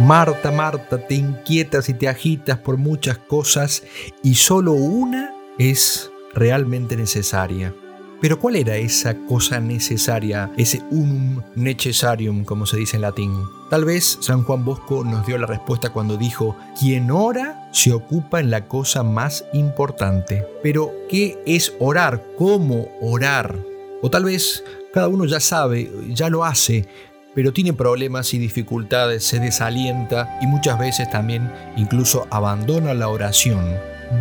Marta, 0.00 0.50
Marta, 0.50 0.96
te 0.96 1.14
inquietas 1.14 1.90
y 1.90 1.94
te 1.94 2.08
agitas 2.08 2.56
por 2.56 2.78
muchas 2.78 3.18
cosas 3.18 3.82
y 4.22 4.34
solo 4.34 4.72
una 4.72 5.34
es 5.58 6.10
realmente 6.32 6.96
necesaria. 6.96 7.74
Pero 8.18 8.38
¿cuál 8.40 8.56
era 8.56 8.76
esa 8.76 9.14
cosa 9.26 9.60
necesaria, 9.60 10.50
ese 10.56 10.82
unum 10.90 11.42
necessarium, 11.54 12.44
como 12.44 12.64
se 12.64 12.78
dice 12.78 12.96
en 12.96 13.02
latín? 13.02 13.44
Tal 13.68 13.84
vez 13.84 14.16
San 14.22 14.42
Juan 14.42 14.64
Bosco 14.64 15.04
nos 15.04 15.26
dio 15.26 15.36
la 15.36 15.46
respuesta 15.46 15.90
cuando 15.90 16.16
dijo, 16.16 16.56
quien 16.78 17.10
ora 17.10 17.68
se 17.70 17.92
ocupa 17.92 18.40
en 18.40 18.50
la 18.50 18.68
cosa 18.68 19.02
más 19.02 19.44
importante. 19.52 20.46
Pero, 20.62 20.92
¿qué 21.10 21.38
es 21.44 21.74
orar? 21.78 22.24
¿Cómo 22.38 22.88
orar? 23.02 23.54
O 24.00 24.08
tal 24.10 24.24
vez 24.24 24.64
cada 24.94 25.08
uno 25.08 25.26
ya 25.26 25.40
sabe, 25.40 25.90
ya 26.08 26.30
lo 26.30 26.44
hace, 26.44 26.88
pero 27.34 27.52
tiene 27.52 27.72
problemas 27.72 28.34
y 28.34 28.38
dificultades, 28.38 29.24
se 29.24 29.38
desalienta 29.38 30.38
y 30.40 30.46
muchas 30.46 30.78
veces 30.78 31.10
también 31.10 31.52
incluso 31.76 32.26
abandona 32.30 32.94
la 32.94 33.08
oración. 33.08 33.64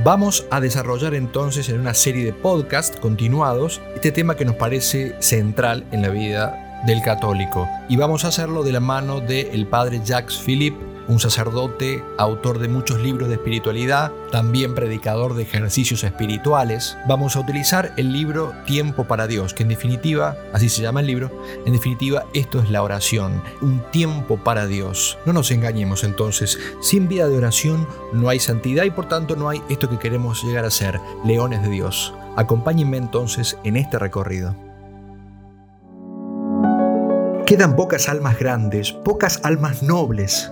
Vamos 0.03 0.45
a 0.51 0.61
desarrollar 0.61 1.15
entonces 1.15 1.67
en 1.69 1.79
una 1.79 1.95
serie 1.95 2.23
de 2.23 2.33
podcasts 2.33 2.99
continuados 2.99 3.81
este 3.95 4.11
tema 4.11 4.35
que 4.35 4.45
nos 4.45 4.55
parece 4.55 5.15
central 5.19 5.85
en 5.91 6.03
la 6.03 6.09
vida 6.09 6.83
del 6.85 7.01
católico 7.01 7.67
y 7.89 7.97
vamos 7.97 8.23
a 8.23 8.29
hacerlo 8.29 8.63
de 8.63 8.71
la 8.71 8.79
mano 8.79 9.19
del 9.19 9.65
padre 9.67 9.99
Jacques 10.05 10.37
Philippe 10.37 10.77
un 11.09 11.19
sacerdote, 11.19 12.03
autor 12.17 12.59
de 12.59 12.69
muchos 12.69 12.99
libros 12.99 13.27
de 13.27 13.35
espiritualidad, 13.35 14.13
también 14.31 14.75
predicador 14.75 15.33
de 15.33 15.43
ejercicios 15.43 16.03
espirituales. 16.03 16.97
Vamos 17.07 17.35
a 17.35 17.41
utilizar 17.41 17.91
el 17.97 18.13
libro 18.13 18.53
Tiempo 18.65 19.05
para 19.05 19.27
Dios, 19.27 19.53
que 19.53 19.63
en 19.63 19.69
definitiva, 19.69 20.37
así 20.53 20.69
se 20.69 20.83
llama 20.83 21.01
el 21.01 21.07
libro, 21.07 21.31
en 21.65 21.73
definitiva 21.73 22.25
esto 22.33 22.61
es 22.61 22.69
la 22.69 22.83
oración, 22.83 23.41
un 23.61 23.81
tiempo 23.91 24.37
para 24.37 24.67
Dios. 24.67 25.17
No 25.25 25.33
nos 25.33 25.51
engañemos 25.51 26.03
entonces, 26.03 26.59
sin 26.79 27.07
vida 27.07 27.27
de 27.27 27.37
oración 27.37 27.87
no 28.13 28.29
hay 28.29 28.39
santidad 28.39 28.83
y 28.83 28.91
por 28.91 29.07
tanto 29.07 29.35
no 29.35 29.49
hay 29.49 29.61
esto 29.69 29.89
que 29.89 29.97
queremos 29.97 30.43
llegar 30.43 30.63
a 30.63 30.71
ser, 30.71 30.99
leones 31.25 31.63
de 31.63 31.69
Dios. 31.69 32.13
Acompáñenme 32.35 32.97
entonces 32.97 33.57
en 33.63 33.77
este 33.77 33.97
recorrido. 33.97 34.55
Quedan 37.47 37.75
pocas 37.75 38.07
almas 38.09 38.37
grandes, 38.37 38.91
pocas 38.91 39.41
almas 39.43 39.81
nobles, 39.81 40.51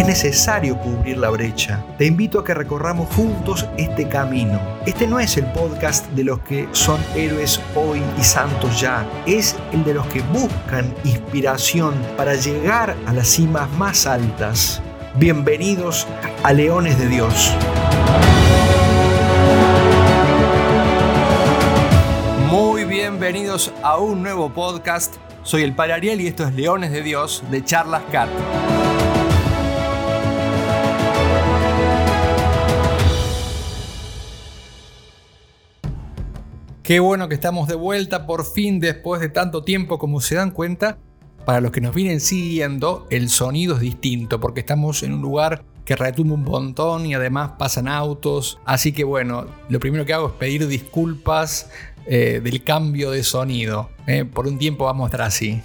Es 0.00 0.06
necesario 0.06 0.78
cubrir 0.78 1.18
la 1.18 1.28
brecha. 1.28 1.84
Te 1.98 2.06
invito 2.06 2.38
a 2.38 2.44
que 2.44 2.54
recorramos 2.54 3.14
juntos 3.14 3.66
este 3.76 4.08
camino. 4.08 4.58
Este 4.86 5.06
no 5.06 5.20
es 5.20 5.36
el 5.36 5.44
podcast 5.52 6.06
de 6.12 6.24
los 6.24 6.40
que 6.40 6.66
son 6.72 6.98
héroes 7.14 7.60
hoy 7.74 8.00
y 8.18 8.24
santos 8.24 8.80
ya. 8.80 9.06
Es 9.26 9.56
el 9.72 9.84
de 9.84 9.92
los 9.92 10.06
que 10.06 10.22
buscan 10.22 10.94
inspiración 11.04 11.92
para 12.16 12.34
llegar 12.34 12.96
a 13.06 13.12
las 13.12 13.28
cimas 13.28 13.70
más 13.72 14.06
altas. 14.06 14.80
Bienvenidos 15.16 16.06
a 16.44 16.54
Leones 16.54 16.98
de 16.98 17.06
Dios. 17.06 17.54
Muy 22.48 22.86
bienvenidos 22.86 23.70
a 23.82 23.98
un 23.98 24.22
nuevo 24.22 24.48
podcast. 24.48 25.16
Soy 25.42 25.62
el 25.62 25.74
Padre 25.74 25.92
Ariel 25.92 26.22
y 26.22 26.28
esto 26.28 26.48
es 26.48 26.54
Leones 26.54 26.90
de 26.90 27.02
Dios 27.02 27.44
de 27.50 27.62
Charlas 27.62 28.02
Cat. 28.10 28.30
Qué 36.90 36.98
bueno 36.98 37.28
que 37.28 37.36
estamos 37.36 37.68
de 37.68 37.76
vuelta 37.76 38.26
por 38.26 38.44
fin 38.44 38.80
después 38.80 39.20
de 39.20 39.28
tanto 39.28 39.62
tiempo 39.62 39.96
como 39.96 40.20
se 40.20 40.34
dan 40.34 40.50
cuenta. 40.50 40.98
Para 41.44 41.60
los 41.60 41.70
que 41.70 41.80
nos 41.80 41.94
vienen 41.94 42.18
siguiendo, 42.18 43.06
el 43.10 43.30
sonido 43.30 43.76
es 43.76 43.80
distinto 43.80 44.40
porque 44.40 44.58
estamos 44.58 45.04
en 45.04 45.12
un 45.12 45.22
lugar 45.22 45.64
que 45.84 45.94
retumba 45.94 46.34
un 46.34 46.42
montón 46.42 47.06
y 47.06 47.14
además 47.14 47.52
pasan 47.60 47.86
autos. 47.86 48.58
Así 48.64 48.90
que 48.90 49.04
bueno, 49.04 49.46
lo 49.68 49.78
primero 49.78 50.04
que 50.04 50.14
hago 50.14 50.30
es 50.30 50.32
pedir 50.32 50.66
disculpas 50.66 51.70
eh, 52.06 52.40
del 52.42 52.64
cambio 52.64 53.12
de 53.12 53.22
sonido. 53.22 53.90
Eh. 54.08 54.24
Por 54.24 54.48
un 54.48 54.58
tiempo 54.58 54.86
vamos 54.86 55.04
a 55.04 55.06
estar 55.10 55.22
así. 55.22 55.62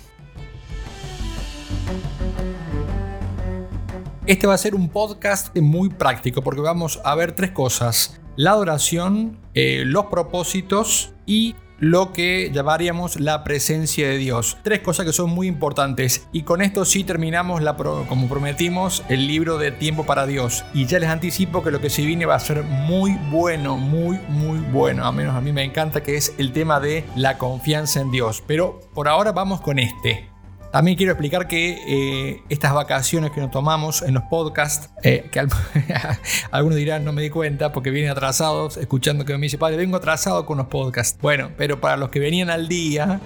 Este 4.27 4.45
va 4.45 4.53
a 4.53 4.59
ser 4.59 4.75
un 4.75 4.89
podcast 4.89 5.57
muy 5.57 5.89
práctico 5.89 6.43
porque 6.43 6.61
vamos 6.61 7.01
a 7.03 7.15
ver 7.15 7.31
tres 7.31 7.49
cosas. 7.49 8.21
La 8.35 8.51
adoración, 8.51 9.39
eh, 9.53 9.83
los 9.85 10.05
propósitos 10.05 11.13
y 11.25 11.55
lo 11.79 12.13
que 12.13 12.51
llamaríamos 12.53 13.19
la 13.19 13.43
presencia 13.43 14.07
de 14.07 14.17
Dios. 14.17 14.57
Tres 14.63 14.79
cosas 14.79 15.05
que 15.05 15.13
son 15.13 15.29
muy 15.29 15.47
importantes. 15.47 16.27
Y 16.31 16.43
con 16.43 16.61
esto 16.61 16.85
sí 16.85 17.03
terminamos, 17.03 17.61
la 17.61 17.75
como 17.75 18.27
prometimos, 18.27 19.03
el 19.09 19.27
libro 19.27 19.57
de 19.57 19.71
Tiempo 19.71 20.05
para 20.05 20.25
Dios. 20.25 20.63
Y 20.73 20.85
ya 20.85 20.99
les 20.99 21.09
anticipo 21.09 21.63
que 21.63 21.71
lo 21.71 21.81
que 21.81 21.89
se 21.89 22.05
viene 22.05 22.25
va 22.25 22.35
a 22.35 22.39
ser 22.39 22.63
muy 22.63 23.17
bueno, 23.29 23.77
muy, 23.77 24.19
muy 24.29 24.59
bueno. 24.59 25.05
A 25.05 25.11
menos 25.11 25.35
a 25.35 25.41
mí 25.41 25.51
me 25.51 25.63
encanta 25.63 26.03
que 26.03 26.15
es 26.15 26.33
el 26.37 26.53
tema 26.53 26.79
de 26.79 27.03
la 27.15 27.37
confianza 27.37 27.99
en 27.99 28.11
Dios. 28.11 28.43
Pero 28.45 28.79
por 28.93 29.07
ahora 29.07 29.31
vamos 29.31 29.61
con 29.61 29.79
este. 29.79 30.34
También 30.71 30.97
quiero 30.97 31.13
explicar 31.13 31.47
que 31.47 31.77
eh, 31.87 32.41
estas 32.49 32.73
vacaciones 32.73 33.31
que 33.31 33.39
nos 33.39 33.49
tomamos 33.51 34.01
en 34.01 34.13
los 34.13 34.23
podcasts, 34.23 34.89
eh, 35.03 35.29
que 35.31 35.39
algunos 36.51 36.77
dirán 36.77 37.05
no 37.05 37.13
me 37.13 37.21
di 37.21 37.29
cuenta 37.29 37.71
porque 37.71 37.91
vienen 37.91 38.11
atrasados, 38.11 38.77
escuchando 38.77 39.23
que 39.23 39.33
me 39.37 39.43
dice, 39.43 39.57
padre, 39.57 39.77
vengo 39.77 39.97
atrasado 39.97 40.45
con 40.45 40.57
los 40.57 40.67
podcasts. 40.67 41.17
Bueno, 41.21 41.51
pero 41.57 41.79
para 41.79 41.95
los 41.95 42.09
que 42.09 42.19
venían 42.19 42.49
al 42.49 42.67
día, 42.67 43.21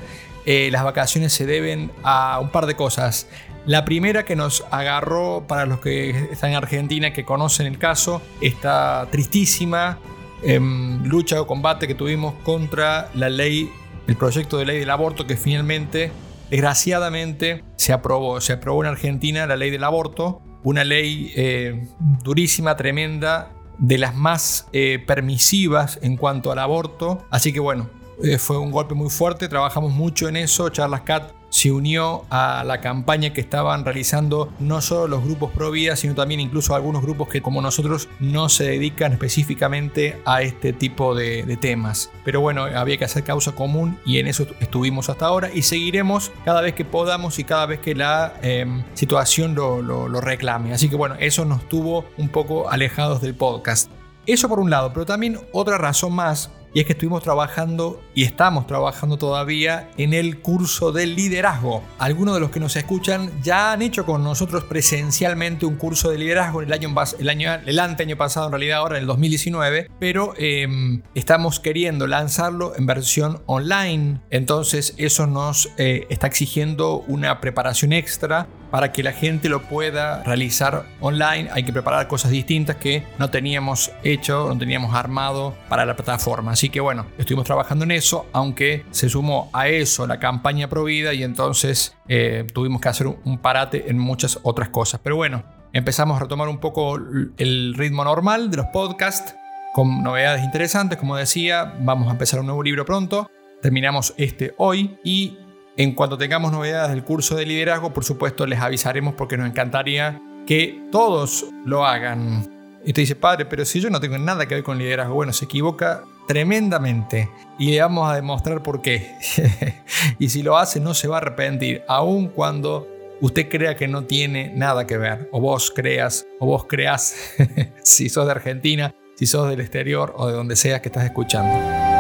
eh, 0.46 0.70
las 0.72 0.84
vacaciones 0.84 1.34
se 1.34 1.46
deben 1.46 1.92
a 2.04 2.40
un 2.40 2.50
par 2.50 2.66
de 2.66 2.76
cosas. 2.76 3.28
La 3.66 3.86
primera 3.86 4.26
que 4.26 4.36
nos 4.36 4.66
agarró, 4.72 5.46
para 5.48 5.66
los 5.66 5.80
que 5.80 6.10
están 6.32 6.52
en 6.52 6.56
Argentina, 6.56 7.14
que 7.14 7.26
conocen 7.26 7.68
el 7.68 7.78
caso, 7.78 8.22
esta 8.42 9.08
tristísima 9.12 10.00
em, 10.42 11.04
lucha 11.04 11.42
o 11.42 11.46
combate 11.46 11.88
que 11.88 11.96
tuvimos 11.96 12.34
contra 12.44 13.10
la 13.14 13.30
ley, 13.30 13.72
el 14.08 14.16
proyecto 14.16 14.58
de 14.58 14.66
ley 14.66 14.80
del 14.80 14.90
aborto 14.90 15.28
que 15.28 15.36
finalmente 15.36 16.12
Desgraciadamente 16.50 17.64
se 17.76 17.94
aprobó, 17.94 18.42
se 18.42 18.54
aprobó 18.54 18.84
en 18.84 18.90
Argentina 18.90 19.46
la 19.46 19.56
ley 19.56 19.70
del 19.70 19.84
aborto, 19.84 20.42
una 20.64 20.84
ley 20.84 21.32
eh, 21.36 21.88
durísima, 22.24 22.76
tremenda, 22.76 23.52
de 23.78 23.98
las 23.98 24.16
más 24.16 24.68
eh, 24.74 25.04
permisivas 25.06 26.00
en 26.02 26.18
cuanto 26.18 26.52
al 26.52 26.60
aborto. 26.60 27.26
Así 27.30 27.54
que 27.54 27.60
bueno, 27.60 27.90
eh, 28.24 28.38
fue 28.38 28.58
un 28.58 28.72
golpe 28.72 28.94
muy 28.94 29.10
fuerte, 29.10 29.48
trabajamos 29.48 29.94
mucho 29.94 30.28
en 30.28 30.36
eso. 30.38 30.70
Charlas 30.70 31.02
Cat 31.02 31.32
se 31.50 31.72
unió 31.72 32.26
a 32.30 32.64
la 32.66 32.82
campaña 32.82 33.34
que 33.34 33.42
estaban 33.42 33.86
realizando 33.86 34.52
no 34.60 34.82
solo 34.82 35.08
los 35.08 35.24
grupos 35.24 35.52
pro 35.52 35.72
vida, 35.72 35.96
sino 35.96 36.16
también 36.16 36.40
incluso 36.40 36.76
algunos 36.76 37.02
grupos 37.02 37.30
que 37.30 37.42
como 37.42 37.62
nosotros 37.62 38.08
no 38.20 38.50
se 38.50 38.66
dedican 38.66 39.14
específicamente 39.14 40.22
a 40.26 40.42
este 40.42 40.74
tipo 40.74 41.16
de, 41.16 41.58
temas. 41.60 42.12
Pero 42.24 42.42
bueno, 42.42 42.64
había 42.64 42.98
que 42.98 43.06
hacer 43.06 43.24
causa 43.24 43.54
común 43.54 43.98
y 44.06 44.20
en 44.20 44.28
eso 44.28 44.46
estuvimos 44.60 45.10
hasta 45.10 45.26
ahora 45.26 45.50
y 45.54 45.64
seguiremos 45.64 46.32
cada 46.46 46.62
vez 46.62 46.74
que 46.74 46.86
podamos 46.86 47.40
y 47.40 47.44
cada 47.44 47.66
vez 47.66 47.80
que 47.80 47.96
la 47.96 48.34
em, 48.42 48.84
situación 48.94 49.56
lo, 49.56 49.82
lo 49.82 50.22
reclame. 50.22 50.74
Así 50.74 50.90
que 50.90 50.96
bueno, 50.96 51.16
eso 51.20 51.44
nos 51.44 51.68
tuvo 51.68 52.06
un 52.18 52.30
poco 52.30 52.70
alejados 52.70 53.22
del 53.22 53.36
podcast. 53.36 53.92
Eso 54.26 54.48
por 54.48 54.60
un 54.60 54.70
lado, 54.70 54.94
pero 54.94 55.06
también 55.06 55.40
otra 55.52 55.78
razón 55.78 56.14
más 56.14 56.52
y 56.74 56.80
es 56.80 56.86
que 56.86 56.94
estuvimos 56.94 57.24
trabajando 57.24 58.02
y 58.14 58.24
estamos 58.24 58.68
trabajando 58.68 59.18
todavía 59.18 59.90
en 59.98 60.14
el 60.14 60.40
curso 60.40 60.92
de 60.92 61.08
liderazgo. 61.08 61.84
Algunos 61.98 62.36
de 62.36 62.40
los 62.42 62.52
que 62.52 62.60
nos 62.60 62.76
escuchan 62.76 63.32
ya 63.42 63.72
han 63.72 63.82
hecho 63.82 64.06
con 64.06 64.24
nosotros 64.24 64.64
presencialmente 64.64 65.66
un 65.66 65.76
curso 65.76 66.12
de 66.12 66.18
liderazgo 66.18 66.62
el 66.62 66.72
año, 66.72 66.90
el 67.18 67.30
año, 67.30 67.60
el 67.68 68.18
pasado, 68.18 68.48
en 68.48 68.52
realidad 68.52 68.80
ahora 68.80 68.98
en 68.98 69.02
el 69.02 69.08
2019, 69.08 69.90
pero 70.00 70.34
em, 70.38 71.02
estamos 71.16 71.60
queriendo 71.60 72.08
lanzarlo 72.08 72.76
en 72.76 72.86
versión 72.86 73.42
online. 73.46 74.22
Entonces 74.30 74.94
eso 74.98 75.28
nos 75.28 75.72
eh, 75.78 76.08
está 76.10 76.28
exigiendo 76.28 77.00
una 77.08 77.42
preparación 77.42 77.94
extra 77.94 78.48
para 78.72 78.92
que 78.92 79.04
la 79.04 79.12
gente 79.12 79.50
lo 79.50 79.62
pueda 79.64 80.24
realizar 80.24 80.86
online. 81.00 81.50
Hay 81.52 81.64
que 81.64 81.74
preparar 81.74 82.08
cosas 82.08 82.32
distintas 82.32 82.78
que 82.78 83.04
no 83.18 83.30
teníamos 83.30 83.92
hecho, 84.04 84.48
no 84.48 84.58
teníamos 84.58 84.94
armado 84.94 85.56
para 85.70 85.86
la 85.86 85.96
plataforma. 85.96 86.52
Así 86.52 86.70
que 86.70 86.80
bueno, 86.80 87.06
estuvimos 87.18 87.46
trabajando 87.46 87.86
en 87.86 87.92
eso, 87.92 88.28
aunque 88.34 88.86
se 88.92 89.10
sumó 89.10 89.50
a 89.54 89.68
eso 89.68 90.08
la 90.08 90.20
campaña 90.20 90.70
Provida 90.70 91.14
y 91.14 91.24
entonces 91.24 91.96
eh, 92.08 92.46
tuvimos 92.54 92.82
que 92.82 92.90
hacer 92.90 93.08
un 93.08 93.38
parate 93.40 93.90
en 93.90 93.98
muchas 93.98 94.40
otras 94.44 94.70
cosas. 94.70 95.00
Pero 95.04 95.16
bueno, 95.16 95.44
empezamos 95.74 96.18
a 96.18 96.22
retomar 96.22 96.48
un 96.48 96.60
poco 96.60 96.98
el 97.38 97.74
ritmo 97.76 98.04
normal 98.04 98.52
de 98.52 98.58
los 98.58 98.68
podcasts 98.68 99.36
con 99.74 100.04
novedades 100.04 100.44
interesantes. 100.44 100.98
Como 100.98 101.16
decía, 101.16 101.76
vamos 101.80 102.08
a 102.08 102.12
empezar 102.12 102.40
un 102.40 102.48
nuevo 102.48 102.64
libro 102.64 102.86
pronto. 102.86 103.30
Terminamos 103.62 104.14
este 104.18 104.54
hoy 104.58 104.98
y 105.04 105.38
en 105.80 105.94
cuanto 105.94 106.18
tengamos 106.18 106.52
novedades 106.52 106.92
del 106.92 107.06
curso 107.06 107.38
de 107.38 107.46
liderazgo, 107.46 107.94
por 107.94 108.04
supuesto 108.04 108.46
les 108.46 108.60
avisaremos 108.60 109.14
porque 109.14 109.38
nos 109.38 109.48
encantaría 109.48 110.22
que 110.46 110.84
todos 110.92 111.46
lo 111.64 111.86
hagan. 111.86 112.46
Y 112.84 112.92
te 112.92 113.00
dice, 113.00 113.16
padre, 113.16 113.46
pero 113.46 113.64
si 113.64 113.80
yo 113.80 113.90
no 113.90 114.02
tengo 114.02 114.18
nada 114.18 114.46
que 114.46 114.56
ver 114.56 114.64
con 114.66 114.78
liderazgo, 114.78 115.14
bueno, 115.14 115.32
se 115.32 115.46
equivoca 115.46 116.04
tremendamente 116.28 117.30
y 117.58 117.72
le 117.72 117.80
vamos 117.80 118.12
a 118.12 118.16
demostrar 118.16 118.62
por 118.62 118.82
qué. 118.82 119.16
y 120.20 120.28
si 120.28 120.44
lo 120.44 120.58
hace, 120.58 120.82
no 120.82 120.94
se 120.94 121.08
va 121.08 121.16
a 121.16 121.22
arrepentir, 121.22 121.82
aun 121.88 122.28
cuando 122.28 122.86
usted 123.22 123.48
crea 123.48 123.78
que 123.78 123.88
no 123.88 124.04
tiene 124.04 124.52
nada 124.54 124.86
que 124.86 124.98
ver, 124.98 125.30
o 125.32 125.40
vos 125.40 125.72
creas, 125.74 126.26
o 126.40 126.46
vos 126.46 126.66
creas, 126.68 127.16
si 127.84 128.10
sos 128.10 128.26
de 128.26 128.32
Argentina, 128.32 128.94
si 129.16 129.26
sos 129.26 129.50
del 129.50 129.62
exterior 129.62 130.14
o 130.18 130.28
de 130.28 130.34
donde 130.34 130.58
sea 130.58 130.82
que 130.82 130.90
estás 130.90 131.06
escuchando. 131.06 131.99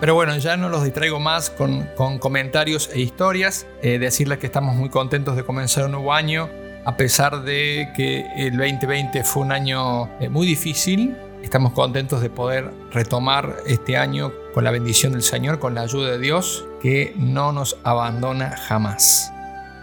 Pero 0.00 0.14
bueno, 0.14 0.36
ya 0.36 0.56
no 0.56 0.68
los 0.68 0.84
distraigo 0.84 1.18
más 1.18 1.50
con, 1.50 1.88
comentarios 2.20 2.88
e 2.92 3.00
historias. 3.00 3.66
Eh, 3.82 3.98
decirles 3.98 4.38
que 4.38 4.46
estamos 4.46 4.76
muy 4.76 4.90
contentos 4.90 5.34
de 5.34 5.42
comenzar 5.42 5.86
un 5.86 5.92
nuevo 5.92 6.12
año, 6.12 6.48
a 6.84 6.96
pesar 6.96 7.42
de 7.42 7.88
que 7.96 8.24
el 8.36 8.56
2020 8.56 9.24
fue 9.24 9.42
un 9.42 9.52
año 9.52 10.08
eh, 10.20 10.28
muy 10.28 10.46
difícil. 10.46 11.16
Estamos 11.42 11.72
contentos 11.72 12.20
de 12.20 12.30
poder 12.30 12.70
retomar 12.92 13.56
este 13.66 13.96
año 13.96 14.32
con 14.54 14.62
la 14.62 14.70
bendición 14.70 15.12
del 15.12 15.22
Señor, 15.22 15.58
con 15.58 15.74
la 15.74 15.82
ayuda 15.82 16.12
de 16.12 16.18
Dios, 16.18 16.64
que 16.80 17.14
no 17.16 17.52
nos 17.52 17.76
abandona 17.82 18.56
jamás. 18.56 19.32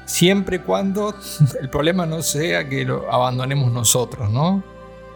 Siempre 0.06 0.58
y 0.58 0.60
cuando 0.60 1.14
el 1.60 1.70
problema 1.70 2.06
no 2.06 2.22
sea 2.22 2.70
que 2.70 2.86
lo 2.86 3.12
abandonemos 3.12 3.70
nosotros, 3.70 4.30
¿no? 4.30 4.64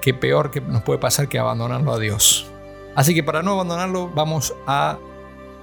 Qué 0.01 0.13
peor 0.13 0.51
que 0.51 0.59
nos 0.59 0.83
puede 0.83 0.99
pasar 0.99 1.29
que 1.29 1.39
abandonarlo 1.39 1.93
a 1.93 1.99
Dios. 1.99 2.48
Así 2.95 3.13
que 3.13 3.23
para 3.23 3.41
no 3.41 3.53
abandonarlo 3.53 4.09
vamos 4.13 4.53
a 4.67 4.97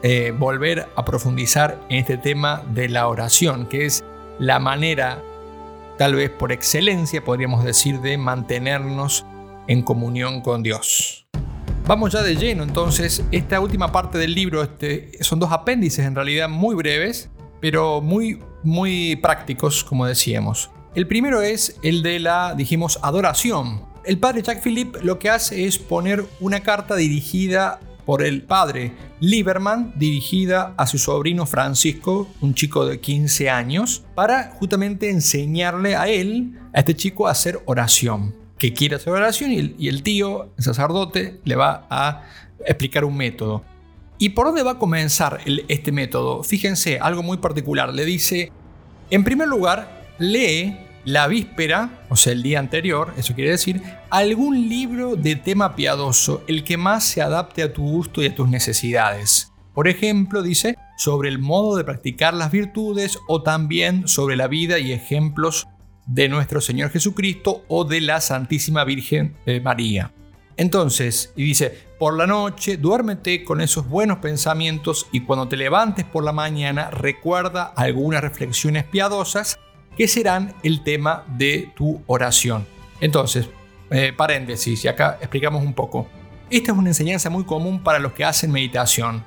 eh, 0.03 0.33
volver 0.37 0.89
a 0.95 1.05
profundizar 1.05 1.81
en 1.89 1.99
este 1.99 2.19
tema 2.19 2.63
de 2.73 2.89
la 2.89 3.09
oración, 3.09 3.67
que 3.67 3.87
es 3.87 4.05
la 4.39 4.59
manera, 4.59 5.23
tal 5.99 6.15
vez 6.15 6.31
por 6.31 6.53
excelencia, 6.53 7.25
podríamos 7.25 7.65
decir, 7.65 8.01
de 8.01 8.19
mantenernos 8.19 9.25
en 9.67 9.83
comunión 9.83 10.43
con 10.43 10.63
Dios. 10.63 11.27
Vamos 11.87 12.13
ya 12.13 12.23
de 12.23 12.35
lleno 12.35 12.63
entonces, 12.63 13.25
esta 13.31 13.61
última 13.61 13.93
parte 13.93 14.19
del 14.19 14.35
libro 14.35 14.63
este, 14.63 15.13
son 15.21 15.39
dos 15.39 15.53
apéndices 15.53 16.05
en 16.05 16.15
realidad 16.15 16.49
muy 16.49 16.75
breves, 16.75 17.31
pero 17.61 18.01
muy, 18.01 18.41
muy 18.65 19.17
prácticos, 19.17 19.85
como 19.85 20.05
decíamos. 20.05 20.71
El 20.95 21.07
primero 21.07 21.43
es 21.43 21.79
el 21.83 22.03
de 22.03 22.19
la, 22.21 22.55
dijimos, 22.55 22.99
adoración, 23.03 23.83
el 24.07 24.19
padre 24.19 24.43
Jack 24.43 24.63
Philip 24.63 24.97
lo 25.03 25.19
que 25.19 25.31
hace 25.31 25.67
es 25.67 25.79
poner 25.79 26.25
una 26.41 26.61
carta 26.61 26.95
dirigida 26.95 27.81
por 28.05 28.23
el 28.23 28.43
padre 28.43 28.93
Lieberman, 29.19 29.93
dirigida 29.97 30.75
a 30.77 30.87
su 30.87 30.97
sobrino 30.97 31.45
Francisco, 31.45 32.29
un 32.41 32.55
chico 32.55 32.87
de 32.87 33.01
15 33.01 33.51
años, 33.51 34.05
para 34.15 34.53
justamente 34.53 35.11
enseñarle 35.11 35.97
a 35.97 36.07
él, 36.07 36.53
a 36.73 36.79
este 36.79 36.95
chico, 36.95 37.27
a 37.27 37.33
hacer 37.33 37.61
oración. 37.67 38.35
Que 38.59 38.73
quiere 38.73 38.97
hacer 38.97 39.13
oración 39.13 39.51
y 39.53 39.89
el, 39.89 40.03
tío, 40.03 40.51
el 40.57 40.65
sacerdote, 40.65 41.41
le 41.45 41.57
va 41.57 41.87
a 41.91 42.23
explicar 42.61 43.05
un 43.05 43.17
método. 43.17 43.65
¿Y 44.19 44.31
por 44.31 44.47
dónde 44.47 44.63
va 44.63 44.73
a 44.73 44.79
comenzar 44.79 45.41
este 45.69 45.93
método? 45.93 46.43
Fíjense, 46.43 46.99
algo 46.99 47.23
muy 47.23 47.37
particular. 47.39 47.93
Le 47.93 48.05
dice, 48.05 48.51
en 49.11 49.25
primer 49.25 49.49
lugar, 49.49 50.07
lee 50.19 50.86
la 51.07 51.29
víspera, 51.29 52.05
o 52.11 52.17
sea, 52.17 52.33
el 52.33 52.43
día 52.43 52.59
anterior, 52.59 53.15
eso 53.17 53.35
quiere 53.35 53.53
decir, 53.53 53.81
algún 54.11 54.69
libro 54.69 55.15
de 55.15 55.37
tema 55.37 55.77
piadoso, 55.77 56.43
el 56.49 56.65
que 56.65 56.77
más 56.77 57.05
se 57.05 57.23
adapte 57.23 57.63
a 57.63 57.73
tu 57.73 57.85
gusto 57.85 58.23
y 58.23 58.27
a 58.27 58.35
tus 58.35 58.49
necesidades. 58.49 59.53
Por 59.73 59.87
ejemplo, 59.87 60.43
dice, 60.43 60.77
sobre 60.99 61.29
el 61.29 61.39
modo 61.39 61.77
de 61.77 61.85
practicar 61.85 62.35
las 62.35 62.51
virtudes 62.51 63.21
o 63.29 63.43
también 63.43 64.09
sobre 64.09 64.35
la 64.35 64.49
vida 64.49 64.81
y 64.81 64.93
ejemplos 64.93 65.69
de 66.07 66.29
nuestro 66.29 66.61
Señor 66.61 66.91
Jesucristo 66.91 67.65
o 67.69 67.85
de 67.85 68.01
la 68.01 68.21
Santísima 68.21 68.83
Virgen 68.83 69.37
María. 69.63 70.13
Entonces, 70.57 71.33
y 71.37 71.45
dice, 71.45 71.87
por 71.99 72.17
la 72.17 72.27
noche 72.27 72.79
duérmete 72.79 73.45
con 73.45 73.61
esos 73.61 73.89
buenos 73.89 74.19
pensamientos 74.19 75.07
y 75.13 75.21
cuando 75.21 75.47
te 75.47 75.57
levantes 75.57 76.05
por 76.05 76.25
la 76.25 76.33
mañana 76.33 76.91
recuerda 76.91 77.65
algunas 77.77 78.23
reflexiones 78.23 78.85
piadosas 78.85 79.59
que 79.97 80.09
serán 80.09 80.55
el 80.63 80.83
tema 80.83 81.25
de 81.37 81.73
tu 81.75 82.03
oración. 82.07 82.67
Entonces, 83.01 83.49
eh, 83.91 84.13
paréntesis, 84.17 84.85
y 84.85 84.89
acá 84.89 85.19
explicamos 85.21 85.63
un 85.63 85.75
poco. 85.75 86.09
Esta 86.51 86.73
es 86.73 86.79
una 86.79 86.91
enseñanza 86.91 87.31
muy 87.31 87.45
común 87.45 87.83
para 87.83 87.99
los 87.99 88.13
que 88.13 88.25
hacen 88.25 88.53
meditación. 88.53 89.25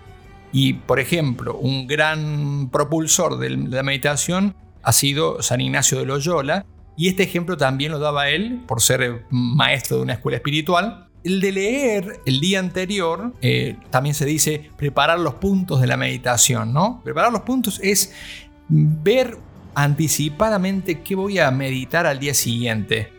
Y, 0.52 0.74
por 0.74 1.00
ejemplo, 1.00 1.58
un 1.58 1.88
gran 1.88 2.70
propulsor 2.72 3.38
de 3.38 3.50
la 3.50 3.84
meditación 3.84 4.56
ha 4.82 4.94
sido 4.94 5.42
San 5.42 5.62
Ignacio 5.62 6.00
de 6.00 6.06
Loyola, 6.06 6.66
y 7.00 7.08
este 7.08 7.24
ejemplo 7.24 7.56
también 7.56 7.92
lo 7.92 8.00
daba 8.00 8.30
él 8.30 8.62
por 8.68 8.82
ser 8.82 9.24
maestro 9.30 9.98
de 9.98 10.04
una 10.04 10.14
escuela 10.14 10.38
espiritual. 10.38 11.08
El 11.24 11.40
de 11.40 11.52
leer 11.52 12.20
el 12.26 12.42
día 12.42 12.60
anterior, 12.60 13.34
eh, 13.42 13.78
también 13.90 14.16
se 14.16 14.26
dice 14.26 14.70
preparar 14.76 15.20
los 15.20 15.36
puntos 15.36 15.80
de 15.80 15.88
la 15.88 15.96
meditación, 15.96 16.74
¿no? 16.74 17.02
Preparar 17.04 17.32
los 17.32 17.42
puntos 17.42 17.80
es 17.82 18.14
ver 18.68 19.38
anticipadamente 19.84 21.00
qué 21.00 21.16
voy 21.16 21.40
a 21.40 21.50
meditar 21.52 22.06
al 22.06 22.20
día 22.20 22.34
siguiente. 22.34 23.14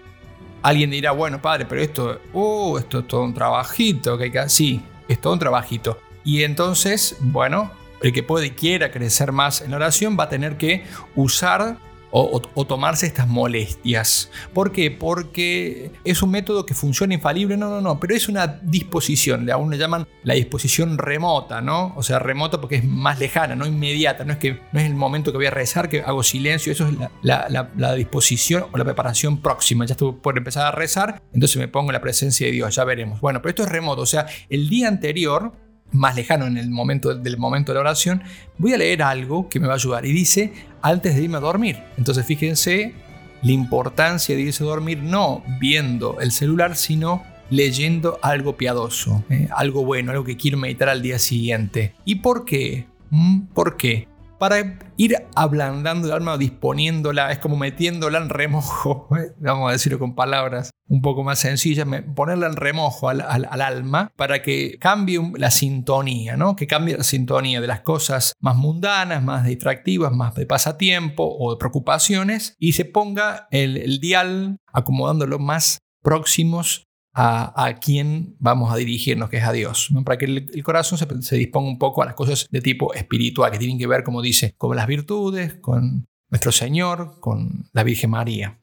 Alguien 0.60 0.90
dirá, 0.90 1.12
bueno, 1.12 1.40
padre, 1.40 1.64
pero 1.64 1.80
esto, 1.80 2.20
oh, 2.34 2.78
esto 2.78 2.98
es 2.98 3.08
todo 3.08 3.22
un 3.22 3.32
trabajito 3.32 4.18
que 4.18 4.24
hay 4.24 4.30
que 4.30 4.48
Sí, 4.50 4.82
es 5.08 5.18
todo 5.22 5.32
un 5.32 5.38
trabajito. 5.38 5.98
Y 6.22 6.42
entonces, 6.42 7.16
bueno, 7.20 7.70
el 8.02 8.12
que 8.12 8.22
puede 8.22 8.48
y 8.48 8.50
quiera 8.50 8.90
crecer 8.90 9.32
más 9.32 9.62
en 9.62 9.70
la 9.70 9.78
oración 9.78 10.18
va 10.20 10.24
a 10.24 10.28
tener 10.28 10.58
que 10.58 10.84
usar 11.16 11.78
o, 12.10 12.40
tomarse 12.64 13.06
estas 13.06 13.28
molestias. 13.28 14.30
¿Por 14.52 14.72
qué? 14.72 14.90
Porque 14.90 15.90
es 16.04 16.22
un 16.22 16.30
método 16.30 16.66
que 16.66 16.74
funciona 16.74 17.14
infalible, 17.14 17.56
no, 17.56 17.70
no, 17.70 17.80
no, 17.80 18.00
pero 18.00 18.14
es 18.14 18.28
una 18.28 18.46
disposición, 18.46 19.50
aún 19.50 19.70
le 19.70 19.78
llaman 19.78 20.06
la 20.22 20.34
disposición 20.34 20.98
remota, 20.98 21.60
¿no? 21.60 21.94
O 21.96 22.02
sea, 22.02 22.18
remota 22.18 22.60
porque 22.60 22.76
es 22.76 22.84
más 22.84 23.18
lejana, 23.18 23.54
no 23.54 23.66
inmediata, 23.66 24.24
no 24.24 24.32
es 24.32 24.38
que 24.38 24.60
no 24.72 24.80
es 24.80 24.86
el 24.86 24.94
momento 24.94 25.32
que 25.32 25.38
voy 25.38 25.46
a 25.46 25.50
rezar, 25.50 25.88
que 25.88 26.00
hago 26.00 26.22
silencio, 26.22 26.72
eso 26.72 26.88
es 26.88 26.94
la, 27.22 27.94
disposición 27.94 28.66
o 28.72 28.78
la 28.78 28.84
preparación 28.84 29.40
próxima, 29.40 29.84
ya 29.86 29.92
estoy 29.92 30.12
por 30.12 30.36
empezar 30.36 30.66
a 30.66 30.72
rezar, 30.72 31.22
entonces 31.32 31.56
me 31.56 31.68
pongo 31.68 31.90
en 31.90 31.94
la 31.94 32.00
presencia 32.00 32.46
de 32.46 32.52
Dios, 32.52 32.74
ya 32.74 32.84
veremos. 32.84 33.20
Bueno, 33.20 33.40
pero 33.42 33.50
esto 33.50 33.62
es 33.62 33.68
remoto, 33.68 34.02
o 34.02 34.06
sea, 34.06 34.26
el 34.48 34.68
día 34.68 34.88
anterior 34.88 35.52
más 35.92 36.16
lejano 36.16 36.46
en 36.46 36.56
el 36.56 36.70
momento 36.70 37.14
del 37.14 37.36
momento 37.36 37.72
de 37.72 37.74
la 37.74 37.80
oración, 37.80 38.22
voy 38.58 38.74
a 38.74 38.78
leer 38.78 39.02
algo 39.02 39.48
que 39.48 39.60
me 39.60 39.66
va 39.66 39.74
a 39.74 39.76
ayudar. 39.76 40.06
Y 40.06 40.12
dice, 40.12 40.52
antes 40.82 41.14
de 41.14 41.22
irme 41.22 41.38
a 41.38 41.40
dormir. 41.40 41.78
Entonces 41.96 42.24
fíjense 42.24 42.94
la 43.42 43.52
importancia 43.52 44.34
de 44.34 44.42
irse 44.42 44.62
a 44.62 44.66
dormir 44.66 45.02
no 45.02 45.42
viendo 45.58 46.20
el 46.20 46.32
celular, 46.32 46.76
sino 46.76 47.22
leyendo 47.48 48.18
algo 48.22 48.56
piadoso, 48.56 49.24
¿eh? 49.28 49.48
algo 49.56 49.84
bueno, 49.84 50.12
algo 50.12 50.24
que 50.24 50.36
quiero 50.36 50.58
meditar 50.58 50.88
al 50.88 51.02
día 51.02 51.18
siguiente. 51.18 51.94
¿Y 52.04 52.16
por 52.16 52.44
qué? 52.44 52.86
¿Mm? 53.10 53.40
¿Por 53.54 53.76
qué? 53.76 54.06
Para 54.40 54.78
ir 54.96 55.16
ablandando 55.34 56.06
el 56.08 56.14
alma, 56.14 56.38
disponiéndola, 56.38 57.30
es 57.30 57.38
como 57.40 57.58
metiéndola 57.58 58.16
en 58.16 58.30
remojo, 58.30 59.06
vamos 59.38 59.68
a 59.68 59.72
decirlo 59.72 59.98
con 59.98 60.14
palabras 60.14 60.70
un 60.88 61.02
poco 61.02 61.22
más 61.22 61.38
sencillas, 61.38 61.86
ponerla 62.16 62.46
en 62.46 62.56
remojo 62.56 63.10
al, 63.10 63.20
alma 63.20 64.10
para 64.16 64.40
que 64.40 64.78
cambie 64.80 65.20
la 65.36 65.50
sintonía, 65.50 66.38
¿no? 66.38 66.56
que 66.56 66.66
cambie 66.66 66.96
la 66.96 67.04
sintonía 67.04 67.60
de 67.60 67.66
las 67.66 67.82
cosas 67.82 68.32
más 68.40 68.56
mundanas, 68.56 69.22
más 69.22 69.44
distractivas, 69.44 70.10
más 70.10 70.34
de 70.34 70.46
pasatiempo 70.46 71.36
o 71.38 71.52
de 71.52 71.58
preocupaciones 71.58 72.56
y 72.58 72.72
se 72.72 72.86
ponga 72.86 73.46
el, 73.50 73.76
el 73.76 74.00
dial 74.00 74.56
acomodándolo 74.72 75.38
más 75.38 75.80
próximos 76.02 76.88
a, 77.12 77.74
quién 77.80 78.36
vamos 78.38 78.72
a 78.72 78.76
dirigirnos, 78.76 79.30
que 79.30 79.38
es 79.38 79.44
a 79.44 79.52
Dios, 79.52 79.90
para 80.04 80.16
que 80.16 80.26
el, 80.26 80.62
corazón 80.62 80.98
se, 80.98 81.06
se, 81.22 81.36
disponga 81.36 81.68
un 81.68 81.78
poco 81.78 82.02
a 82.02 82.06
las 82.06 82.14
cosas 82.14 82.46
de 82.50 82.60
tipo 82.60 82.94
espiritual, 82.94 83.50
que 83.50 83.58
tienen 83.58 83.78
que 83.78 83.86
ver, 83.86 84.04
como 84.04 84.22
dice, 84.22 84.54
con 84.56 84.76
las 84.76 84.86
virtudes, 84.86 85.54
con 85.54 86.06
nuestro 86.30 86.52
Señor, 86.52 87.18
con 87.20 87.68
la 87.72 87.82
Virgen 87.82 88.10
María. 88.10 88.58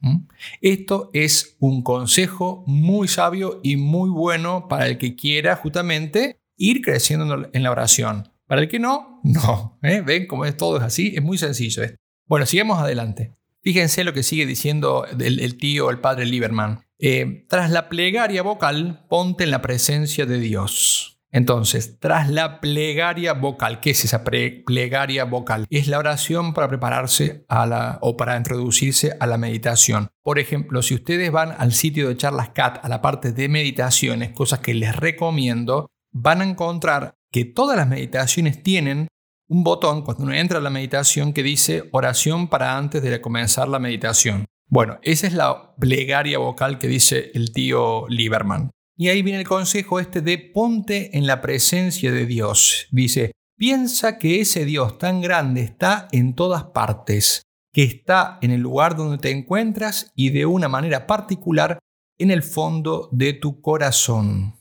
Esto 0.60 1.10
es 1.12 1.56
un 1.60 1.82
consejo 1.82 2.64
muy 2.66 3.08
sabio 3.08 3.60
y 3.62 3.76
muy 3.76 4.10
bueno 4.10 4.68
para 4.68 4.88
el 4.88 4.98
que 4.98 5.14
quiera 5.14 5.56
justamente 5.56 6.40
ir 6.56 6.80
creciendo 6.80 7.48
en 7.52 7.62
la 7.62 7.70
oración. 7.70 8.32
Para 8.46 8.62
el 8.62 8.68
que 8.68 8.78
no, 8.78 9.20
no. 9.22 9.78
¿eh? 9.82 10.00
¿Ven 10.00 10.26
cómo 10.26 10.46
es 10.46 10.56
todo 10.56 10.78
es 10.78 10.82
así? 10.82 11.12
Es 11.14 11.22
muy 11.22 11.36
sencillo. 11.36 11.82
Bueno, 12.26 12.46
sigamos 12.46 12.78
adelante. 12.78 13.34
Fíjense 13.68 14.02
lo 14.02 14.14
que 14.14 14.22
sigue 14.22 14.46
diciendo 14.46 15.04
el, 15.20 15.58
tío, 15.58 15.90
el 15.90 16.00
padre 16.00 16.24
Lieberman. 16.24 16.86
Eh, 16.98 17.44
tras 17.50 17.70
la 17.70 17.90
plegaria 17.90 18.42
vocal, 18.42 19.04
ponte 19.10 19.44
en 19.44 19.50
la 19.50 19.60
presencia 19.60 20.24
de 20.24 20.38
Dios. 20.38 21.20
Entonces, 21.32 22.00
tras 22.00 22.30
la 22.30 22.62
plegaria 22.62 23.34
vocal, 23.34 23.80
¿qué 23.80 23.90
es 23.90 24.06
esa 24.06 24.24
plegaria 24.24 25.26
vocal? 25.26 25.66
Es 25.68 25.86
la 25.86 25.98
oración 25.98 26.54
para 26.54 26.66
prepararse 26.66 27.44
a 27.46 27.66
la, 27.66 27.98
o 28.00 28.16
para 28.16 28.38
introducirse 28.38 29.14
a 29.20 29.26
la 29.26 29.36
meditación. 29.36 30.08
Por 30.22 30.38
ejemplo, 30.38 30.80
si 30.80 30.94
ustedes 30.94 31.30
van 31.30 31.54
al 31.58 31.74
sitio 31.74 32.08
de 32.08 32.16
Charlas 32.16 32.48
Cat, 32.54 32.82
a 32.82 32.88
la 32.88 33.02
parte 33.02 33.32
de 33.32 33.50
meditaciones, 33.50 34.30
cosas 34.30 34.60
que 34.60 34.72
les 34.72 34.96
recomiendo, 34.96 35.90
van 36.10 36.40
a 36.40 36.44
encontrar 36.44 37.18
que 37.30 37.44
todas 37.44 37.76
las 37.76 37.86
meditaciones 37.86 38.62
tienen 38.62 39.08
un 39.48 39.64
botón 39.64 40.02
cuando 40.02 40.24
uno 40.24 40.34
entra 40.34 40.58
a 40.58 40.62
la 40.62 40.70
meditación 40.70 41.32
que 41.32 41.42
dice 41.42 41.88
oración 41.92 42.48
para 42.48 42.76
antes 42.76 43.02
de 43.02 43.20
comenzar 43.20 43.68
la 43.68 43.78
meditación. 43.78 44.44
Bueno, 44.68 44.98
esa 45.02 45.26
es 45.26 45.32
la 45.32 45.74
plegaria 45.76 46.38
vocal 46.38 46.78
que 46.78 46.88
dice 46.88 47.30
el 47.34 47.52
tío 47.52 48.06
Lieberman. 48.08 48.70
Y 48.96 49.08
ahí 49.08 49.22
viene 49.22 49.40
el 49.40 49.46
consejo 49.46 50.00
este 50.00 50.20
de 50.20 50.38
ponte 50.38 51.16
en 51.16 51.26
la 51.26 51.40
presencia 51.40 52.12
de 52.12 52.26
Dios. 52.26 52.88
Dice, 52.90 53.32
piensa 53.56 54.18
que 54.18 54.40
ese 54.40 54.64
Dios 54.64 54.98
tan 54.98 55.22
grande 55.22 55.62
está 55.62 56.08
en 56.12 56.34
todas 56.34 56.64
partes, 56.64 57.42
que 57.72 57.84
está 57.84 58.38
en 58.42 58.50
el 58.50 58.60
lugar 58.60 58.96
donde 58.96 59.18
te 59.18 59.30
encuentras 59.30 60.12
y 60.14 60.30
de 60.30 60.46
una 60.46 60.68
manera 60.68 61.06
particular 61.06 61.78
en 62.18 62.30
el 62.30 62.42
fondo 62.42 63.08
de 63.12 63.32
tu 63.32 63.62
corazón. 63.62 64.56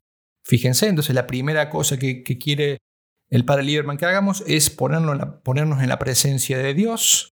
Fíjense, 0.45 0.87
entonces 0.87 1.13
la 1.13 1.27
primera 1.27 1.69
cosa 1.69 1.97
que, 1.97 2.23
quiere 2.23 2.77
el 3.29 3.45
padre 3.45 3.63
Lieberman 3.63 3.97
que 3.97 4.05
hagamos 4.05 4.43
es 4.47 4.69
ponernos 4.69 5.81
en 5.81 5.89
la 5.89 5.99
presencia 5.99 6.57
de 6.57 6.73
Dios 6.73 7.33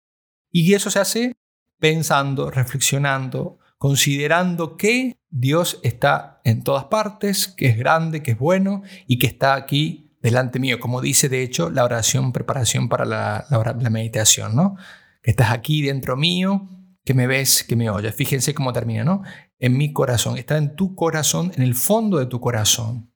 y 0.51 0.73
eso 0.73 0.89
se 0.89 0.99
hace 0.99 1.33
pensando, 1.79 2.49
reflexionando, 2.49 3.59
considerando 3.77 4.77
que 4.77 5.17
Dios 5.29 5.79
está 5.83 6.39
en 6.45 6.63
todas 6.63 6.85
partes, 6.85 7.47
que 7.47 7.67
es 7.67 7.77
grande, 7.77 8.23
que 8.23 8.31
es 8.31 8.37
bueno 8.37 8.83
y 9.07 9.19
que 9.19 9.27
está 9.27 9.55
aquí 9.55 10.15
delante 10.21 10.59
mío, 10.59 10.79
como 10.79 11.01
dice 11.01 11.27
de 11.27 11.43
hecho 11.43 11.69
la 11.69 11.83
oración 11.83 12.31
preparación 12.31 12.87
para 12.87 13.03
la, 13.03 13.89
meditación, 13.91 14.55
¿no? 14.55 14.77
Que 15.21 15.31
estás 15.31 15.51
aquí 15.51 15.81
dentro 15.81 16.15
mío, 16.15 16.69
que 17.03 17.13
me 17.13 17.27
ves, 17.27 17.63
que 17.63 17.75
me 17.75 17.89
oyes. 17.89 18.15
Fíjense 18.15 18.53
cómo 18.53 18.71
termina, 18.71 19.03
¿no? 19.03 19.23
En 19.59 19.77
mi 19.77 19.93
corazón, 19.93 20.37
está 20.37 20.57
en 20.57 20.75
tu 20.75 20.95
corazón, 20.95 21.51
en 21.55 21.63
el 21.63 21.75
fondo 21.75 22.17
de 22.19 22.25
tu 22.25 22.39
corazón. 22.39 23.11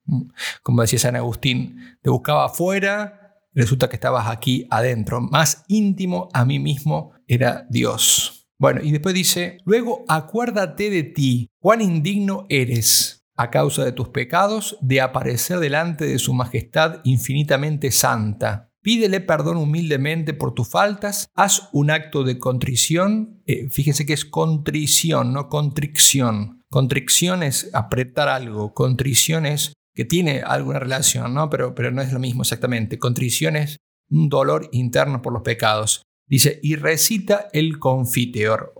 Como 0.62 0.82
decía 0.82 0.98
San 0.98 1.16
Agustín, 1.16 1.98
te 2.02 2.10
buscaba 2.10 2.46
afuera, 2.46 3.36
resulta 3.52 3.88
que 3.88 3.96
estabas 3.96 4.28
aquí 4.28 4.66
adentro. 4.70 5.20
Más 5.20 5.64
íntimo 5.68 6.28
a 6.32 6.44
mí 6.44 6.58
mismo 6.58 7.12
era 7.26 7.66
Dios. 7.68 8.48
Bueno, 8.58 8.80
y 8.82 8.90
después 8.90 9.14
dice, 9.14 9.58
luego 9.64 10.04
acuérdate 10.08 10.90
de 10.90 11.04
ti, 11.04 11.50
cuán 11.60 11.80
indigno 11.80 12.46
eres 12.48 13.26
a 13.36 13.50
causa 13.50 13.84
de 13.84 13.92
tus 13.92 14.08
pecados 14.08 14.76
de 14.80 15.00
aparecer 15.00 15.60
delante 15.60 16.04
de 16.06 16.18
su 16.18 16.34
majestad 16.34 17.00
infinitamente 17.04 17.92
santa. 17.92 18.67
Pídele 18.82 19.20
perdón 19.20 19.56
humildemente 19.56 20.34
por 20.34 20.54
tus 20.54 20.68
faltas, 20.68 21.28
haz 21.34 21.68
un 21.72 21.90
acto 21.90 22.22
de 22.22 22.38
contrición, 22.38 23.42
eh, 23.46 23.68
fíjense 23.70 24.06
que 24.06 24.12
es 24.12 24.24
contrición, 24.24 25.32
no 25.32 25.48
contricción. 25.48 26.62
Contricción 26.70 27.42
es 27.42 27.70
apretar 27.72 28.28
algo, 28.28 28.74
contrición 28.74 29.46
es 29.46 29.72
que 29.94 30.04
tiene 30.04 30.42
alguna 30.42 30.78
relación, 30.78 31.34
¿no? 31.34 31.50
Pero, 31.50 31.74
pero 31.74 31.90
no 31.90 32.02
es 32.02 32.12
lo 32.12 32.20
mismo 32.20 32.42
exactamente. 32.42 32.98
Contrición 32.98 33.56
es 33.56 33.78
un 34.10 34.28
dolor 34.28 34.68
interno 34.72 35.22
por 35.22 35.32
los 35.32 35.42
pecados. 35.42 36.02
Dice, 36.28 36.60
y 36.62 36.76
recita 36.76 37.48
el 37.52 37.78
confiteor. 37.78 38.74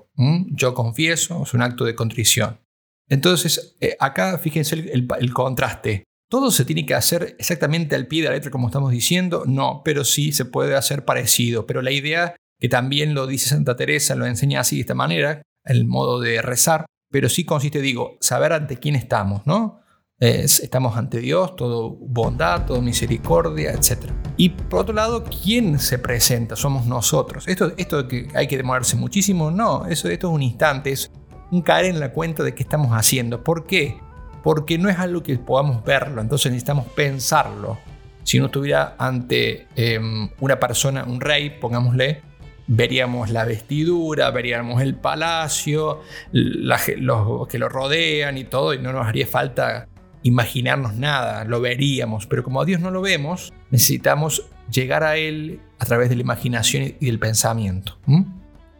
Yo 0.50 0.74
confieso, 0.74 1.42
es 1.44 1.54
un 1.54 1.62
acto 1.62 1.84
de 1.84 1.94
contrición. 1.94 2.60
Entonces, 3.08 3.76
eh, 3.80 3.96
acá 3.98 4.36
fíjense 4.38 4.74
el, 4.92 5.32
contraste. 5.32 6.04
¿Todo 6.28 6.50
se 6.50 6.64
tiene 6.64 6.84
que 6.84 6.94
hacer 6.94 7.36
exactamente 7.38 7.96
al 7.96 8.06
pie 8.06 8.22
de 8.22 8.28
la 8.28 8.34
letra 8.34 8.50
como 8.50 8.68
estamos 8.68 8.92
diciendo? 8.92 9.44
No, 9.46 9.80
pero 9.84 10.04
sí 10.04 10.32
se 10.32 10.44
puede 10.44 10.76
hacer 10.76 11.04
parecido. 11.04 11.66
Pero 11.66 11.80
la 11.80 11.90
idea, 11.90 12.36
que 12.60 12.68
también 12.68 13.14
lo 13.14 13.26
dice 13.26 13.48
Santa 13.48 13.76
Teresa, 13.76 14.14
lo 14.14 14.26
enseña 14.26 14.60
así 14.60 14.76
de 14.76 14.82
esta 14.82 14.94
manera, 14.94 15.42
el 15.64 15.86
modo 15.86 16.20
de 16.20 16.42
rezar, 16.42 16.84
pero 17.10 17.30
sí 17.30 17.44
consiste, 17.44 17.80
digo, 17.80 18.18
saber 18.20 18.52
ante 18.52 18.76
quién 18.76 18.94
estamos, 18.94 19.46
¿no? 19.46 19.80
estamos 20.20 20.96
ante 20.96 21.20
Dios, 21.20 21.54
todo 21.54 21.90
bondad, 21.90 22.66
todo 22.66 22.82
misericordia, 22.82 23.70
etc. 23.70 24.10
Y 24.36 24.48
por 24.48 24.80
otro 24.80 24.94
lado, 24.94 25.24
¿quién 25.24 25.78
se 25.78 25.98
presenta? 25.98 26.56
Somos 26.56 26.86
nosotros. 26.86 27.46
Esto, 27.46 27.72
esto 27.76 28.08
que 28.08 28.26
hay 28.34 28.48
que 28.48 28.56
demorarse 28.56 28.96
muchísimo, 28.96 29.50
no, 29.50 29.86
eso, 29.86 30.08
esto 30.08 30.28
es 30.28 30.34
un 30.34 30.42
instante, 30.42 30.90
es 30.90 31.10
un 31.52 31.62
caer 31.62 31.86
en 31.86 32.00
la 32.00 32.12
cuenta 32.12 32.42
de 32.42 32.54
qué 32.54 32.64
estamos 32.64 32.90
haciendo. 32.90 33.44
¿Por 33.44 33.66
qué? 33.66 34.00
Porque 34.42 34.78
no 34.78 34.88
es 34.88 34.98
algo 34.98 35.22
que 35.22 35.36
podamos 35.38 35.84
verlo, 35.84 36.20
entonces 36.20 36.52
necesitamos 36.52 36.86
pensarlo. 36.86 37.78
Si 38.22 38.38
uno 38.38 38.46
estuviera 38.46 38.94
ante 38.98 39.66
em, 39.74 40.28
una 40.40 40.60
persona, 40.60 41.04
un 41.04 41.20
rey, 41.20 41.50
pongámosle, 41.50 42.22
veríamos 42.66 43.30
la 43.30 43.44
vestidura, 43.44 44.30
veríamos 44.30 44.82
el 44.82 44.94
palacio, 44.94 46.02
los 46.32 46.82
que 46.82 47.58
lo 47.58 47.68
rodean 47.68 48.36
y 48.36 48.44
todo, 48.44 48.74
y 48.74 48.78
no 48.78 48.92
nos 48.92 49.06
haría 49.06 49.26
falta 49.26 49.88
imaginarnos 50.22 50.94
nada, 50.94 51.44
lo 51.44 51.60
veríamos, 51.60 52.26
pero 52.26 52.42
como 52.42 52.60
a 52.60 52.64
Dios 52.64 52.80
no 52.80 52.90
lo 52.90 53.00
vemos, 53.00 53.52
necesitamos 53.70 54.46
llegar 54.70 55.04
a 55.04 55.16
Él 55.16 55.60
a 55.78 55.84
través 55.84 56.08
de 56.08 56.16
la 56.16 56.22
imaginación 56.22 56.94
y 57.00 57.06
del 57.06 57.18
pensamiento. 57.18 57.98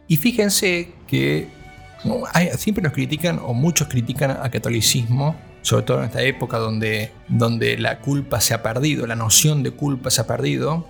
Y 0.07 0.17
fíjense 0.17 0.91
que 1.07 1.47
siempre 2.57 2.83
nos 2.83 2.93
critican, 2.93 3.39
o 3.43 3.53
muchos 3.53 3.87
critican 3.87 4.31
al 4.31 4.51
catolicismo, 4.51 5.35
sobre 5.61 5.83
todo 5.83 5.99
en 5.99 6.05
esta 6.05 6.21
época 6.21 6.57
donde, 6.57 7.11
donde 7.27 7.77
la 7.77 7.99
culpa 7.99 8.41
se 8.41 8.53
ha 8.53 8.63
perdido, 8.63 9.07
la 9.07 9.15
noción 9.15 9.63
de 9.63 9.71
culpa 9.71 10.09
se 10.09 10.21
ha 10.21 10.27
perdido. 10.27 10.87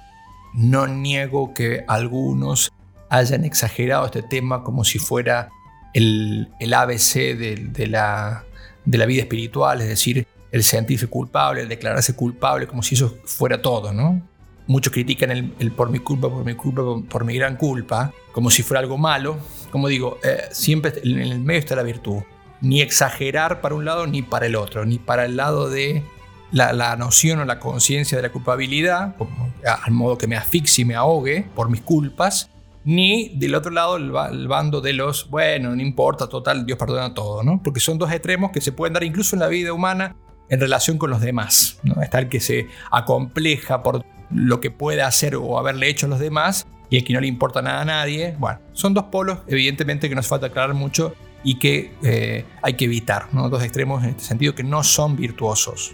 No 0.53 0.87
niego 0.87 1.53
que 1.53 1.83
algunos 1.87 2.71
hayan 3.09 3.43
exagerado 3.43 4.05
este 4.05 4.23
tema 4.23 4.63
como 4.63 4.83
si 4.83 4.99
fuera 4.99 5.49
el, 5.93 6.47
ABC 6.73 7.13
de, 7.37 7.87
la, 7.87 8.45
de 8.85 8.97
la 8.97 9.05
vida 9.05 9.21
espiritual, 9.21 9.81
es 9.81 9.87
decir, 9.87 10.27
el 10.51 10.63
sentirse 10.63 11.07
culpable, 11.07 11.61
el 11.61 11.69
declararse 11.69 12.15
culpable, 12.15 12.67
como 12.67 12.83
si 12.83 12.95
eso 12.95 13.17
fuera 13.25 13.61
todo, 13.61 13.93
¿no? 13.93 14.21
Muchos 14.67 14.93
critican 14.93 15.31
el, 15.31 15.71
por 15.71 15.89
mi 15.89 15.97
culpa, 15.97 16.29
por 16.29 16.45
mi 16.45 16.53
culpa, 16.53 16.83
por, 17.09 17.25
mi 17.25 17.35
gran 17.35 17.55
culpa, 17.55 18.13
como 18.31 18.51
si 18.51 18.61
fuera 18.61 18.79
algo 18.79 18.99
malo. 18.99 19.39
Como 19.71 19.87
digo, 19.87 20.19
eh, 20.23 20.43
siempre 20.51 20.93
en 21.03 21.19
el 21.19 21.39
medio 21.39 21.59
está 21.59 21.75
la 21.75 21.81
virtud. 21.81 22.21
Ni 22.61 22.81
exagerar 22.81 23.61
para 23.61 23.75
un 23.75 23.85
lado 23.85 24.07
ni 24.07 24.21
para 24.21 24.45
el 24.45 24.55
otro, 24.55 24.85
ni 24.85 24.99
para 24.99 25.25
el 25.25 25.37
lado 25.37 25.69
de 25.69 26.03
la, 26.51 26.95
noción 26.95 27.39
o 27.39 27.45
la 27.45 27.59
conciencia 27.59 28.17
de 28.17 28.23
la 28.23 28.31
culpabilidad, 28.31 29.15
al 29.63 29.91
modo 29.91 30.17
que 30.17 30.27
me 30.27 30.35
asfixie 30.35 30.83
y 30.83 30.85
me 30.85 30.95
ahogue 30.95 31.47
por 31.55 31.69
mis 31.69 31.81
culpas, 31.81 32.49
ni 32.85 33.29
del 33.35 33.55
otro 33.55 33.71
lado 33.71 33.97
el, 33.97 34.11
el, 34.31 34.47
bando 34.47 34.81
de 34.81 34.93
los, 34.93 35.29
bueno, 35.29 35.75
no 35.75 35.81
importa, 35.81 36.27
total, 36.27 36.65
Dios 36.65 36.77
perdona 36.77 37.13
todo, 37.13 37.43
¿no? 37.43 37.61
Porque 37.63 37.79
son 37.79 37.97
dos 37.97 38.11
extremos 38.11 38.51
que 38.51 38.61
se 38.61 38.71
pueden 38.71 38.93
dar 38.93 39.03
incluso 39.03 39.35
en 39.35 39.41
la 39.41 39.47
vida 39.47 39.73
humana 39.73 40.15
en 40.49 40.59
relación 40.59 40.97
con 40.97 41.09
los 41.09 41.21
demás. 41.21 41.79
¿no? 41.83 42.01
Está 42.01 42.19
el 42.19 42.29
que 42.29 42.39
se 42.39 42.67
acompleja 42.91 43.83
por 43.83 44.03
lo 44.31 44.59
que 44.59 44.71
puede 44.71 45.01
hacer 45.01 45.35
o 45.35 45.57
haberle 45.57 45.87
hecho 45.87 46.07
a 46.07 46.09
los 46.09 46.19
demás 46.19 46.67
y 46.89 46.97
el 46.97 47.03
que 47.03 47.13
no 47.13 47.21
le 47.21 47.27
importa 47.27 47.61
nada 47.61 47.81
a 47.81 47.85
nadie. 47.85 48.35
Bueno, 48.37 48.59
son 48.73 48.93
dos 48.93 49.05
polos, 49.05 49.39
evidentemente, 49.47 50.09
que 50.09 50.15
nos 50.15 50.27
falta 50.27 50.47
aclarar 50.47 50.73
mucho 50.73 51.13
y 51.43 51.59
que 51.59 51.93
eh, 52.03 52.45
hay 52.61 52.73
que 52.73 52.85
evitar. 52.85 53.27
¿no? 53.33 53.49
Dos 53.49 53.63
extremos 53.63 54.03
en 54.03 54.11
este 54.11 54.23
sentido 54.23 54.55
que 54.55 54.63
no 54.63 54.83
son 54.83 55.15
virtuosos. 55.15 55.93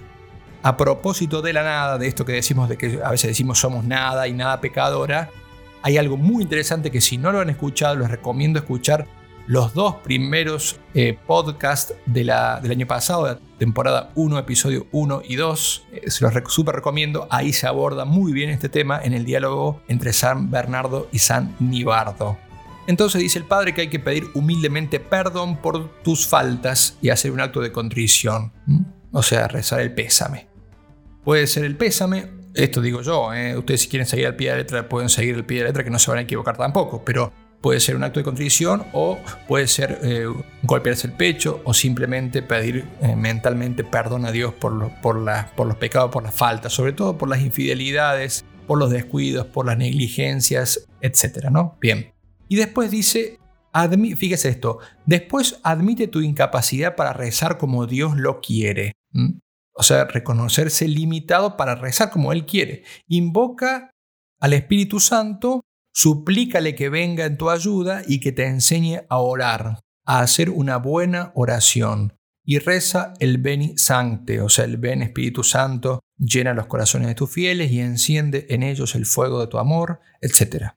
A 0.64 0.78
propósito 0.78 1.42
de 1.42 1.54
la 1.54 1.64
nada, 1.64 1.98
de 1.98 2.08
esto 2.08 2.25
que 2.25 2.34
decimos 2.34 2.70
de 2.70 2.78
que 2.78 3.00
a 3.04 3.12
veces 3.12 3.30
decimos 3.30 3.60
somos 3.60 3.84
nada 3.84 4.28
y 4.28 4.34
nada 4.34 4.62
pecadora, 4.62 5.30
hay 5.84 5.98
algo 5.98 6.18
muy 6.18 6.42
interesante 6.42 6.90
que 6.90 7.02
si 7.02 7.20
no 7.20 7.32
lo 7.32 7.40
han 7.40 7.52
escuchado, 7.52 7.96
les 7.96 8.10
recomiendo 8.10 8.58
escuchar 8.58 9.06
los 9.48 9.74
dos 9.75 9.96
primeros 9.98 10.80
eh, 10.96 11.18
podcasts 11.28 11.94
de 12.08 12.24
del 12.24 12.72
año 12.72 12.88
pasado, 12.88 13.40
temporada 13.60 14.12
1, 14.16 14.40
episodio 14.40 14.88
1 14.92 15.22
y 15.28 15.36
2. 15.36 15.88
Eh, 15.92 16.10
se 16.10 16.25
los 16.25 16.34
súper 16.52 16.75
recomiendo. 16.75 17.28
Ahí 17.30 17.54
se 17.54 17.68
aborda 17.68 18.06
muy 18.06 18.34
bien 18.34 18.50
este 18.50 18.70
tema 18.70 19.00
en 19.04 19.14
el 19.14 19.25
diálogo 19.25 19.82
entre 19.88 20.14
San 20.14 20.50
Bernardo 20.50 21.08
y 21.12 21.20
San 21.20 21.56
Nibardo. 21.60 22.38
Entonces 22.88 23.22
dice 23.22 23.39
el 23.39 23.46
padre 23.46 23.74
que 23.74 23.82
hay 23.82 23.89
que 23.89 24.00
pedir 24.00 24.27
humildemente 24.34 25.00
perdón 25.00 25.62
por 25.62 26.01
tus 26.04 26.27
faltas 26.27 26.98
y 27.01 27.10
hacer 27.10 27.32
un 27.32 27.42
acto 27.42 27.62
de 27.62 27.72
contrición. 27.72 28.51
o 29.12 29.24
sea, 29.24 29.48
rezar 29.48 29.80
el 29.80 29.94
pésame. 29.94 30.48
Puede 31.24 31.48
ser 31.48 31.65
el 31.65 31.75
pésame, 31.75 32.30
esto 32.54 32.82
digo 32.82 33.01
yo, 33.01 33.34
¿eh? 33.34 33.58
ustedes 33.58 33.82
si 33.82 33.88
quieren 33.89 34.06
seguir 34.06 34.27
al 34.27 34.36
pie 34.36 34.50
de 34.50 34.54
la 34.54 34.58
letra 34.60 34.88
pueden 34.88 35.10
seguir 35.10 35.36
el 35.36 35.46
pie 35.46 35.58
de 35.58 35.63
la 35.63 35.70
letra 35.70 35.84
que 35.84 35.89
no 35.89 36.00
se 36.00 36.12
van 36.12 36.20
a 36.20 36.22
equivocar 36.22 36.56
tampoco, 36.56 37.04
pero 37.04 37.34
puede 37.62 37.80
ser 37.80 37.96
un 37.96 38.04
acto 38.04 38.20
de 38.20 38.24
contrición 38.24 38.84
o 38.94 39.18
puede 39.48 39.68
ser 39.68 40.00
eh, 40.04 40.27
golpearse 40.63 41.08
el 41.08 41.13
pecho 41.13 41.62
o 41.65 41.74
simplemente 41.74 42.42
pedir 42.42 42.88
eh, 43.01 43.15
mentalmente 43.15 43.84
perdón 43.84 44.25
a 44.25 44.32
Dios 44.32 44.54
por 44.54 44.74
los 44.74 45.75
pecados, 45.77 46.12
por 46.12 46.24
las 46.24 46.34
faltas, 46.34 46.72
sobre 46.72 46.94
todo 46.94 47.18
por 47.18 47.27
las 47.27 47.42
infidelidades, 47.42 48.46
por 48.68 48.77
los 48.77 48.92
descuidos, 48.92 49.48
por 49.48 49.65
las 49.65 49.77
negligencias, 49.77 50.88
etc. 51.01 51.50
¿no? 51.50 51.77
Bien. 51.82 52.15
Y 52.48 52.56
después 52.56 52.92
dice, 52.92 53.40
fíjese 54.18 54.50
esto, 54.50 54.80
después 55.06 55.60
admite 55.64 56.08
tu 56.08 56.22
incapacidad 56.22 56.96
para 56.96 57.14
rezar 57.14 57.58
como 57.58 57.88
Dios 57.88 58.16
lo 58.18 58.40
quiere. 58.40 58.94
O 59.74 59.84
sea, 59.84 60.06
reconocerse 60.06 60.88
limitado 60.88 61.58
para 61.58 61.75
rezar 61.75 62.10
como 62.10 62.32
Él 62.32 62.46
quiere. 62.46 62.84
Invoca 63.08 63.92
al 64.40 64.54
Espíritu 64.54 65.00
Santo, 65.00 65.62
suplícale 65.94 66.75
que 66.75 66.90
venga 66.90 67.25
en 67.25 67.38
tu 67.38 67.50
ayuda 67.50 68.02
y 68.08 68.20
que 68.20 68.32
te 68.32 68.46
enseñe 68.46 69.02
a 69.10 69.18
orar, 69.18 69.80
a 70.06 70.20
hacer 70.20 70.50
una 70.50 70.78
buena 70.78 71.32
oración. 71.36 72.14
Y 72.48 72.60
reza 72.60 73.14
el 73.20 73.40
Beni 73.40 73.78
Sancte, 73.78 74.40
o 74.40 74.50
sea, 74.50 74.66
el 74.66 74.78
Ven 74.78 75.02
Espíritu 75.02 75.44
Santo, 75.44 76.02
llena 76.18 76.54
los 76.54 76.68
corazones 76.68 77.08
de 77.08 77.16
tus 77.16 77.32
fieles 77.32 77.72
y 77.72 77.80
enciende 77.80 78.46
en 78.50 78.62
ellos 78.62 78.94
el 78.96 79.06
fuego 79.06 79.42
de 79.42 79.48
tu 79.48 79.58
amor, 79.58 80.00
etc. 80.22 80.74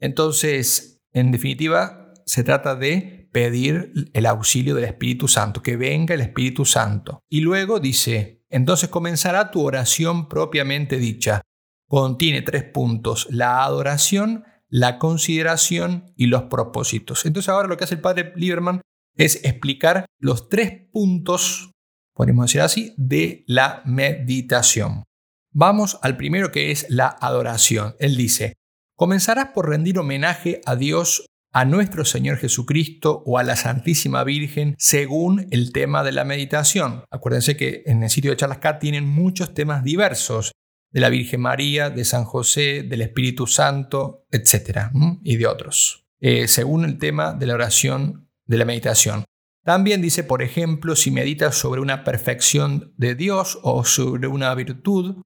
Entonces, 0.00 0.93
en 1.14 1.30
definitiva, 1.30 2.12
se 2.26 2.42
trata 2.44 2.74
de 2.74 3.28
pedir 3.32 3.92
el 4.12 4.26
auxilio 4.26 4.74
del 4.74 4.84
Espíritu 4.84 5.28
Santo, 5.28 5.62
que 5.62 5.76
venga 5.76 6.14
el 6.14 6.20
Espíritu 6.20 6.64
Santo. 6.64 7.20
Y 7.28 7.40
luego 7.40 7.80
dice, 7.80 8.44
entonces 8.50 8.88
comenzará 8.88 9.50
tu 9.50 9.62
oración 9.62 10.28
propiamente 10.28 10.98
dicha. 10.98 11.40
Contiene 11.88 12.42
tres 12.42 12.64
puntos, 12.64 13.28
la 13.30 13.64
adoración, 13.64 14.44
la 14.68 14.98
consideración 14.98 16.12
y 16.16 16.26
los 16.26 16.44
propósitos. 16.44 17.26
Entonces 17.26 17.48
ahora 17.48 17.68
lo 17.68 17.76
que 17.76 17.84
hace 17.84 17.94
el 17.94 18.00
padre 18.00 18.32
Lieberman 18.36 18.80
es 19.16 19.44
explicar 19.44 20.06
los 20.18 20.48
tres 20.48 20.88
puntos, 20.92 21.70
podemos 22.14 22.46
decir 22.46 22.60
así, 22.60 22.94
de 22.96 23.44
la 23.46 23.82
meditación. 23.84 25.04
Vamos 25.52 25.98
al 26.02 26.16
primero 26.16 26.50
que 26.50 26.72
es 26.72 26.86
la 26.88 27.06
adoración. 27.06 27.94
Él 28.00 28.16
dice, 28.16 28.54
comenzarás 28.96 29.48
por 29.48 29.68
rendir 29.68 29.98
homenaje 29.98 30.60
a 30.66 30.76
Dios 30.76 31.26
a 31.52 31.64
nuestro 31.64 32.04
Señor 32.04 32.38
Jesucristo 32.38 33.22
o 33.26 33.38
a 33.38 33.44
la 33.44 33.54
Santísima 33.54 34.24
Virgen 34.24 34.74
según 34.76 35.46
el 35.50 35.72
tema 35.72 36.02
de 36.02 36.12
la 36.12 36.24
meditación. 36.24 37.04
Acuérdense 37.10 37.56
que 37.56 37.84
en 37.86 38.02
el 38.02 38.10
sitio 38.10 38.32
de 38.32 38.36
Charlas 38.36 38.58
K 38.58 38.80
tienen 38.80 39.06
muchos 39.06 39.54
temas 39.54 39.84
diversos 39.84 40.52
de 40.90 41.00
la 41.00 41.10
Virgen 41.10 41.40
María, 41.40 41.90
de 41.90 42.04
San 42.04 42.24
José, 42.24 42.82
del 42.82 43.02
Espíritu 43.02 43.46
Santo, 43.46 44.26
etc. 44.30 44.90
y 45.22 45.36
de 45.36 45.46
otros, 45.46 46.06
eh, 46.20 46.48
según 46.48 46.84
el 46.84 46.98
tema 46.98 47.34
de 47.34 47.46
la 47.46 47.54
oración 47.54 48.28
de 48.46 48.58
la 48.58 48.64
meditación. 48.64 49.24
También 49.64 50.02
dice, 50.02 50.24
por 50.24 50.42
ejemplo, 50.42 50.94
si 50.94 51.10
meditas 51.10 51.56
sobre 51.56 51.80
una 51.80 52.04
perfección 52.04 52.92
de 52.96 53.14
Dios 53.14 53.58
o 53.62 53.84
sobre 53.84 54.28
una 54.28 54.54
virtud. 54.54 55.22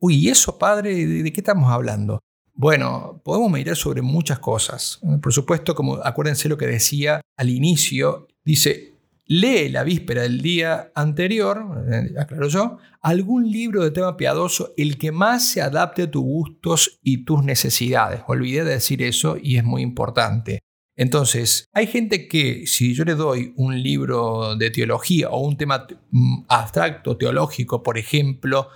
Uy, 0.00 0.16
¿y 0.16 0.28
eso, 0.28 0.58
Padre? 0.58 1.06
¿De 1.06 1.32
qué 1.32 1.40
estamos 1.40 1.70
hablando? 1.70 2.20
Bueno, 2.56 3.20
podemos 3.24 3.50
meditar 3.50 3.74
sobre 3.74 4.00
muchas 4.00 4.38
cosas. 4.38 5.00
Por 5.20 5.32
supuesto, 5.32 5.74
como 5.74 5.96
acuérdense 5.96 6.48
lo 6.48 6.56
que 6.56 6.66
decía 6.66 7.20
al 7.36 7.50
inicio, 7.50 8.28
dice, 8.44 8.94
lee 9.26 9.68
la 9.68 9.82
víspera 9.82 10.22
del 10.22 10.40
día 10.40 10.92
anterior, 10.94 11.64
eh, 11.90 12.14
aclaro 12.18 12.48
yo, 12.48 12.78
algún 13.00 13.50
libro 13.50 13.82
de 13.82 13.90
tema 13.90 14.16
piadoso, 14.16 14.72
el 14.76 14.98
que 14.98 15.10
más 15.10 15.48
se 15.48 15.62
adapte 15.62 16.02
a 16.02 16.10
tus 16.10 16.22
gustos 16.22 17.00
y 17.02 17.24
tus 17.24 17.42
necesidades. 17.42 18.20
Olvidé 18.28 18.64
de 18.64 18.72
decir 18.74 19.02
eso 19.02 19.36
y 19.40 19.56
es 19.56 19.64
muy 19.64 19.82
importante. 19.82 20.60
Entonces, 20.96 21.68
hay 21.72 21.88
gente 21.88 22.28
que 22.28 22.68
si 22.68 22.94
yo 22.94 23.04
le 23.04 23.16
doy 23.16 23.52
un 23.56 23.82
libro 23.82 24.54
de 24.54 24.70
teología 24.70 25.28
o 25.28 25.40
un 25.40 25.56
tema 25.56 25.88
mm, 26.10 26.44
abstracto 26.46 27.16
teológico, 27.16 27.82
por 27.82 27.98
ejemplo, 27.98 28.68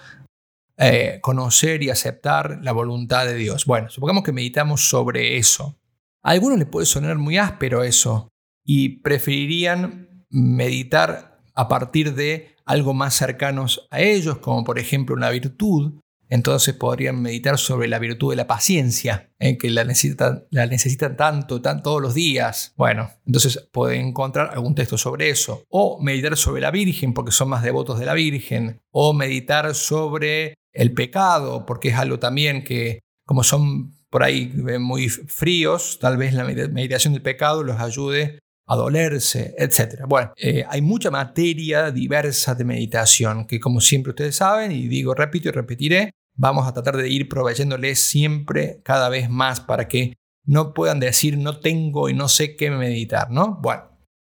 eh, 0.78 1.18
conocer 1.22 1.83
y 1.83 1.90
aceptar 1.90 2.61
la 2.62 2.70
voluntad 2.72 3.26
de 3.26 3.35
Dios. 3.35 3.66
Bueno, 3.66 3.90
supongamos 3.90 4.22
que 4.22 4.33
meditamos 4.33 4.88
sobre 4.88 5.37
eso. 5.37 5.76
A 6.22 6.31
algunos 6.31 6.59
les 6.59 6.68
puede 6.68 6.87
sonar 6.87 7.18
muy 7.18 7.37
áspero 7.37 7.83
eso 7.83 8.29
y 8.64 9.00
preferirían 9.00 10.24
meditar 10.31 11.40
a 11.55 11.66
partir 11.66 12.14
de 12.14 12.55
algo 12.64 12.94
más 12.94 13.14
cercanos 13.14 13.88
a 13.90 14.00
ellos, 14.00 14.38
como 14.38 14.62
por 14.62 14.79
ejemplo 14.79 15.16
una 15.16 15.31
virtud. 15.31 15.98
Entonces 16.28 16.74
podrían 16.74 17.22
meditar 17.22 17.58
sobre 17.58 17.88
la 17.88 17.98
virtud 17.98 18.30
de 18.30 18.36
la 18.36 18.46
paciencia, 18.46 19.30
eh, 19.38 19.56
que 19.56 19.70
la 19.70 19.84
necesitan, 19.84 21.16
tanto, 21.16 21.62
tanto, 21.62 21.82
todos 21.82 22.02
los 22.02 22.14
días. 22.14 22.74
Bueno, 22.76 23.10
entonces 23.26 23.68
pueden 23.72 24.08
encontrar 24.08 24.50
algún 24.52 24.74
texto 24.74 24.98
sobre 24.98 25.30
eso. 25.30 25.62
O 25.68 26.00
meditar 26.02 26.36
sobre 26.36 26.60
la 26.60 26.70
Virgen, 26.70 27.14
porque 27.14 27.32
son 27.32 27.48
más 27.48 27.62
devotos 27.62 27.98
de 27.98 28.06
la 28.06 28.14
Virgen. 28.14 28.80
O 28.90 29.12
meditar 29.14 29.74
sobre 29.74 30.54
el 30.72 30.92
pecado, 30.92 31.64
porque 31.64 31.88
es 31.88 31.94
algo 31.94 32.18
también 32.18 32.62
que, 32.62 33.00
como 33.24 33.42
son 33.42 33.94
por 34.10 34.22
ahí 34.22 34.52
eh, 34.68 34.78
muy 34.78 35.08
fríos, 35.08 35.98
tal 36.00 36.16
vez 36.16 36.34
la 36.34 36.44
meditación 36.44 37.12
del 37.12 37.22
pecado 37.22 37.62
los 37.62 37.80
ayude 37.80 38.38
a 38.68 38.76
dolerse, 38.76 39.54
etc. 39.58 40.02
Bueno, 40.06 40.32
eh, 40.36 40.64
hay 40.68 40.82
mucha 40.82 41.10
materia 41.10 41.90
diversa 41.90 42.54
de 42.54 42.64
meditación 42.64 43.46
que 43.46 43.58
como 43.58 43.80
siempre 43.80 44.10
ustedes 44.10 44.36
saben, 44.36 44.72
y 44.72 44.88
digo, 44.88 45.14
repito 45.14 45.48
y 45.48 45.52
repetiré, 45.52 46.12
vamos 46.38 46.66
a 46.66 46.72
tratar 46.72 46.96
de 46.96 47.09
ir 47.11 47.29
proveyéndoles 47.29 48.09
siempre 48.09 48.81
cada 48.83 49.11
vez 49.11 49.29
más 49.29 49.61
para 49.61 49.88
que 49.88 50.14
no 50.44 50.72
puedan 50.72 51.01
decir 51.01 51.37
no 51.37 51.61
tengo 51.61 52.09
y 52.09 52.14
no 52.14 52.29
sé 52.29 52.57
qué 52.57 52.70
meditar, 52.70 53.31
¿no? 53.31 53.59
Bueno, 53.61 53.83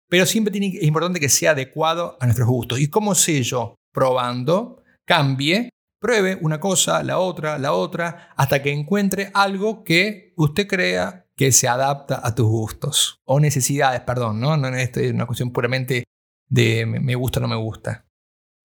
pero 0.10 0.26
siempre 0.26 0.52
tiene, 0.52 0.67
es 0.76 0.84
importante 0.84 1.19
que 1.19 1.30
sea 1.30 1.52
adecuado 1.52 2.17
a 2.19 2.26
nuestros 2.26 2.50
gustos. 2.50 2.80
¿Y 2.80 2.89
cómo 2.89 3.15
sé 3.15 3.41
yo? 3.43 3.76
Probando, 3.93 4.84
cambie 5.06 5.69
Pruebe 6.00 6.38
una 6.41 6.62
cosa, 6.62 7.04
la 7.04 7.19
otra, 7.19 7.58
la 7.58 7.74
otra, 7.74 8.32
hasta 8.38 8.63
que 8.63 8.72
encuentre 8.72 9.32
algo 9.34 9.84
que 9.84 10.34
usted 10.38 10.65
crea 10.65 11.26
que 11.36 11.52
se 11.52 11.67
adapta 11.67 12.22
a 12.26 12.34
tus 12.34 12.48
gustos 12.48 13.19
o 13.26 13.39
necesidades, 13.41 14.00
perdón, 14.02 14.39
no, 14.39 14.56
es 14.78 14.91
una 15.12 15.26
cuestión 15.26 15.52
puramente 15.52 16.06
de 16.48 16.86
me 16.86 17.15
gusta 17.15 17.39
o 17.39 17.41
no 17.41 17.50
me 17.50 17.58
gusta. 17.58 18.06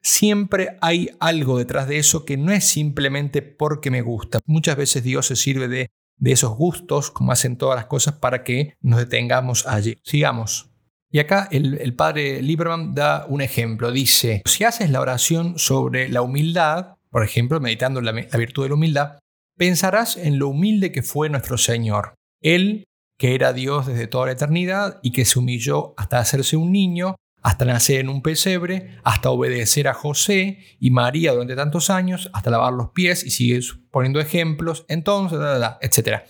Siempre 0.04 0.76
hay 0.82 1.10
algo 1.18 1.56
detrás 1.56 1.88
de 1.88 1.96
eso 1.96 2.26
que 2.26 2.36
no 2.36 2.52
es 2.52 2.66
simplemente 2.66 3.40
porque 3.40 3.90
me 3.90 4.02
gusta. 4.02 4.40
Muchas 4.44 4.76
veces 4.76 5.02
Dios 5.02 5.26
se 5.26 5.34
sirve 5.34 5.66
de, 5.66 5.90
esos 6.22 6.54
gustos, 6.56 7.10
como 7.10 7.32
hacen 7.32 7.56
todas 7.56 7.76
las 7.76 7.86
cosas, 7.86 8.14
para 8.14 8.44
que 8.44 8.74
nos 8.82 8.98
detengamos 8.98 9.66
allí. 9.66 9.96
Sigamos. 10.02 10.70
Y 11.10 11.20
acá 11.20 11.48
el, 11.50 11.78
el, 11.78 11.94
padre 11.94 12.42
Lieberman 12.42 12.94
da 12.94 13.24
un 13.28 13.40
ejemplo. 13.40 13.90
Dice, 13.90 14.42
si 14.44 14.64
haces 14.64 14.90
la 14.90 15.00
oración 15.00 15.58
sobre 15.58 16.10
la 16.10 16.20
humildad, 16.20 16.96
por 17.10 17.24
ejemplo, 17.24 17.58
meditando 17.60 18.02
la, 18.02 18.12
la 18.12 18.38
virtud 18.38 18.64
de 18.64 18.68
la 18.68 18.74
humildad, 18.74 19.18
pensarás 19.56 20.18
en 20.18 20.38
lo 20.38 20.48
humilde 20.48 20.92
que 20.92 21.02
fue 21.02 21.30
nuestro 21.30 21.56
Señor. 21.56 22.14
Él, 22.42 22.84
que 23.18 23.34
era 23.34 23.54
Dios 23.54 23.86
desde 23.86 24.06
toda 24.06 24.26
la 24.26 24.32
eternidad 24.32 25.00
y 25.02 25.12
que 25.12 25.24
se 25.24 25.38
humilló 25.38 25.94
hasta 25.96 26.18
hacerse 26.18 26.56
un 26.58 26.72
niño, 26.72 27.16
hasta 27.44 27.64
nacer 27.64 28.00
en 28.00 28.09
un 28.09 28.22
pesebre, 28.22 28.98
hasta 29.04 29.30
obedecer 29.30 29.87
a 29.87 29.94
José 29.94 30.59
y 30.80 30.90
María 30.90 31.30
durante 31.30 31.54
tantos 31.54 31.90
años, 31.90 32.28
hasta 32.33 32.50
lavar 32.50 32.72
los 32.72 32.90
pies 32.90 33.24
y 33.24 33.30
sigue 33.30 33.61
poniendo 33.92 34.18
ejemplos, 34.18 34.85
entonces, 34.88 35.38
etc. 35.80 36.22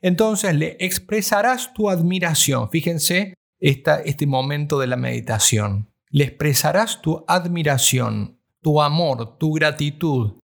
Entonces 0.00 0.54
le 0.54 0.78
expresarás 0.80 1.74
tu 1.74 1.90
admiración. 1.90 2.70
Fíjense 2.70 3.34
esta, 3.58 4.00
este 4.00 4.26
momento 4.26 4.78
de 4.78 4.86
la 4.86 4.96
meditación. 4.96 5.90
Le 6.08 6.24
expresarás 6.24 7.02
tu 7.02 7.22
admiración 7.28 8.40
tu 8.62 8.80
amor, 8.80 9.38
tu 9.38 9.52
gratitud. 9.52 10.38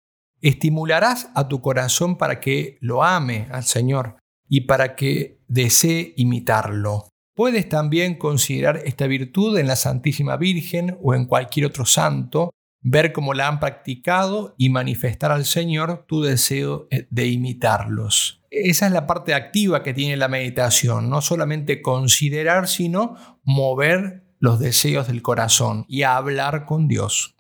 Estimularás 0.42 1.30
a 1.36 1.48
tu 1.48 1.62
corazón 1.62 2.18
para 2.18 2.40
que 2.40 2.78
lo 2.82 3.04
ame 3.04 3.48
al 3.52 3.64
Señor 3.64 4.18
y 4.48 4.62
para 4.62 4.96
que 4.96 5.42
desee 5.48 6.14
imitarlo. 6.18 7.10
Puedes 7.36 7.67
también 7.67 8.15
considerar 8.15 8.82
esta 8.86 9.08
virtud 9.08 9.58
en 9.58 9.67
la 9.67 9.76
Santísima 9.76 10.38
Virgen 10.38 10.98
o 11.02 11.13
en 11.13 11.26
cualquier 11.26 11.65
otro 11.65 11.86
santo, 11.86 12.52
ver 12.82 13.13
cómo 13.13 13.34
la 13.34 13.48
han 13.48 13.60
practicado 13.60 14.56
y 14.58 14.69
manifestar 14.69 15.32
al 15.32 15.46
Señor 15.46 16.06
tu 16.08 16.22
deseo 16.22 16.88
eh, 16.91 17.08
de 17.10 17.28
imitarlos. 17.28 18.41
Esa 18.52 18.86
es 18.86 18.91
la 18.91 19.08
parte 19.08 19.34
activa 19.34 19.82
que 19.82 19.93
tiene 19.93 20.17
la 20.17 20.28
meditación, 20.28 21.10
no 21.10 21.22
solamente 21.22 21.82
considerar, 21.82 22.67
sino 22.67 23.15
mover 23.43 24.24
los 24.39 24.60
deseos 24.60 25.08
del 25.08 25.22
corazón 25.22 25.86
y 25.88 26.04
hablar 26.04 26.65
con 26.65 26.88
Dios 26.88 27.34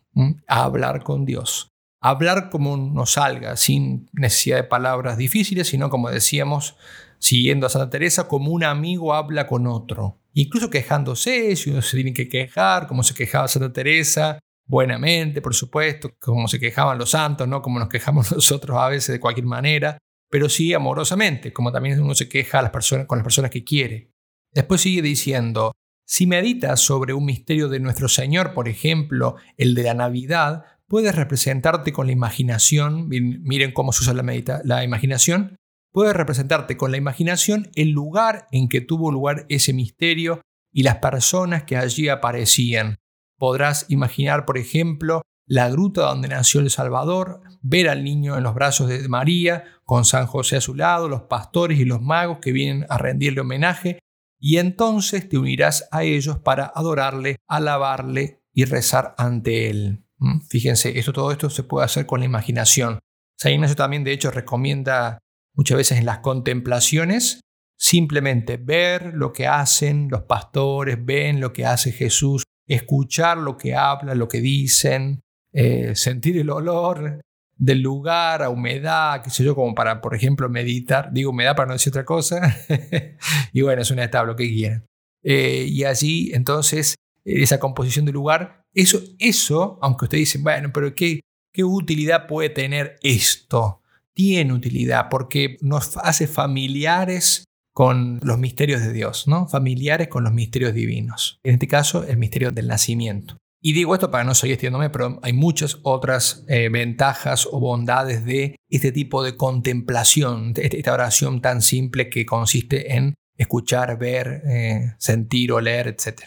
hablar 0.47 1.03
con 1.03 1.25
Dios. 1.25 1.71
Hablar 2.01 2.49
como 2.49 2.75
nos 2.75 3.13
salga, 3.13 3.55
sin 3.55 4.09
necesidad 4.11 4.57
de 4.57 4.63
palabras 4.63 5.17
difíciles, 5.17 5.69
sino 5.69 5.89
como 5.89 6.09
decíamos, 6.09 6.75
siguiendo 7.23 7.65
a 7.65 7.69
Santa 7.69 7.89
Teresa, 7.89 8.27
como 8.27 8.51
un 8.51 8.65
amigo 8.65 9.13
habla 9.13 9.47
con 9.47 9.65
otro. 9.65 10.19
Incluso 10.33 10.69
quejándose, 10.69 11.55
si 11.55 11.69
uno 11.69 11.81
se 11.81 11.95
tiene 11.95 12.11
que 12.13 12.27
quejar, 12.27 12.85
como 12.85 13.01
se 13.01 13.13
quejaba 13.13 13.47
Santa 13.47 13.71
Teresa, 13.71 14.39
buenamente, 14.65 15.41
por 15.41 15.55
supuesto, 15.55 16.11
como 16.19 16.49
se 16.49 16.59
quejaban 16.59 16.97
los 16.97 17.11
santos, 17.11 17.47
no 17.47 17.61
como 17.61 17.79
nos 17.79 17.87
quejamos 17.87 18.29
nosotros 18.35 18.77
a 18.77 18.89
veces 18.89 19.13
de 19.13 19.21
cualquier 19.21 19.45
manera, 19.45 19.97
pero 20.29 20.49
sí 20.49 20.73
amorosamente, 20.73 21.53
como 21.53 21.71
también 21.71 22.01
uno 22.01 22.13
se 22.13 22.27
queja 22.27 22.59
a 22.59 22.63
las 22.63 22.71
personas, 22.71 23.07
con 23.07 23.19
las 23.19 23.23
personas 23.23 23.51
que 23.51 23.63
quiere. 23.63 24.11
Después 24.51 24.81
sigue 24.81 25.01
diciendo, 25.01 25.71
si 26.05 26.27
meditas 26.27 26.81
sobre 26.81 27.13
un 27.13 27.23
misterio 27.23 27.69
de 27.69 27.79
nuestro 27.79 28.09
Señor, 28.09 28.53
por 28.53 28.67
ejemplo, 28.67 29.37
el 29.55 29.75
de 29.75 29.83
la 29.83 29.93
Navidad, 29.93 30.65
puedes 30.89 31.15
representarte 31.15 31.93
con 31.93 32.07
la 32.07 32.11
imaginación, 32.11 33.07
miren 33.07 33.71
cómo 33.71 33.93
se 33.93 34.03
usa 34.03 34.13
la, 34.13 34.23
medita, 34.23 34.61
la 34.65 34.83
imaginación, 34.83 35.55
puedes 35.93 36.15
representarte 36.15 36.75
con 36.75 36.91
la 36.91 36.97
imaginación 36.97 37.69
el 37.75 37.91
lugar 37.91 38.47
en 38.51 38.67
que 38.67 38.81
tuvo 38.81 39.11
lugar 39.11 39.45
ese 39.47 39.71
misterio 39.71 40.41
y 40.73 40.83
las 40.83 40.97
personas 40.97 41.63
que 41.63 41.77
allí 41.77 42.09
aparecían. 42.09 42.97
Podrás 43.37 43.85
imaginar, 43.89 44.45
por 44.45 44.57
ejemplo, 44.57 45.21
la 45.45 45.69
gruta 45.69 46.03
donde 46.03 46.29
nació 46.29 46.61
el 46.61 46.69
Salvador, 46.69 47.41
ver 47.61 47.89
al 47.89 48.03
niño 48.03 48.37
en 48.37 48.43
los 48.43 48.55
brazos 48.55 48.89
de 48.89 49.07
María, 49.07 49.65
con 49.83 50.03
San 50.03 50.25
José 50.25 50.57
a 50.57 50.61
su 50.61 50.73
lado, 50.73 51.07
los 51.07 51.23
pastores 51.23 51.79
y 51.79 51.85
los 51.85 52.01
magos 52.01 52.39
que 52.39 52.51
vienen 52.51 52.85
a 52.89 52.97
rendirle 52.97 53.41
homenaje, 53.41 53.99
y 54.39 54.57
entonces 54.57 55.29
te 55.29 55.37
unirás 55.37 55.87
a 55.91 56.03
ellos 56.03 56.39
para 56.39 56.71
adorarle, 56.73 57.37
alabarle 57.47 58.41
y 58.53 58.65
rezar 58.65 59.13
ante 59.17 59.69
él. 59.69 60.05
¿Mm? 60.17 60.41
Fíjense, 60.49 60.97
esto, 60.97 61.13
todo 61.13 61.31
esto 61.31 61.49
se 61.49 61.63
puede 61.63 61.85
hacer 61.85 62.05
con 62.05 62.19
la 62.21 62.25
imaginación. 62.25 62.99
San 63.37 63.51
Ignacio 63.51 63.75
también, 63.75 64.03
de 64.03 64.13
hecho, 64.13 64.31
recomienda 64.31 65.19
muchas 65.55 65.77
veces 65.77 65.99
en 65.99 66.05
las 66.05 66.19
contemplaciones 66.19 67.41
simplemente 67.77 68.57
ver 68.57 69.13
lo 69.13 69.33
que 69.33 69.45
hacen 69.45 70.07
los 70.09 70.23
pastores, 70.23 71.03
ven 71.03 71.41
lo 71.41 71.51
que 71.51 71.65
hace 71.65 71.91
Jesús, 71.91 72.43
escuchar 72.65 73.37
lo 73.37 73.57
que 73.57 73.75
hablan, 73.75 74.19
lo 74.19 74.27
que 74.27 74.39
dicen, 74.39 75.21
eh, 75.51 75.93
sentir 75.95 76.37
el 76.37 76.49
olor 76.49 77.21
del 77.57 77.81
lugar, 77.81 78.41
a 78.41 78.49
humedad, 78.49 79.21
qué 79.21 79.29
sé 79.29 79.43
yo, 79.43 79.53
como 79.53 79.75
para, 79.75 80.01
por 80.01 80.15
ejemplo, 80.15 80.49
meditar. 80.49 81.11
Digo 81.11 81.31
humedad 81.31 81.55
para 81.55 81.67
no 81.67 81.73
decir 81.73 81.91
otra 81.91 82.05
cosa. 82.05 82.57
y 83.53 83.61
bueno, 83.61 83.81
es 83.81 83.91
una 83.91 84.05
etapa, 84.05 84.25
lo 84.25 84.35
que 84.35 84.47
quieran. 84.47 84.85
Eh, 85.21 85.65
y 85.67 85.83
allí, 85.83 86.31
entonces, 86.33 86.95
esa 87.25 87.59
composición 87.59 88.05
del 88.05 88.15
lugar, 88.15 88.63
eso, 88.73 89.01
eso, 89.19 89.77
aunque 89.81 90.05
ustedes 90.05 90.21
dicen, 90.21 90.43
bueno, 90.43 90.71
pero 90.73 90.95
¿qué, 90.95 91.21
¿qué 91.53 91.63
utilidad 91.63 92.27
puede 92.27 92.49
tener 92.49 92.97
esto? 93.03 93.82
Tiene 94.15 94.53
utilidad 94.53 95.07
porque 95.09 95.57
nos 95.61 95.97
hace 95.97 96.27
familiares 96.27 97.45
con 97.73 98.19
los 98.21 98.37
misterios 98.37 98.81
de 98.81 98.93
Dios, 98.93 99.27
¿no? 99.27 99.47
Familiares 99.47 100.07
con 100.07 100.23
los 100.23 100.33
misterios 100.33 100.73
divinos. 100.73 101.39
En 101.43 101.55
este 101.55 101.67
caso, 101.67 102.03
el 102.03 102.17
misterio 102.17 102.51
del 102.51 102.67
nacimiento. 102.67 103.37
Y 103.65 103.71
digo 103.71 103.93
esto 103.95 104.11
para 104.11 104.25
no 104.25 104.35
seguir 104.35 104.55
extendiéndome, 104.55 104.89
pero 104.89 105.19
hay 105.23 105.31
muchas 105.31 105.79
otras 105.83 106.43
eh, 106.49 106.67
ventajas 106.69 107.47
o 107.49 107.61
bondades 107.61 108.25
de 108.25 108.57
este 108.69 108.91
tipo 108.91 109.23
de 109.23 109.37
contemplación, 109.37 110.51
de 110.51 110.69
esta 110.69 110.93
oración 110.93 111.41
tan 111.41 111.61
simple 111.61 112.09
que 112.09 112.25
consiste 112.25 112.95
en 112.95 113.15
escuchar, 113.37 113.97
ver, 113.97 114.41
eh, 114.45 114.93
sentir, 114.99 115.53
oler, 115.53 115.87
etc. 115.87 116.23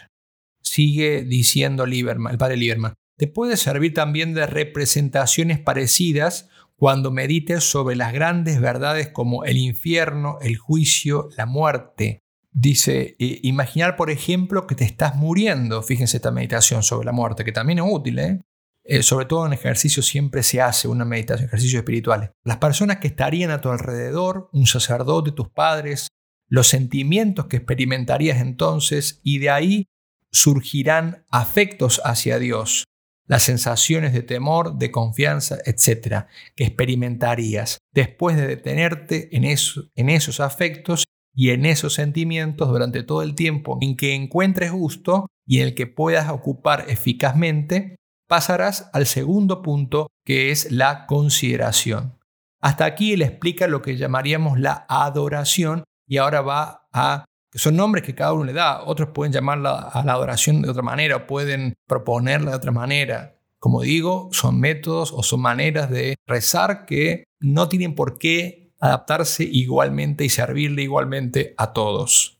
Sigue 0.62 1.24
diciendo 1.24 1.84
Lieberman, 1.84 2.32
el 2.32 2.38
padre 2.38 2.56
Lieberman, 2.56 2.94
te 3.18 3.28
puede 3.28 3.58
servir 3.58 3.92
también 3.92 4.32
de 4.32 4.46
representaciones 4.46 5.58
parecidas 5.58 6.48
cuando 6.78 7.10
medites 7.10 7.64
sobre 7.64 7.96
las 7.96 8.12
grandes 8.12 8.60
verdades 8.60 9.08
como 9.08 9.44
el 9.44 9.56
infierno, 9.56 10.38
el 10.40 10.56
juicio, 10.56 11.28
la 11.36 11.46
muerte, 11.46 12.22
Dice, 12.58 13.16
imaginar, 13.18 13.96
por 13.96 14.08
ejemplo, 14.10 14.66
que 14.66 14.74
te 14.74 14.84
estás 14.84 15.14
muriendo. 15.14 15.82
Fíjense 15.82 16.16
esta 16.16 16.30
meditación 16.30 16.82
sobre 16.82 17.04
la 17.04 17.12
muerte, 17.12 17.44
que 17.44 17.52
también 17.52 17.80
es 17.80 17.84
útil, 17.86 18.18
¿eh? 18.18 18.40
¿eh? 18.84 19.02
sobre 19.02 19.26
todo 19.26 19.46
en 19.46 19.52
ejercicio 19.52 20.02
siempre 20.02 20.42
se 20.42 20.62
hace 20.62 20.88
una 20.88 21.04
meditación, 21.04 21.48
ejercicios 21.48 21.80
espirituales. 21.80 22.30
Las 22.44 22.56
personas 22.56 22.96
que 22.96 23.08
estarían 23.08 23.50
a 23.50 23.60
tu 23.60 23.68
alrededor, 23.68 24.48
un 24.54 24.66
sacerdote, 24.66 25.32
tus 25.32 25.50
padres, 25.50 26.08
los 26.48 26.68
sentimientos 26.68 27.44
que 27.44 27.58
experimentarías 27.58 28.40
entonces 28.40 29.20
y 29.22 29.38
de 29.38 29.50
ahí 29.50 29.88
surgirán 30.32 31.26
afectos 31.30 32.00
hacia 32.04 32.38
Dios, 32.38 32.84
las 33.26 33.42
sensaciones 33.42 34.12
de 34.12 34.22
temor, 34.22 34.76
de 34.76 34.90
confianza, 34.90 35.58
etcétera, 35.64 36.28
que 36.54 36.64
experimentarías 36.64 37.78
después 37.92 38.36
de 38.36 38.46
detenerte 38.46 39.36
en, 39.36 39.44
eso, 39.44 39.84
en 39.94 40.08
esos 40.08 40.40
afectos 40.40 41.04
y 41.34 41.50
en 41.50 41.66
esos 41.66 41.94
sentimientos 41.94 42.68
durante 42.68 43.02
todo 43.02 43.22
el 43.22 43.34
tiempo 43.34 43.78
en 43.80 43.96
que 43.96 44.14
encuentres 44.14 44.72
gusto 44.72 45.26
y 45.46 45.60
en 45.60 45.68
el 45.68 45.74
que 45.74 45.86
puedas 45.86 46.30
ocupar 46.30 46.86
eficazmente, 46.88 47.96
pasarás 48.28 48.90
al 48.92 49.06
segundo 49.06 49.62
punto 49.62 50.08
que 50.24 50.50
es 50.50 50.72
la 50.72 51.06
consideración. 51.06 52.18
Hasta 52.60 52.84
aquí 52.84 53.12
él 53.12 53.22
explica 53.22 53.68
lo 53.68 53.82
que 53.82 53.96
llamaríamos 53.96 54.58
la 54.58 54.86
adoración 54.88 55.84
y 56.08 56.16
ahora 56.16 56.40
va 56.40 56.88
a 56.92 57.24
son 57.56 57.76
nombres 57.76 58.04
que 58.04 58.14
cada 58.14 58.32
uno 58.32 58.44
le 58.44 58.52
da, 58.52 58.82
otros 58.84 59.10
pueden 59.10 59.32
llamarla 59.32 59.88
a 59.92 60.04
la 60.04 60.12
adoración 60.12 60.62
de 60.62 60.70
otra 60.70 60.82
manera, 60.82 61.26
pueden 61.26 61.74
proponerla 61.86 62.52
de 62.52 62.56
otra 62.56 62.72
manera. 62.72 63.38
Como 63.58 63.82
digo, 63.82 64.28
son 64.32 64.60
métodos 64.60 65.12
o 65.12 65.22
son 65.22 65.40
maneras 65.40 65.90
de 65.90 66.16
rezar 66.26 66.86
que 66.86 67.24
no 67.40 67.68
tienen 67.68 67.94
por 67.94 68.18
qué 68.18 68.72
adaptarse 68.80 69.44
igualmente 69.44 70.24
y 70.24 70.28
servirle 70.28 70.82
igualmente 70.82 71.54
a 71.56 71.72
todos. 71.72 72.38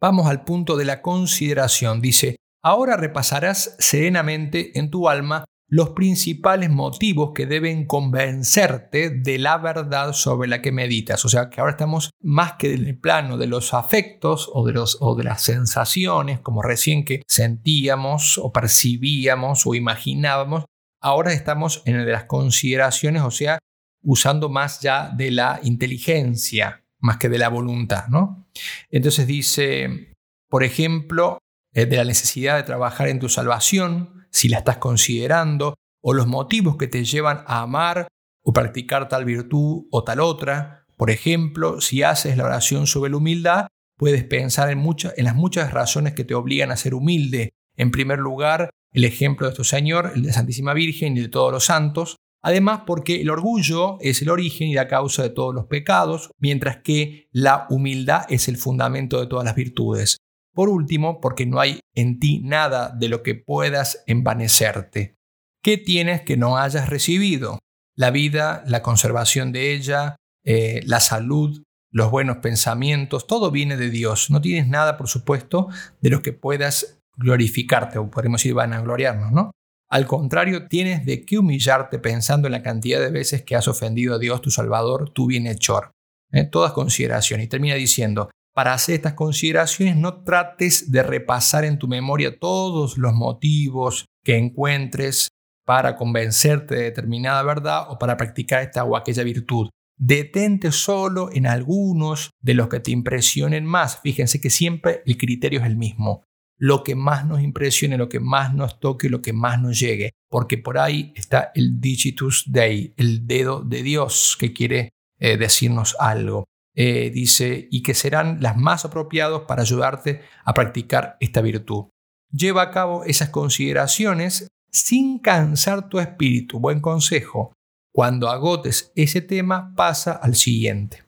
Vamos 0.00 0.26
al 0.26 0.44
punto 0.44 0.76
de 0.76 0.84
la 0.84 1.02
consideración. 1.02 2.00
Dice, 2.00 2.36
ahora 2.62 2.96
repasarás 2.96 3.76
serenamente 3.78 4.78
en 4.78 4.90
tu 4.90 5.08
alma 5.08 5.44
los 5.68 5.90
principales 5.90 6.70
motivos 6.70 7.32
que 7.34 7.46
deben 7.46 7.86
convencerte 7.86 9.10
de 9.10 9.38
la 9.38 9.58
verdad 9.58 10.12
sobre 10.12 10.48
la 10.48 10.60
que 10.60 10.72
meditas. 10.72 11.24
O 11.24 11.28
sea 11.28 11.48
que 11.48 11.60
ahora 11.60 11.72
estamos 11.72 12.10
más 12.20 12.54
que 12.54 12.74
en 12.74 12.86
el 12.86 12.98
plano 12.98 13.38
de 13.38 13.46
los 13.46 13.74
afectos 13.74 14.50
o 14.52 14.66
de, 14.66 14.72
los, 14.72 14.98
o 15.00 15.14
de 15.14 15.24
las 15.24 15.42
sensaciones, 15.42 16.40
como 16.40 16.62
recién 16.62 17.04
que 17.04 17.22
sentíamos 17.26 18.38
o 18.38 18.52
percibíamos 18.52 19.66
o 19.66 19.74
imaginábamos. 19.74 20.64
Ahora 21.00 21.32
estamos 21.32 21.82
en 21.86 21.96
el 21.96 22.06
de 22.06 22.12
las 22.12 22.24
consideraciones, 22.24 23.22
o 23.22 23.30
sea, 23.30 23.58
usando 24.02 24.48
más 24.48 24.80
ya 24.80 25.08
de 25.08 25.30
la 25.30 25.60
inteligencia, 25.62 26.84
más 27.00 27.16
que 27.16 27.28
de 27.28 27.38
la 27.38 27.48
voluntad. 27.48 28.06
¿no? 28.08 28.46
Entonces 28.90 29.26
dice, 29.26 30.14
por 30.48 30.62
ejemplo, 30.62 31.38
eh, 31.72 31.86
de 31.86 31.96
la 31.96 32.04
necesidad 32.04 32.56
de 32.56 32.62
trabajar 32.62 33.08
en 33.08 33.18
tu 33.18 33.28
salvación, 33.28 34.13
si 34.34 34.48
la 34.48 34.58
estás 34.58 34.78
considerando, 34.78 35.76
o 36.02 36.12
los 36.12 36.26
motivos 36.26 36.76
que 36.76 36.88
te 36.88 37.04
llevan 37.04 37.44
a 37.46 37.62
amar 37.62 38.08
o 38.42 38.52
practicar 38.52 39.08
tal 39.08 39.24
virtud 39.24 39.86
o 39.90 40.04
tal 40.04 40.20
otra. 40.20 40.84
Por 40.98 41.10
ejemplo, 41.10 41.80
si 41.80 42.02
haces 42.02 42.36
la 42.36 42.44
oración 42.44 42.86
sobre 42.86 43.10
la 43.10 43.16
humildad, 43.16 43.68
puedes 43.96 44.24
pensar 44.24 44.70
en, 44.70 44.84
en 45.16 45.24
las 45.24 45.34
muchas 45.34 45.72
razones 45.72 46.12
que 46.12 46.24
te 46.24 46.34
obligan 46.34 46.70
a 46.70 46.76
ser 46.76 46.94
humilde. 46.94 47.52
En 47.76 47.90
primer 47.90 48.18
lugar, 48.18 48.70
el 48.92 49.04
ejemplo 49.04 49.46
de 49.46 49.50
nuestro 49.50 49.64
Señor, 49.64 50.12
el 50.14 50.24
de 50.24 50.32
Santísima 50.32 50.74
Virgen 50.74 51.16
y 51.16 51.20
de 51.20 51.28
todos 51.28 51.52
los 51.52 51.64
santos. 51.64 52.16
Además, 52.42 52.82
porque 52.86 53.22
el 53.22 53.30
orgullo 53.30 53.98
es 54.00 54.20
el 54.20 54.28
origen 54.28 54.68
y 54.68 54.74
la 54.74 54.88
causa 54.88 55.22
de 55.22 55.30
todos 55.30 55.54
los 55.54 55.66
pecados, 55.66 56.30
mientras 56.38 56.78
que 56.84 57.28
la 57.32 57.66
humildad 57.70 58.26
es 58.28 58.48
el 58.48 58.58
fundamento 58.58 59.18
de 59.20 59.26
todas 59.26 59.46
las 59.46 59.54
virtudes. 59.54 60.18
Por 60.54 60.68
último, 60.68 61.20
porque 61.20 61.46
no 61.46 61.60
hay 61.60 61.80
en 61.94 62.20
ti 62.20 62.40
nada 62.40 62.90
de 62.90 63.08
lo 63.08 63.22
que 63.22 63.34
puedas 63.34 64.04
envanecerte. 64.06 65.16
¿Qué 65.62 65.78
tienes 65.78 66.22
que 66.22 66.36
no 66.36 66.58
hayas 66.58 66.88
recibido? 66.88 67.58
La 67.96 68.10
vida, 68.10 68.62
la 68.66 68.82
conservación 68.82 69.52
de 69.52 69.72
ella, 69.72 70.16
eh, 70.44 70.80
la 70.84 71.00
salud, 71.00 71.62
los 71.90 72.10
buenos 72.10 72.38
pensamientos, 72.38 73.26
todo 73.26 73.50
viene 73.50 73.76
de 73.76 73.90
Dios. 73.90 74.30
No 74.30 74.40
tienes 74.40 74.68
nada, 74.68 74.96
por 74.96 75.08
supuesto, 75.08 75.68
de 76.00 76.10
lo 76.10 76.22
que 76.22 76.32
puedas 76.32 77.00
glorificarte, 77.16 77.98
o 77.98 78.10
podemos 78.10 78.40
decir 78.40 78.54
vanagloriarnos, 78.54 79.32
¿no? 79.32 79.52
Al 79.88 80.06
contrario, 80.06 80.66
tienes 80.66 81.04
de 81.06 81.24
qué 81.24 81.38
humillarte 81.38 81.98
pensando 81.98 82.48
en 82.48 82.52
la 82.52 82.62
cantidad 82.62 83.00
de 83.00 83.10
veces 83.10 83.42
que 83.42 83.54
has 83.54 83.68
ofendido 83.68 84.14
a 84.14 84.18
Dios, 84.18 84.40
tu 84.42 84.50
Salvador, 84.50 85.10
tu 85.10 85.26
bienhechor. 85.26 85.92
¿Eh? 86.32 86.44
Todas 86.44 86.72
consideraciones. 86.72 87.46
Y 87.46 87.48
termina 87.48 87.76
diciendo, 87.76 88.28
para 88.54 88.72
hacer 88.72 88.94
estas 88.94 89.14
consideraciones 89.14 89.96
no 89.96 90.22
trates 90.22 90.90
de 90.90 91.02
repasar 91.02 91.64
en 91.64 91.78
tu 91.78 91.88
memoria 91.88 92.38
todos 92.38 92.96
los 92.96 93.12
motivos 93.12 94.06
que 94.24 94.38
encuentres 94.38 95.28
para 95.66 95.96
convencerte 95.96 96.76
de 96.76 96.82
determinada 96.82 97.42
verdad 97.42 97.90
o 97.90 97.98
para 97.98 98.16
practicar 98.16 98.62
esta 98.62 98.84
o 98.84 98.96
aquella 98.96 99.24
virtud. 99.24 99.68
Detente 99.96 100.72
solo 100.72 101.30
en 101.32 101.46
algunos 101.46 102.30
de 102.40 102.54
los 102.54 102.68
que 102.68 102.80
te 102.80 102.90
impresionen 102.90 103.64
más. 103.64 104.00
Fíjense 104.00 104.40
que 104.40 104.50
siempre 104.50 105.02
el 105.04 105.16
criterio 105.16 105.60
es 105.60 105.66
el 105.66 105.76
mismo 105.76 106.24
lo 106.56 106.84
que 106.84 106.94
más 106.94 107.26
nos 107.26 107.42
impresione, 107.42 107.98
lo 107.98 108.08
que 108.08 108.20
más 108.20 108.54
nos 108.54 108.78
toque, 108.80 109.08
lo 109.08 109.20
que 109.20 109.32
más 109.32 109.60
nos 109.60 109.78
llegue, 109.78 110.12
porque 110.30 110.58
por 110.58 110.78
ahí 110.78 111.12
está 111.16 111.50
el 111.54 111.80
digitus 111.80 112.44
dei, 112.46 112.94
el 112.96 113.26
dedo 113.26 113.62
de 113.62 113.82
Dios 113.82 114.36
que 114.38 114.52
quiere 114.52 114.90
eh, 115.18 115.36
decirnos 115.36 115.96
algo. 115.98 116.44
Eh, 116.76 117.10
dice, 117.10 117.68
y 117.70 117.82
que 117.82 117.94
serán 117.94 118.38
las 118.40 118.56
más 118.56 118.84
apropiados 118.84 119.42
para 119.42 119.62
ayudarte 119.62 120.22
a 120.44 120.54
practicar 120.54 121.16
esta 121.20 121.40
virtud. 121.40 121.84
Lleva 122.32 122.62
a 122.62 122.70
cabo 122.72 123.04
esas 123.04 123.28
consideraciones 123.28 124.48
sin 124.72 125.20
cansar 125.20 125.88
tu 125.88 126.00
espíritu. 126.00 126.58
Buen 126.58 126.80
consejo. 126.80 127.52
Cuando 127.92 128.28
agotes 128.28 128.90
ese 128.96 129.20
tema, 129.20 129.72
pasa 129.76 130.12
al 130.12 130.34
siguiente. 130.34 131.04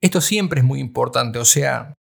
Esto 0.00 0.22
siempre 0.22 0.60
es 0.60 0.66
muy 0.66 0.80
importante, 0.80 1.38
o 1.38 1.44
sea, 1.44 1.94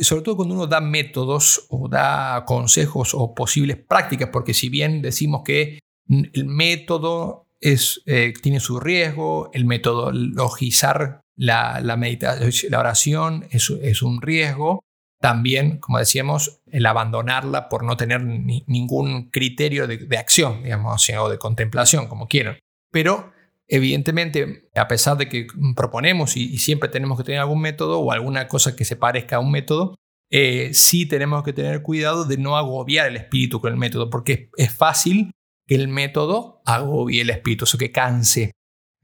sobre 0.00 0.22
todo 0.22 0.36
cuando 0.36 0.54
uno 0.54 0.66
da 0.66 0.80
métodos 0.80 1.66
o 1.68 1.88
da 1.88 2.44
consejos 2.46 3.12
o 3.14 3.34
posibles 3.34 3.76
prácticas, 3.76 4.30
porque 4.32 4.54
si 4.54 4.68
bien 4.68 5.02
decimos 5.02 5.42
que 5.44 5.78
el 6.08 6.46
método 6.46 7.46
es, 7.60 8.02
eh, 8.06 8.32
tiene 8.42 8.58
su 8.58 8.80
riesgo, 8.80 9.50
el 9.52 9.66
metodologizar 9.66 11.20
la, 11.40 11.80
la, 11.80 12.78
oración 12.78 13.46
es, 13.50 14.02
un 14.02 14.20
riesgo, 14.20 14.84
también, 15.20 15.78
como 15.78 15.98
decíamos, 15.98 16.60
el 16.70 16.86
abandonarla 16.86 17.68
por 17.68 17.84
no 17.84 17.96
tener 17.96 18.22
ningún 18.22 19.30
criterio 19.30 19.86
de, 19.86 19.98
de, 19.98 20.18
acción, 20.18 20.62
digamos, 20.62 21.08
o 21.18 21.28
de 21.28 21.38
contemplación, 21.38 22.08
como 22.08 22.28
quieran. 22.28 22.58
Pero 22.92 23.32
Evidentemente, 23.72 24.68
a 24.74 24.88
pesar 24.88 25.16
de 25.16 25.28
que 25.28 25.46
proponemos 25.76 26.36
y, 26.36 26.58
siempre 26.58 26.88
tenemos 26.88 27.16
que 27.16 27.22
tener 27.22 27.40
algún 27.40 27.60
método 27.60 28.00
o 28.00 28.10
alguna 28.10 28.48
cosa 28.48 28.74
que 28.74 28.84
se 28.84 28.96
parezca 28.96 29.36
a 29.36 29.38
un 29.38 29.52
método, 29.52 29.94
eh, 30.28 30.70
sí 30.74 31.06
tenemos 31.06 31.44
que 31.44 31.52
tener 31.52 31.80
cuidado 31.82 32.24
de 32.24 32.36
no 32.36 32.56
agobiar 32.56 33.06
el 33.06 33.16
espíritu 33.16 33.60
con 33.60 33.72
el 33.72 33.78
método, 33.78 34.10
porque 34.10 34.50
es 34.56 34.74
fácil 34.74 35.30
que 35.68 35.76
el 35.76 35.86
método 35.86 36.60
agobie 36.66 37.20
el 37.20 37.30
espíritu, 37.30 37.64
o 37.72 37.78
que 37.78 37.92
canse, 37.92 38.50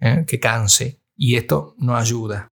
¿eh? 0.00 0.24
que 0.26 0.40
canse, 0.40 0.98
y 1.16 1.36
esto 1.36 1.74
no 1.78 1.96
ayuda. 1.96 2.48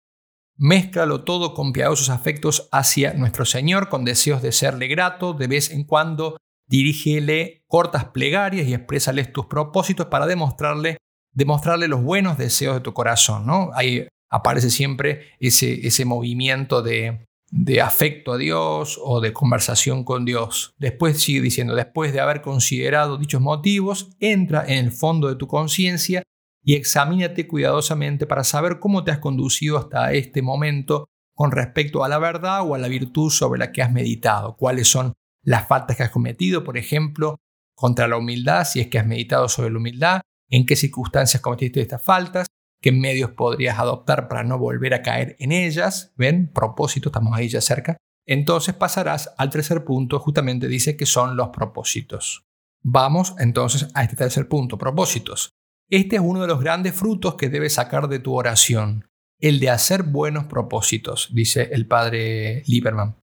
Mézclalo 0.56 1.24
todo 1.24 1.54
con 1.54 1.74
piadosos 1.74 2.10
afectos 2.10 2.70
hacia 2.72 3.14
nuestro 3.14 3.46
Señor, 3.46 3.90
con 3.90 4.06
deseos 4.06 4.42
de 4.42 4.52
serle 4.52 4.88
grato, 4.88 5.34
de 5.34 5.48
vez 5.48 5.72
en 5.72 5.84
cuando 5.84 6.38
dirígele 6.68 7.64
cortas 7.68 8.06
plegarias 8.06 8.68
y 8.68 8.74
exprésales 8.74 9.34
tus 9.34 9.48
propósitos 9.48 10.08
para 10.08 10.26
demostrarle 10.28 10.98
demostrarle 11.34 11.88
los 11.88 12.04
buenos 12.04 12.38
deseos 12.38 12.76
de 12.76 12.82
tu 12.82 12.94
corazón, 12.94 13.46
¿no? 13.46 13.72
Ahí 13.74 14.08
aparece 14.30 14.70
siempre 14.70 15.32
ese, 15.40 15.86
ese 15.86 16.06
movimiento 16.06 16.82
de, 16.82 17.26
de 17.50 17.82
afecto 17.82 18.34
a 18.34 18.38
Dios 18.38 19.00
o 19.04 19.20
de 19.20 19.34
conversación 19.34 20.04
con 20.04 20.26
Dios. 20.26 20.74
Después 20.78 21.22
sigue 21.22 21.42
diciendo, 21.42 21.76
después 21.76 22.14
de 22.14 22.20
haber 22.20 22.42
considerado 22.42 23.18
dichos 23.18 23.42
motivos, 23.42 24.10
entra 24.20 24.64
en 24.66 24.86
el 24.86 24.92
fondo 24.92 25.28
de 25.28 25.36
tu 25.36 25.48
conciencia 25.48 26.24
y 26.64 26.76
examínate 26.76 27.48
cuidadosamente 27.48 28.26
para 28.26 28.44
saber 28.44 28.80
cómo 28.80 29.04
te 29.04 29.12
has 29.12 29.20
conducido 29.20 29.78
hasta 29.78 30.14
este 30.14 30.42
momento 30.42 31.10
con 31.36 31.52
respecto 31.52 32.04
a 32.04 32.10
la 32.10 32.20
verdad 32.20 32.62
o 32.62 32.76
a 32.76 32.78
la 32.78 32.88
virtud 32.88 33.30
sobre 33.30 33.60
la 33.60 33.72
que 33.72 33.82
has 33.82 33.92
meditado, 33.92 34.56
cuáles 34.56 34.88
son 34.88 35.14
las 35.44 35.68
faltas 35.68 35.98
que 35.98 36.04
has 36.04 36.10
cometido, 36.10 36.64
por 36.64 36.78
ejemplo, 36.78 37.40
contra 37.76 38.08
la 38.08 38.18
humildad, 38.18 38.66
si 38.66 38.80
es 38.80 38.88
que 38.88 39.00
has 39.00 39.06
meditado 39.06 39.50
sobre 39.50 39.72
la 39.72 39.78
humildad, 39.78 40.22
en 40.50 40.66
qué 40.66 40.76
circunstancias 40.76 41.42
cometiste 41.42 41.82
estas 41.82 42.02
faltas, 42.02 42.48
qué 42.82 42.92
medios 42.92 43.32
podrías 43.32 43.80
adoptar 43.80 44.28
para 44.28 44.44
no 44.44 44.58
volver 44.58 44.94
a 44.94 45.02
caer 45.02 45.36
en 45.40 45.52
ellas. 45.52 46.14
¿Ven? 46.16 46.52
Propósito, 46.54 47.10
estamos 47.10 47.36
ahí 47.36 47.50
ya 47.50 47.62
cerca. 47.62 47.98
Entonces 48.26 48.76
pasarás 48.76 49.34
al 49.38 49.50
tercer 49.50 49.84
punto, 49.84 50.20
justamente 50.20 50.68
dice 50.68 50.96
que 50.96 51.06
son 51.06 51.36
los 51.36 51.50
propósitos. 51.50 52.46
Vamos 52.84 53.36
entonces 53.40 53.90
a 53.94 54.04
este 54.04 54.16
tercer 54.16 54.48
punto, 54.48 54.78
propósitos. 54.78 55.52
Este 55.90 56.16
es 56.16 56.22
uno 56.24 56.42
de 56.42 56.48
los 56.48 56.60
grandes 56.60 56.94
frutos 56.94 57.36
que 57.36 57.50
debes 57.50 57.74
sacar 57.74 58.08
de 58.08 58.20
tu 58.20 58.34
oración, 58.34 59.06
el 59.40 59.60
de 59.60 59.70
hacer 59.70 60.04
buenos 60.04 60.46
propósitos, 60.46 61.30
dice 61.34 61.70
el 61.72 61.88
padre 61.88 62.64
Lieberman. 62.66 63.18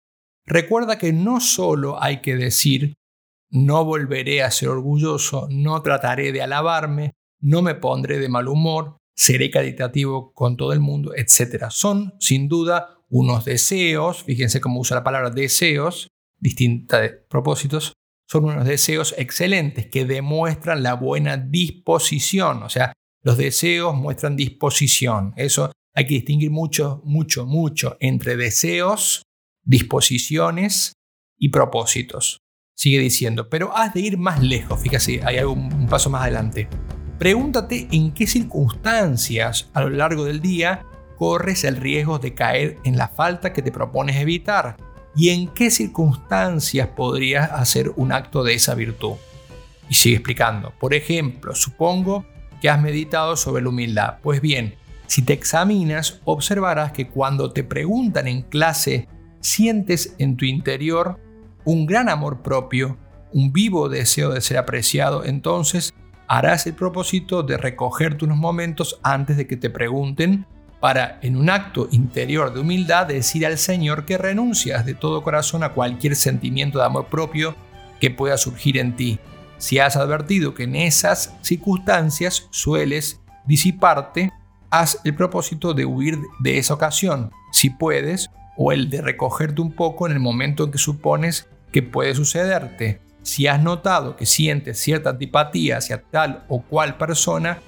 Recuerda 0.46 0.98
que 0.98 1.12
no 1.12 1.40
solo 1.40 2.02
hay 2.02 2.20
que 2.20 2.36
decir, 2.36 2.94
no 3.50 3.84
volveré 3.84 4.42
a 4.42 4.50
ser 4.50 4.68
orgulloso, 4.68 5.48
no 5.50 5.80
trataré 5.82 6.32
de 6.32 6.42
alabarme, 6.42 7.12
no 7.40 7.62
me 7.62 7.74
pondré 7.74 8.18
de 8.18 8.28
mal 8.28 8.48
humor, 8.48 8.98
seré 9.16 9.50
caritativo 9.50 10.32
con 10.32 10.56
todo 10.56 10.72
el 10.72 10.80
mundo, 10.80 11.12
etc. 11.14 11.66
Son, 11.70 12.14
sin 12.20 12.48
duda, 12.48 12.98
unos 13.08 13.44
deseos, 13.44 14.22
fíjense 14.24 14.60
cómo 14.60 14.80
usa 14.80 14.96
la 14.96 15.04
palabra 15.04 15.30
deseos, 15.30 16.08
distinta 16.38 17.00
de 17.00 17.10
propósitos, 17.10 17.92
son 18.30 18.44
unos 18.44 18.64
deseos 18.64 19.12
excelentes 19.18 19.86
que 19.86 20.04
demuestran 20.04 20.84
la 20.84 20.94
buena 20.94 21.36
disposición, 21.36 22.62
o 22.62 22.68
sea, 22.68 22.92
los 23.22 23.36
deseos 23.36 23.94
muestran 23.96 24.36
disposición. 24.36 25.34
Eso 25.36 25.72
hay 25.94 26.06
que 26.06 26.14
distinguir 26.14 26.52
mucho, 26.52 27.02
mucho, 27.04 27.44
mucho 27.44 27.96
entre 27.98 28.36
deseos, 28.36 29.22
disposiciones 29.64 30.92
y 31.38 31.48
propósitos. 31.48 32.38
Sigue 32.76 33.00
diciendo, 33.00 33.48
pero 33.48 33.76
has 33.76 33.92
de 33.94 34.00
ir 34.00 34.16
más 34.16 34.40
lejos, 34.40 34.80
fíjate, 34.80 35.22
hay 35.24 35.40
un 35.40 35.88
paso 35.88 36.08
más 36.08 36.22
adelante. 36.22 36.68
Pregúntate 37.18 37.88
en 37.90 38.14
qué 38.14 38.28
circunstancias 38.28 39.70
a 39.74 39.82
lo 39.82 39.90
largo 39.90 40.24
del 40.24 40.40
día 40.40 40.86
corres 41.16 41.64
el 41.64 41.76
riesgo 41.76 42.20
de 42.20 42.34
caer 42.34 42.78
en 42.84 42.96
la 42.96 43.08
falta 43.08 43.52
que 43.52 43.60
te 43.60 43.72
propones 43.72 44.16
evitar 44.16 44.76
y 45.16 45.30
en 45.30 45.48
qué 45.48 45.70
circunstancias 45.70 46.88
podrías 46.88 47.50
hacer 47.52 47.92
un 47.96 48.12
acto 48.12 48.42
de 48.44 48.54
esa 48.54 48.74
virtud. 48.74 49.14
Y 49.88 49.94
sigue 49.94 50.16
explicando. 50.16 50.72
Por 50.78 50.94
ejemplo, 50.94 51.54
supongo 51.54 52.24
que 52.60 52.70
has 52.70 52.80
meditado 52.80 53.36
sobre 53.36 53.62
la 53.62 53.70
humildad. 53.70 54.18
Pues 54.22 54.40
bien, 54.40 54.76
si 55.06 55.22
te 55.22 55.32
examinas, 55.32 56.20
observarás 56.24 56.92
que 56.92 57.08
cuando 57.08 57.52
te 57.52 57.64
preguntan 57.64 58.28
en 58.28 58.42
clase, 58.42 59.08
sientes 59.40 60.14
en 60.18 60.36
tu 60.36 60.44
interior 60.44 61.18
un 61.64 61.86
gran 61.86 62.08
amor 62.08 62.42
propio, 62.42 62.96
un 63.32 63.52
vivo 63.52 63.88
deseo 63.88 64.30
de 64.30 64.40
ser 64.40 64.56
apreciado, 64.58 65.24
entonces 65.24 65.92
harás 66.28 66.66
el 66.66 66.74
propósito 66.74 67.42
de 67.42 67.56
recogerte 67.56 68.24
unos 68.24 68.38
momentos 68.38 69.00
antes 69.02 69.36
de 69.36 69.46
que 69.46 69.56
te 69.56 69.70
pregunten 69.70 70.46
para, 70.80 71.18
en 71.22 71.36
un 71.36 71.50
acto 71.50 71.88
interior 71.92 72.52
de 72.52 72.60
humildad, 72.60 73.06
decir 73.06 73.46
al 73.46 73.58
Señor 73.58 74.06
que 74.06 74.18
renuncias 74.18 74.86
de 74.86 74.94
todo 74.94 75.22
corazón 75.22 75.62
a 75.62 75.74
cualquier 75.74 76.16
sentimiento 76.16 76.78
de 76.78 76.86
amor 76.86 77.06
propio 77.06 77.54
que 78.00 78.10
pueda 78.10 78.38
surgir 78.38 78.78
en 78.78 78.96
ti. 78.96 79.20
Si 79.58 79.78
has 79.78 79.96
advertido 79.96 80.54
que 80.54 80.64
en 80.64 80.74
esas 80.74 81.36
circunstancias 81.42 82.48
sueles 82.50 83.20
disiparte, 83.44 84.32
haz 84.70 85.00
el 85.04 85.14
propósito 85.14 85.74
de 85.74 85.84
huir 85.84 86.18
de 86.38 86.58
esa 86.58 86.74
ocasión, 86.74 87.30
si 87.52 87.68
puedes, 87.68 88.30
o 88.56 88.72
el 88.72 88.88
de 88.88 89.02
recogerte 89.02 89.60
un 89.60 89.72
poco 89.72 90.06
en 90.06 90.12
el 90.12 90.20
momento 90.20 90.64
en 90.64 90.70
que 90.70 90.78
supones 90.78 91.46
que 91.72 91.82
puede 91.82 92.14
sucederte. 92.14 93.00
Si 93.22 93.46
has 93.46 93.62
notado 93.62 94.16
que 94.16 94.26
sientes 94.26 94.78
cierta 94.78 95.10
antipatía 95.10 95.76
hacia 95.76 96.02
tal 96.02 96.44
o 96.48 96.62
cual 96.62 96.96
persona, 96.96 97.60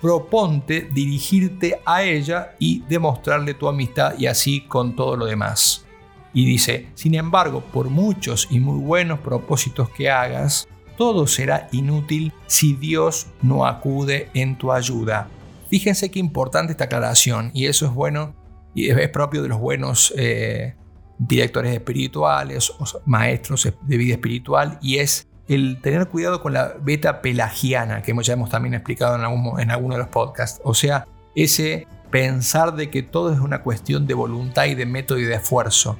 proponte 0.00 0.88
dirigirte 0.92 1.80
a 1.84 2.02
ella 2.02 2.54
y 2.58 2.82
demostrarle 2.88 3.54
tu 3.54 3.68
amistad 3.68 4.14
y 4.18 4.26
así 4.26 4.62
con 4.62 4.94
todo 4.94 5.16
lo 5.16 5.26
demás. 5.26 5.84
Y 6.32 6.44
dice, 6.44 6.88
sin 6.94 7.14
embargo, 7.14 7.62
por 7.72 7.88
muchos 7.88 8.48
y 8.50 8.60
muy 8.60 8.78
buenos 8.78 9.20
propósitos 9.20 9.90
que 9.90 10.10
hagas, 10.10 10.68
todo 10.96 11.26
será 11.26 11.68
inútil 11.72 12.32
si 12.46 12.74
Dios 12.74 13.28
no 13.42 13.66
acude 13.66 14.30
en 14.34 14.56
tu 14.58 14.72
ayuda. 14.72 15.28
Fíjense 15.68 16.10
qué 16.10 16.18
importante 16.18 16.72
esta 16.72 16.84
aclaración 16.84 17.50
y 17.54 17.66
eso 17.66 17.86
es 17.86 17.92
bueno 17.92 18.34
y 18.74 18.90
es 18.90 19.08
propio 19.10 19.42
de 19.42 19.48
los 19.48 19.58
buenos 19.58 20.12
eh, 20.16 20.74
directores 21.18 21.72
espirituales 21.74 22.70
o 22.78 22.84
maestros 23.06 23.68
de 23.82 23.96
vida 23.96 24.14
espiritual 24.14 24.78
y 24.80 24.98
es 24.98 25.28
el 25.48 25.80
tener 25.80 26.06
cuidado 26.08 26.42
con 26.42 26.52
la 26.52 26.74
beta 26.80 27.22
pelagiana 27.22 28.02
que 28.02 28.14
ya 28.22 28.34
hemos 28.34 28.50
también 28.50 28.74
explicado 28.74 29.16
en, 29.16 29.22
algún, 29.22 29.58
en 29.60 29.70
alguno 29.70 29.94
de 29.94 30.00
los 30.00 30.08
podcasts. 30.08 30.60
O 30.62 30.74
sea, 30.74 31.06
ese 31.34 31.86
pensar 32.10 32.74
de 32.74 32.90
que 32.90 33.02
todo 33.02 33.32
es 33.32 33.40
una 33.40 33.62
cuestión 33.62 34.06
de 34.06 34.14
voluntad 34.14 34.66
y 34.66 34.74
de 34.74 34.86
método 34.86 35.18
y 35.18 35.24
de 35.24 35.34
esfuerzo. 35.34 35.98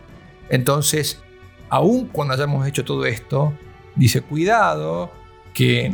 Entonces, 0.50 1.22
aún 1.70 2.08
cuando 2.08 2.34
hayamos 2.34 2.66
hecho 2.66 2.84
todo 2.84 3.06
esto, 3.06 3.52
dice 3.96 4.20
cuidado 4.20 5.10
que 5.54 5.92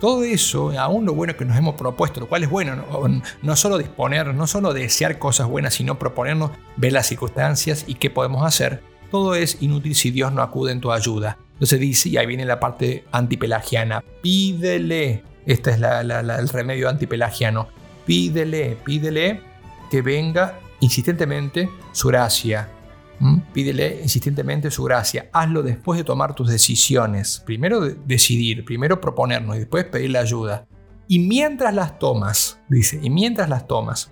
todo 0.00 0.24
eso, 0.24 0.72
aún 0.78 1.04
lo 1.04 1.14
bueno 1.14 1.36
que 1.36 1.44
nos 1.44 1.56
hemos 1.56 1.76
propuesto, 1.76 2.20
lo 2.20 2.28
cual 2.28 2.42
es 2.42 2.50
bueno, 2.50 2.76
no, 2.76 3.22
no 3.42 3.56
solo 3.56 3.78
disponer, 3.78 4.34
no 4.34 4.46
solo 4.46 4.72
desear 4.72 5.18
cosas 5.18 5.46
buenas, 5.46 5.74
sino 5.74 5.98
proponernos 5.98 6.50
ver 6.76 6.92
las 6.92 7.06
circunstancias 7.06 7.84
y 7.86 7.94
qué 7.94 8.10
podemos 8.10 8.44
hacer, 8.44 8.82
todo 9.10 9.34
es 9.34 9.62
inútil 9.62 9.94
si 9.94 10.10
Dios 10.10 10.32
no 10.32 10.42
acude 10.42 10.72
en 10.72 10.80
tu 10.80 10.90
ayuda. 10.90 11.38
Entonces 11.56 11.80
dice, 11.80 12.10
y 12.10 12.16
ahí 12.18 12.26
viene 12.26 12.44
la 12.44 12.60
parte 12.60 13.04
antipelagiana, 13.12 14.04
pídele, 14.22 15.22
este 15.46 15.70
es 15.70 15.80
el 15.80 16.48
remedio 16.48 16.88
antipelagiano, 16.88 17.68
pídele, 18.04 18.76
pídele 18.84 19.40
que 19.90 20.02
venga 20.02 20.58
insistentemente 20.80 21.70
su 21.92 22.08
gracia, 22.08 22.68
¿Mm? 23.18 23.38
Pídele 23.52 24.00
insistentemente 24.02 24.70
su 24.70 24.84
gracia. 24.84 25.30
Hazlo 25.32 25.62
después 25.62 25.98
de 25.98 26.04
tomar 26.04 26.34
tus 26.34 26.48
decisiones. 26.50 27.42
Primero 27.44 27.80
decidir, 27.80 28.64
primero 28.64 29.00
proponernos 29.00 29.56
y 29.56 29.60
después 29.60 29.84
pedirle 29.84 30.18
ayuda. 30.18 30.66
Y 31.08 31.20
mientras 31.20 31.72
las 31.72 31.98
tomas, 31.98 32.58
dice, 32.68 32.98
y 33.02 33.10
mientras 33.10 33.48
las 33.48 33.66
tomas, 33.66 34.10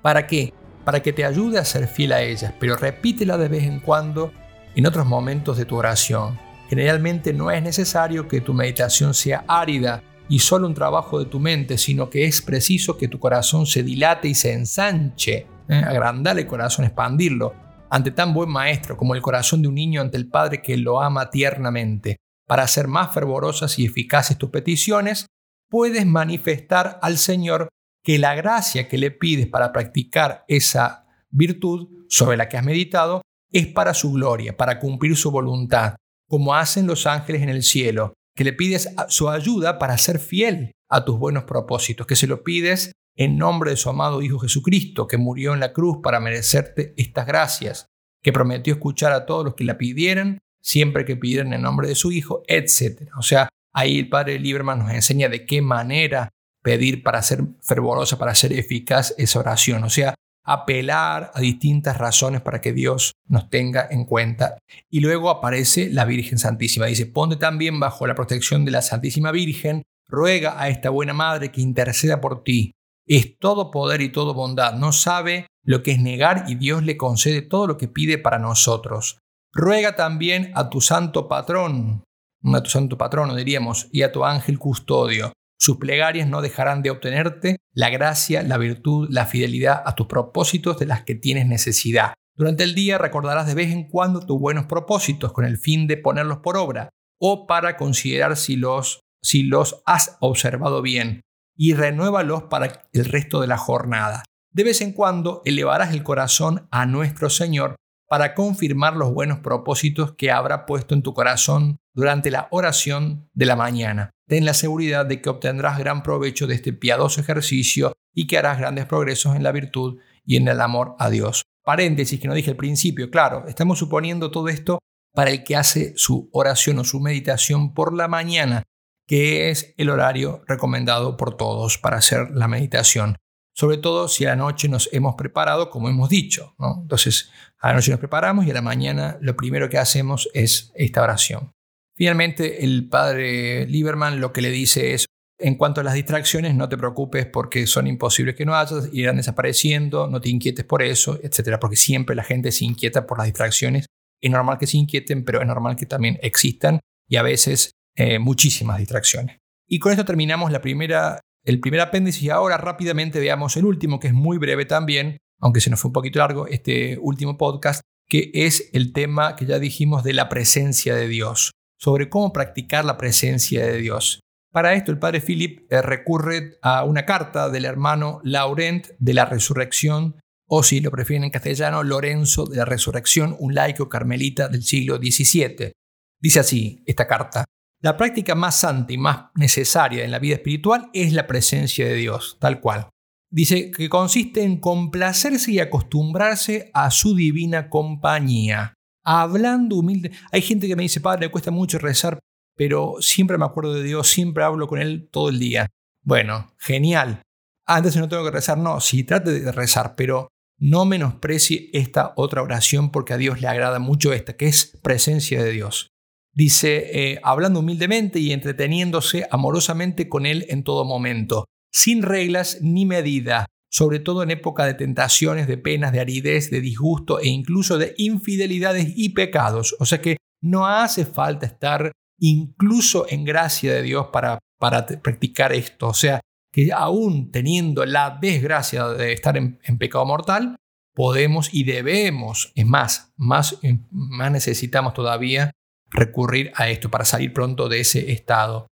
¿para 0.00 0.26
qué? 0.26 0.54
Para 0.84 1.00
que 1.00 1.12
te 1.12 1.24
ayude 1.24 1.58
a 1.58 1.64
ser 1.64 1.88
fiel 1.88 2.12
a 2.12 2.22
ellas, 2.22 2.54
pero 2.60 2.76
repítela 2.76 3.36
de 3.36 3.48
vez 3.48 3.64
en 3.64 3.80
cuando 3.80 4.32
en 4.74 4.86
otros 4.86 5.06
momentos 5.06 5.56
de 5.58 5.64
tu 5.64 5.76
oración. 5.76 6.38
Generalmente 6.68 7.32
no 7.32 7.50
es 7.50 7.62
necesario 7.62 8.26
que 8.26 8.40
tu 8.40 8.52
meditación 8.52 9.14
sea 9.14 9.44
árida 9.46 10.02
y 10.28 10.40
solo 10.40 10.66
un 10.66 10.74
trabajo 10.74 11.18
de 11.18 11.26
tu 11.26 11.38
mente, 11.38 11.78
sino 11.78 12.10
que 12.10 12.24
es 12.24 12.42
preciso 12.42 12.96
que 12.96 13.08
tu 13.08 13.18
corazón 13.20 13.66
se 13.66 13.82
dilate 13.82 14.28
y 14.28 14.34
se 14.34 14.52
ensanche, 14.52 15.46
¿eh? 15.68 15.74
agrandar 15.74 16.38
el 16.38 16.46
corazón, 16.46 16.84
expandirlo, 16.84 17.54
ante 17.90 18.10
tan 18.10 18.34
buen 18.34 18.50
maestro 18.50 18.96
como 18.96 19.14
el 19.14 19.22
corazón 19.22 19.62
de 19.62 19.68
un 19.68 19.74
niño 19.74 20.00
ante 20.00 20.16
el 20.16 20.28
Padre 20.28 20.60
que 20.60 20.76
lo 20.76 21.00
ama 21.00 21.30
tiernamente. 21.30 22.16
Para 22.46 22.64
hacer 22.64 22.88
más 22.88 23.12
fervorosas 23.12 23.78
y 23.78 23.86
eficaces 23.86 24.36
tus 24.36 24.50
peticiones, 24.50 25.26
puedes 25.68 26.06
manifestar 26.06 26.98
al 27.02 27.18
Señor 27.18 27.68
que 28.02 28.18
la 28.18 28.34
gracia 28.34 28.88
que 28.88 28.98
le 28.98 29.10
pides 29.10 29.46
para 29.46 29.72
practicar 29.72 30.44
esa 30.48 31.06
virtud 31.30 31.88
sobre 32.08 32.36
la 32.36 32.48
que 32.48 32.56
has 32.56 32.64
meditado 32.64 33.22
es 33.52 33.66
para 33.68 33.94
su 33.94 34.12
gloria, 34.12 34.56
para 34.56 34.78
cumplir 34.78 35.16
su 35.16 35.30
voluntad, 35.30 35.96
como 36.28 36.54
hacen 36.54 36.86
los 36.86 37.06
ángeles 37.06 37.42
en 37.42 37.48
el 37.48 37.62
cielo, 37.62 38.14
que 38.36 38.44
le 38.44 38.52
pides 38.52 38.90
su 39.08 39.28
ayuda 39.30 39.78
para 39.78 39.98
ser 39.98 40.18
fiel 40.18 40.72
a 40.88 41.04
tus 41.04 41.18
buenos 41.18 41.44
propósitos, 41.44 42.06
que 42.06 42.16
se 42.16 42.26
lo 42.26 42.42
pides 42.44 42.92
en 43.16 43.38
nombre 43.38 43.70
de 43.70 43.76
su 43.76 43.88
amado 43.88 44.22
Hijo 44.22 44.38
Jesucristo, 44.38 45.06
que 45.06 45.16
murió 45.16 45.54
en 45.54 45.60
la 45.60 45.72
cruz 45.72 45.98
para 46.02 46.20
merecerte 46.20 46.92
estas 46.96 47.26
gracias, 47.26 47.86
que 48.22 48.32
prometió 48.32 48.74
escuchar 48.74 49.12
a 49.12 49.24
todos 49.24 49.44
los 49.44 49.54
que 49.54 49.64
la 49.64 49.78
pidieran, 49.78 50.38
siempre 50.62 51.04
que 51.04 51.16
pidieran 51.16 51.52
en 51.52 51.62
nombre 51.62 51.88
de 51.88 51.94
su 51.94 52.12
Hijo, 52.12 52.42
etc. 52.46 53.08
O 53.18 53.22
sea, 53.22 53.48
ahí 53.72 53.98
el 53.98 54.08
Padre 54.08 54.38
Lieberman 54.38 54.80
nos 54.80 54.90
enseña 54.90 55.28
de 55.28 55.46
qué 55.46 55.62
manera 55.62 56.28
pedir 56.62 57.02
para 57.02 57.22
ser 57.22 57.44
fervorosa, 57.62 58.18
para 58.18 58.34
ser 58.34 58.52
eficaz 58.52 59.14
esa 59.16 59.38
oración. 59.38 59.84
O 59.84 59.90
sea, 59.90 60.14
apelar 60.46 61.32
a 61.34 61.40
distintas 61.40 61.98
razones 61.98 62.40
para 62.40 62.60
que 62.60 62.72
Dios 62.72 63.12
nos 63.28 63.50
tenga 63.50 63.86
en 63.90 64.04
cuenta. 64.04 64.58
Y 64.88 65.00
luego 65.00 65.28
aparece 65.28 65.90
la 65.90 66.04
Virgen 66.04 66.38
Santísima. 66.38 66.86
Dice, 66.86 67.06
ponte 67.06 67.36
también 67.36 67.80
bajo 67.80 68.06
la 68.06 68.14
protección 68.14 68.64
de 68.64 68.70
la 68.70 68.80
Santísima 68.80 69.32
Virgen, 69.32 69.82
ruega 70.08 70.60
a 70.60 70.68
esta 70.68 70.88
buena 70.90 71.12
Madre 71.12 71.50
que 71.50 71.60
interceda 71.60 72.20
por 72.20 72.44
ti. 72.44 72.72
Es 73.08 73.38
todo 73.38 73.70
poder 73.72 74.00
y 74.00 74.10
todo 74.10 74.34
bondad. 74.34 74.74
No 74.74 74.92
sabe 74.92 75.48
lo 75.64 75.82
que 75.82 75.92
es 75.92 75.98
negar 75.98 76.44
y 76.46 76.54
Dios 76.54 76.84
le 76.84 76.96
concede 76.96 77.42
todo 77.42 77.66
lo 77.66 77.76
que 77.76 77.88
pide 77.88 78.16
para 78.16 78.38
nosotros. 78.38 79.18
Ruega 79.52 79.96
también 79.96 80.52
a 80.54 80.70
tu 80.70 80.80
santo 80.80 81.28
patrón, 81.28 82.04
a 82.44 82.62
tu 82.62 82.70
santo 82.70 82.96
patrono 82.96 83.34
diríamos, 83.34 83.88
y 83.90 84.02
a 84.02 84.12
tu 84.12 84.24
ángel 84.24 84.58
custodio, 84.58 85.32
sus 85.58 85.78
plegarias 85.78 86.28
no 86.28 86.42
dejarán 86.42 86.82
de 86.82 86.90
obtenerte 86.90 87.56
la 87.72 87.90
gracia, 87.90 88.42
la 88.42 88.58
virtud, 88.58 89.08
la 89.10 89.26
fidelidad 89.26 89.82
a 89.84 89.94
tus 89.94 90.06
propósitos 90.06 90.78
de 90.78 90.86
las 90.86 91.02
que 91.04 91.14
tienes 91.14 91.46
necesidad. 91.46 92.14
Durante 92.36 92.64
el 92.64 92.74
día 92.74 92.98
recordarás 92.98 93.46
de 93.46 93.54
vez 93.54 93.72
en 93.72 93.88
cuando 93.88 94.20
tus 94.20 94.38
buenos 94.38 94.66
propósitos 94.66 95.32
con 95.32 95.44
el 95.44 95.56
fin 95.56 95.86
de 95.86 95.96
ponerlos 95.96 96.38
por 96.38 96.56
obra 96.56 96.90
o 97.18 97.46
para 97.46 97.76
considerar 97.76 98.36
si 98.36 98.56
los, 98.56 99.00
si 99.22 99.42
los 99.42 99.82
has 99.86 100.18
observado 100.20 100.82
bien 100.82 101.22
y 101.56 101.72
renuévalos 101.72 102.44
para 102.44 102.88
el 102.92 103.04
resto 103.06 103.40
de 103.40 103.46
la 103.46 103.56
jornada. 103.56 104.22
De 104.52 104.64
vez 104.64 104.80
en 104.82 104.92
cuando 104.92 105.42
elevarás 105.44 105.92
el 105.92 106.02
corazón 106.02 106.68
a 106.70 106.84
nuestro 106.84 107.30
Señor 107.30 107.76
para 108.08 108.34
confirmar 108.34 108.96
los 108.96 109.12
buenos 109.12 109.40
propósitos 109.40 110.14
que 110.14 110.30
habrá 110.30 110.66
puesto 110.66 110.94
en 110.94 111.02
tu 111.02 111.14
corazón 111.14 111.78
durante 111.94 112.30
la 112.30 112.48
oración 112.50 113.28
de 113.34 113.46
la 113.46 113.56
mañana 113.56 114.12
ten 114.26 114.44
la 114.44 114.54
seguridad 114.54 115.06
de 115.06 115.20
que 115.22 115.28
obtendrás 115.28 115.78
gran 115.78 116.02
provecho 116.02 116.46
de 116.46 116.54
este 116.54 116.72
piadoso 116.72 117.20
ejercicio 117.20 117.92
y 118.12 118.26
que 118.26 118.38
harás 118.38 118.58
grandes 118.58 118.86
progresos 118.86 119.36
en 119.36 119.42
la 119.42 119.52
virtud 119.52 119.98
y 120.24 120.36
en 120.36 120.48
el 120.48 120.60
amor 120.60 120.96
a 120.98 121.10
Dios. 121.10 121.44
Paréntesis 121.64 122.20
que 122.20 122.28
no 122.28 122.34
dije 122.34 122.50
al 122.50 122.56
principio, 122.56 123.10
claro, 123.10 123.46
estamos 123.48 123.78
suponiendo 123.78 124.30
todo 124.30 124.48
esto 124.48 124.80
para 125.14 125.30
el 125.30 125.44
que 125.44 125.56
hace 125.56 125.94
su 125.96 126.28
oración 126.32 126.78
o 126.78 126.84
su 126.84 127.00
meditación 127.00 127.72
por 127.72 127.94
la 127.94 128.08
mañana, 128.08 128.64
que 129.06 129.50
es 129.50 129.74
el 129.76 129.90
horario 129.90 130.42
recomendado 130.46 131.16
por 131.16 131.36
todos 131.36 131.78
para 131.78 131.98
hacer 131.98 132.30
la 132.32 132.48
meditación. 132.48 133.16
Sobre 133.56 133.78
todo 133.78 134.06
si 134.08 134.26
a 134.26 134.30
la 134.30 134.36
noche 134.36 134.68
nos 134.68 134.88
hemos 134.92 135.14
preparado, 135.14 135.70
como 135.70 135.88
hemos 135.88 136.10
dicho. 136.10 136.54
Entonces, 136.82 137.30
a 137.58 137.68
la 137.68 137.74
noche 137.74 137.90
nos 137.90 138.00
preparamos 138.00 138.46
y 138.46 138.50
a 138.50 138.54
la 138.54 138.60
mañana 138.62 139.16
lo 139.22 139.34
primero 139.34 139.68
que 139.70 139.78
hacemos 139.78 140.28
es 140.34 140.72
esta 140.74 141.02
oración. 141.02 141.52
Finalmente, 141.94 142.62
el 142.64 142.88
padre 142.88 143.66
Lieberman 143.66 144.20
lo 144.20 144.32
que 144.32 144.42
le 144.42 144.50
dice 144.50 144.92
es, 144.92 145.06
en 145.38 145.54
cuanto 145.54 145.80
a 145.80 145.84
las 145.84 145.94
distracciones, 145.94 146.54
no 146.54 146.68
te 146.68 146.76
preocupes 146.76 147.26
porque 147.26 147.66
son 147.66 147.86
imposibles 147.86 148.34
que 148.34 148.44
no 148.44 148.54
hayas, 148.54 148.90
irán 148.92 149.16
desapareciendo, 149.16 150.06
no 150.06 150.20
te 150.20 150.28
inquietes 150.28 150.64
por 150.64 150.82
eso, 150.82 151.18
etcétera, 151.22 151.58
porque 151.58 151.76
siempre 151.76 152.14
la 152.14 152.24
gente 152.24 152.52
se 152.52 152.64
inquieta 152.64 153.06
por 153.06 153.18
las 153.18 153.26
distracciones. 153.26 153.86
Es 154.20 154.30
normal 154.30 154.58
que 154.58 154.66
se 154.66 154.76
inquieten, 154.76 155.24
pero 155.24 155.40
es 155.40 155.46
normal 155.46 155.76
que 155.76 155.86
también 155.86 156.18
existan 156.22 156.80
y 157.08 157.16
a 157.16 157.22
veces 157.22 157.72
eh, 157.96 158.18
muchísimas 158.18 158.78
distracciones. 158.78 159.38
Y 159.66 159.78
con 159.78 159.92
esto 159.92 160.04
terminamos 160.04 160.52
la 160.52 160.60
primera, 160.60 161.20
el 161.46 161.60
primer 161.60 161.80
apéndice 161.80 162.24
y 162.24 162.30
ahora 162.30 162.58
rápidamente 162.58 163.20
veamos 163.20 163.56
el 163.56 163.64
último, 163.64 164.00
que 164.00 164.08
es 164.08 164.14
muy 164.14 164.36
breve 164.36 164.66
también, 164.66 165.16
aunque 165.40 165.60
se 165.60 165.70
nos 165.70 165.80
fue 165.80 165.90
un 165.90 165.94
poquito 165.94 166.18
largo 166.18 166.46
este 166.48 166.98
último 167.00 167.38
podcast, 167.38 167.82
que 168.08 168.30
es 168.34 168.68
el 168.72 168.92
tema 168.92 169.36
que 169.36 169.46
ya 169.46 169.58
dijimos 169.58 170.02
de 170.02 170.12
la 170.12 170.28
presencia 170.28 170.94
de 170.94 171.08
Dios 171.08 171.52
sobre 171.78 172.08
cómo 172.08 172.32
practicar 172.32 172.84
la 172.84 172.96
presencia 172.96 173.64
de 173.64 173.76
Dios. 173.78 174.20
Para 174.52 174.74
esto 174.74 174.90
el 174.90 174.98
padre 174.98 175.20
Philip 175.20 175.70
eh, 175.70 175.82
recurre 175.82 176.58
a 176.62 176.82
una 176.84 177.04
carta 177.04 177.48
del 177.48 177.64
hermano 177.64 178.20
Laurent 178.24 178.88
de 178.98 179.14
la 179.14 179.26
Resurrección, 179.26 180.16
o 180.48 180.62
si 180.62 180.80
lo 180.80 180.90
prefieren 180.90 181.24
en 181.24 181.30
castellano, 181.30 181.82
Lorenzo 181.82 182.46
de 182.46 182.56
la 182.56 182.64
Resurrección, 182.64 183.36
un 183.38 183.54
laico 183.54 183.88
carmelita 183.88 184.48
del 184.48 184.62
siglo 184.62 184.96
XVII. 184.96 185.72
Dice 186.20 186.40
así 186.40 186.82
esta 186.86 187.06
carta, 187.06 187.44
la 187.82 187.96
práctica 187.96 188.34
más 188.34 188.56
santa 188.56 188.92
y 188.92 188.98
más 188.98 189.26
necesaria 189.34 190.04
en 190.04 190.10
la 190.10 190.18
vida 190.18 190.36
espiritual 190.36 190.90
es 190.92 191.12
la 191.12 191.26
presencia 191.26 191.86
de 191.86 191.94
Dios, 191.94 192.36
tal 192.40 192.60
cual. 192.60 192.88
Dice 193.30 193.70
que 193.70 193.88
consiste 193.88 194.42
en 194.42 194.60
complacerse 194.60 195.52
y 195.52 195.58
acostumbrarse 195.58 196.70
a 196.72 196.90
su 196.90 197.14
divina 197.14 197.68
compañía 197.68 198.76
hablando 199.06 199.76
humilde. 199.76 200.10
Hay 200.32 200.42
gente 200.42 200.66
que 200.66 200.76
me 200.76 200.82
dice, 200.82 201.00
padre, 201.00 201.26
me 201.26 201.32
cuesta 201.32 201.50
mucho 201.50 201.78
rezar, 201.78 202.18
pero 202.56 202.96
siempre 203.00 203.38
me 203.38 203.44
acuerdo 203.44 203.72
de 203.74 203.84
Dios, 203.84 204.08
siempre 204.08 204.42
hablo 204.42 204.66
con 204.66 204.80
Él 204.80 205.08
todo 205.10 205.28
el 205.28 205.38
día. 205.38 205.68
Bueno, 206.02 206.52
genial. 206.58 207.22
Entonces 207.68 208.00
no 208.00 208.08
tengo 208.08 208.24
que 208.24 208.32
rezar. 208.32 208.58
No, 208.58 208.80
sí, 208.80 209.04
trate 209.04 209.40
de 209.40 209.52
rezar, 209.52 209.94
pero 209.96 210.28
no 210.58 210.84
menosprecie 210.84 211.70
esta 211.72 212.12
otra 212.16 212.42
oración 212.42 212.90
porque 212.90 213.14
a 213.14 213.16
Dios 213.16 213.40
le 213.40 213.48
agrada 213.48 213.78
mucho 213.78 214.12
esta, 214.12 214.36
que 214.36 214.46
es 214.46 214.78
presencia 214.82 215.42
de 215.42 215.50
Dios. 215.52 215.88
Dice, 216.36 216.90
eh, 216.92 217.20
hablando 217.22 217.60
humildemente 217.60 218.18
y 218.18 218.30
entreteniéndose 218.30 219.26
amorosamente 219.30 220.06
con 220.06 220.26
Él 220.26 220.44
en 220.50 220.64
todo 220.64 220.84
momento, 220.84 221.46
sin 221.72 222.02
reglas 222.02 222.58
ni 222.60 222.84
medida, 222.84 223.46
sobre 223.70 224.00
todo 224.00 224.22
en 224.22 224.30
época 224.30 224.66
de 224.66 224.74
tentaciones, 224.74 225.46
de 225.46 225.56
penas, 225.56 225.92
de 225.92 226.00
aridez, 226.00 226.50
de 226.50 226.60
disgusto 226.60 227.20
e 227.20 227.28
incluso 227.28 227.78
de 227.78 227.94
infidelidades 227.96 228.92
y 228.96 229.10
pecados. 229.10 229.74
O 229.80 229.86
sea 229.86 230.02
que 230.02 230.18
no 230.42 230.66
hace 230.66 231.06
falta 231.06 231.46
estar 231.46 231.92
incluso 232.18 233.06
en 233.08 233.24
gracia 233.24 233.72
de 233.72 233.82
Dios 233.82 234.08
para, 234.12 234.38
para 234.58 234.86
practicar 234.86 235.54
esto. 235.54 235.88
O 235.88 235.94
sea, 235.94 236.20
que 236.52 236.70
aún 236.70 237.30
teniendo 237.30 237.86
la 237.86 238.18
desgracia 238.20 238.88
de 238.88 239.14
estar 239.14 239.38
en, 239.38 239.58
pecado 239.78 240.04
mortal, 240.04 240.56
podemos 240.94 241.52
y 241.54 241.64
debemos, 241.64 242.52
es 242.54 242.66
más, 242.66 243.14
más, 243.16 243.58
más 243.90 244.30
necesitamos 244.30 244.92
todavía 244.92 245.50
recurrir 245.96 246.52
a 246.54 246.68
esto 246.68 246.90
para 246.90 247.04
salir 247.04 247.32
pronto 247.32 247.68
de 247.68 247.80
ese 247.80 248.12
estado. 248.12 248.68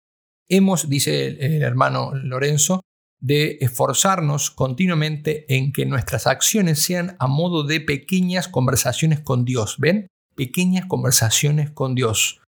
Hemos, 0.49 0.89
dice 0.89 1.27
el 1.27 1.61
hermano 1.61 2.13
Lorenzo, 2.15 2.81
de 3.21 3.57
esforzarnos 3.61 4.49
continuamente 4.49 5.45
en 5.55 5.71
que 5.71 5.85
nuestras 5.85 6.25
acciones 6.25 6.81
sean 6.81 7.15
a 7.19 7.27
modo 7.27 7.63
de 7.63 7.81
pequeñas 7.81 8.47
conversaciones 8.47 9.19
con 9.19 9.45
Dios. 9.45 9.75
¿Ven? 9.77 10.07
Pequeñas 10.35 10.85
conversaciones 10.85 11.69
con 11.69 11.95
Dios. 11.95 12.41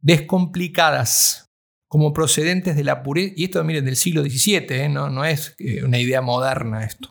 Descomplicadas, 0.00 1.46
como 1.88 2.12
procedentes 2.12 2.76
de 2.76 2.84
la 2.84 3.02
pureza. 3.02 3.32
Y 3.36 3.44
esto, 3.44 3.62
miren, 3.64 3.84
del 3.84 3.96
siglo 3.96 4.22
XVII, 4.22 4.66
¿eh? 4.70 4.88
no, 4.88 5.08
no, 5.08 5.24
es 5.24 5.54
eh, 5.58 5.84
una 5.84 5.98
idea 5.98 6.20
moderna 6.20 6.84
esto. 6.84 7.10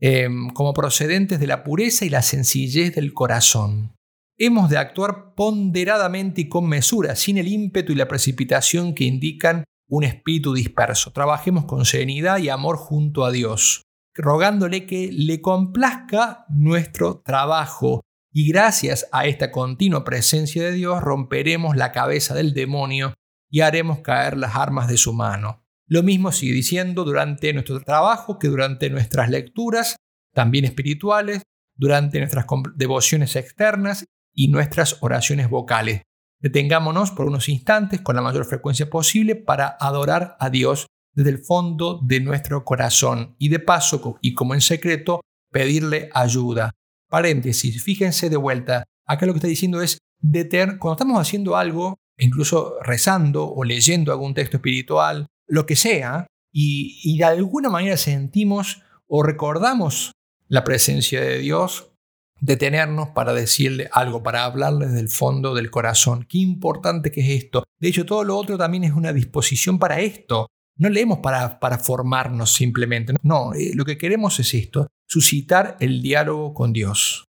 Em, 0.00 0.50
como 0.50 0.74
procedentes 0.74 1.40
de 1.40 1.46
la 1.46 1.62
pureza 1.62 2.04
y 2.04 2.10
la 2.10 2.22
sencillez 2.22 2.94
del 2.94 3.14
corazón. 3.14 3.95
Hemos 4.38 4.68
de 4.68 4.76
actuar 4.76 5.34
ponderadamente 5.34 6.42
y 6.42 6.48
con 6.48 6.68
mesura, 6.68 7.16
sin 7.16 7.38
el 7.38 7.48
ímpetu 7.48 7.92
y 7.92 7.96
la 7.96 8.06
precipitación 8.06 8.94
que 8.94 9.04
indican 9.04 9.64
un 9.88 10.04
espíritu 10.04 10.52
disperso. 10.52 11.10
Trabajemos 11.12 11.64
con 11.64 11.86
serenidad 11.86 12.36
y 12.38 12.50
amor 12.50 12.76
junto 12.76 13.24
a 13.24 13.30
Dios, 13.30 13.82
rogándole 14.14 14.84
que 14.84 15.10
le 15.10 15.40
complazca 15.40 16.44
nuestro 16.50 17.22
trabajo. 17.24 18.02
Y 18.30 18.46
gracias 18.48 19.08
a 19.10 19.24
esta 19.24 19.50
continua 19.50 20.04
presencia 20.04 20.64
de 20.64 20.72
Dios 20.72 21.02
romperemos 21.02 21.74
la 21.74 21.90
cabeza 21.92 22.34
del 22.34 22.52
demonio 22.52 23.14
y 23.48 23.60
haremos 23.60 24.00
caer 24.00 24.36
las 24.36 24.54
armas 24.54 24.86
de 24.88 24.98
su 24.98 25.14
mano. 25.14 25.64
Lo 25.86 26.02
mismo 26.02 26.30
sigue 26.30 26.52
diciendo 26.52 27.04
durante 27.04 27.54
nuestro 27.54 27.80
trabajo 27.80 28.38
que 28.38 28.48
durante 28.48 28.90
nuestras 28.90 29.30
lecturas, 29.30 29.96
también 30.34 30.66
espirituales, 30.66 31.42
durante 31.74 32.18
nuestras 32.18 32.44
devociones 32.74 33.34
externas 33.36 34.04
y 34.36 34.48
nuestras 34.48 34.98
oraciones 35.00 35.50
vocales. 35.50 36.02
Detengámonos 36.40 37.10
por 37.10 37.26
unos 37.26 37.48
instantes 37.48 38.02
con 38.02 38.14
la 38.14 38.22
mayor 38.22 38.44
frecuencia 38.44 38.88
posible 38.88 39.34
para 39.34 39.76
adorar 39.80 40.36
a 40.38 40.50
Dios 40.50 40.86
desde 41.14 41.30
el 41.30 41.38
fondo 41.38 41.98
de 42.04 42.20
nuestro 42.20 42.62
corazón 42.64 43.34
y 43.38 43.48
de 43.48 43.58
paso 43.58 44.18
y 44.20 44.34
como 44.34 44.54
en 44.54 44.60
secreto 44.60 45.22
pedirle 45.50 46.10
ayuda. 46.12 46.72
Paréntesis, 47.08 47.82
fíjense 47.82 48.28
de 48.28 48.36
vuelta, 48.36 48.84
acá 49.06 49.24
lo 49.24 49.32
que 49.32 49.38
está 49.38 49.48
diciendo 49.48 49.80
es 49.80 49.98
deter, 50.20 50.78
cuando 50.78 50.96
estamos 50.96 51.20
haciendo 51.20 51.56
algo, 51.56 51.96
incluso 52.18 52.74
rezando 52.82 53.50
o 53.50 53.64
leyendo 53.64 54.12
algún 54.12 54.34
texto 54.34 54.58
espiritual, 54.58 55.26
lo 55.48 55.64
que 55.64 55.76
sea, 55.76 56.26
y, 56.52 57.00
y 57.02 57.16
de 57.18 57.24
alguna 57.24 57.70
manera 57.70 57.96
sentimos 57.96 58.82
o 59.06 59.22
recordamos 59.22 60.12
la 60.48 60.64
presencia 60.64 61.20
de 61.20 61.38
Dios, 61.38 61.95
detenernos 62.40 63.10
para 63.10 63.32
decirle 63.32 63.88
algo, 63.92 64.22
para 64.22 64.44
hablarle 64.44 64.86
desde 64.86 65.00
el 65.00 65.08
fondo 65.08 65.54
del 65.54 65.70
corazón. 65.70 66.26
Qué 66.28 66.38
importante 66.38 67.10
que 67.10 67.20
es 67.20 67.44
esto. 67.44 67.64
De 67.80 67.88
hecho, 67.88 68.04
todo 68.04 68.24
lo 68.24 68.36
otro 68.36 68.58
también 68.58 68.84
es 68.84 68.92
una 68.92 69.12
disposición 69.12 69.78
para 69.78 70.00
esto. 70.00 70.48
No 70.78 70.88
leemos 70.90 71.18
para, 71.18 71.58
para 71.58 71.78
formarnos 71.78 72.52
simplemente. 72.52 73.14
No, 73.22 73.54
eh, 73.54 73.72
lo 73.74 73.84
que 73.84 73.96
queremos 73.96 74.38
es 74.40 74.52
esto, 74.54 74.88
suscitar 75.08 75.76
el 75.80 76.02
diálogo 76.02 76.52
con 76.52 76.72
Dios. 76.72 77.24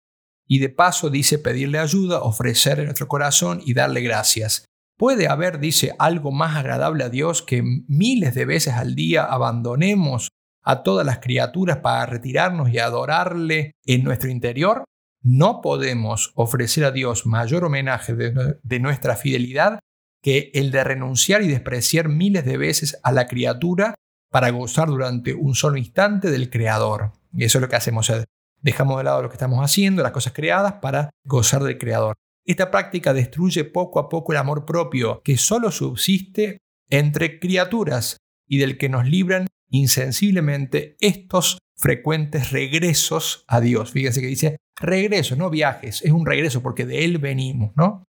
Y 0.46 0.58
de 0.58 0.68
paso 0.68 1.10
dice 1.10 1.38
pedirle 1.38 1.78
ayuda, 1.78 2.22
ofrecer 2.22 2.82
nuestro 2.84 3.08
corazón 3.08 3.62
y 3.64 3.74
darle 3.74 4.00
gracias. 4.00 4.64
Puede 4.96 5.26
haber, 5.26 5.58
dice, 5.58 5.94
algo 5.98 6.30
más 6.30 6.56
agradable 6.56 7.04
a 7.04 7.08
Dios 7.08 7.42
que 7.42 7.62
miles 7.88 8.34
de 8.34 8.44
veces 8.44 8.74
al 8.74 8.94
día 8.94 9.24
abandonemos 9.24 10.28
a 10.62 10.82
todas 10.82 11.04
las 11.04 11.18
criaturas 11.18 11.78
para 11.78 12.06
retirarnos 12.06 12.70
y 12.70 12.78
adorarle 12.78 13.72
en 13.84 14.04
nuestro 14.04 14.30
interior. 14.30 14.84
No 15.24 15.62
podemos 15.62 16.32
ofrecer 16.34 16.84
a 16.84 16.90
Dios 16.90 17.24
mayor 17.24 17.64
homenaje 17.64 18.14
de, 18.14 18.78
nuestra 18.78 19.16
fidelidad 19.16 19.80
que 20.22 20.50
el 20.52 20.70
de 20.70 20.84
renunciar 20.84 21.40
y 21.40 21.48
despreciar 21.48 22.10
miles 22.10 22.44
de 22.44 22.58
veces 22.58 23.00
a 23.02 23.10
la 23.10 23.26
criatura 23.26 23.94
para 24.30 24.50
gozar 24.50 24.88
durante 24.88 25.32
un 25.32 25.54
solo 25.54 25.78
instante 25.78 26.30
del 26.30 26.50
Creador. 26.50 27.12
Y 27.32 27.44
eso 27.44 27.56
es 27.56 27.62
lo 27.62 27.70
que 27.70 27.76
hacemos. 27.76 28.12
Dejamos 28.60 28.98
de 28.98 29.04
lado 29.04 29.22
lo 29.22 29.30
que 29.30 29.36
estamos 29.36 29.64
haciendo, 29.64 30.02
las 30.02 30.12
cosas 30.12 30.34
creadas, 30.34 30.74
para 30.74 31.08
gozar 31.24 31.62
del 31.62 31.78
Creador. 31.78 32.16
Esta 32.44 32.70
práctica 32.70 33.14
destruye 33.14 33.64
poco 33.64 34.00
a 34.00 34.10
poco 34.10 34.32
el 34.32 34.38
amor 34.38 34.66
propio 34.66 35.22
que 35.24 35.38
solo 35.38 35.70
subsiste 35.70 36.58
entre 36.90 37.40
criaturas 37.40 38.18
y 38.46 38.58
del 38.58 38.76
que 38.76 38.90
nos 38.90 39.06
libran 39.06 39.48
insensiblemente 39.70 40.96
estos 41.00 41.58
frecuentes 41.78 42.50
regresos 42.50 43.44
a 43.48 43.62
Dios. 43.62 43.90
Fíjense 43.90 44.20
que 44.20 44.26
dice 44.26 44.56
regreso, 44.76 45.36
no 45.36 45.50
viajes, 45.50 46.02
es 46.02 46.10
un 46.12 46.26
regreso 46.26 46.62
porque 46.62 46.86
de 46.86 47.04
Él 47.04 47.18
venimos, 47.18 47.72
¿no? 47.76 48.04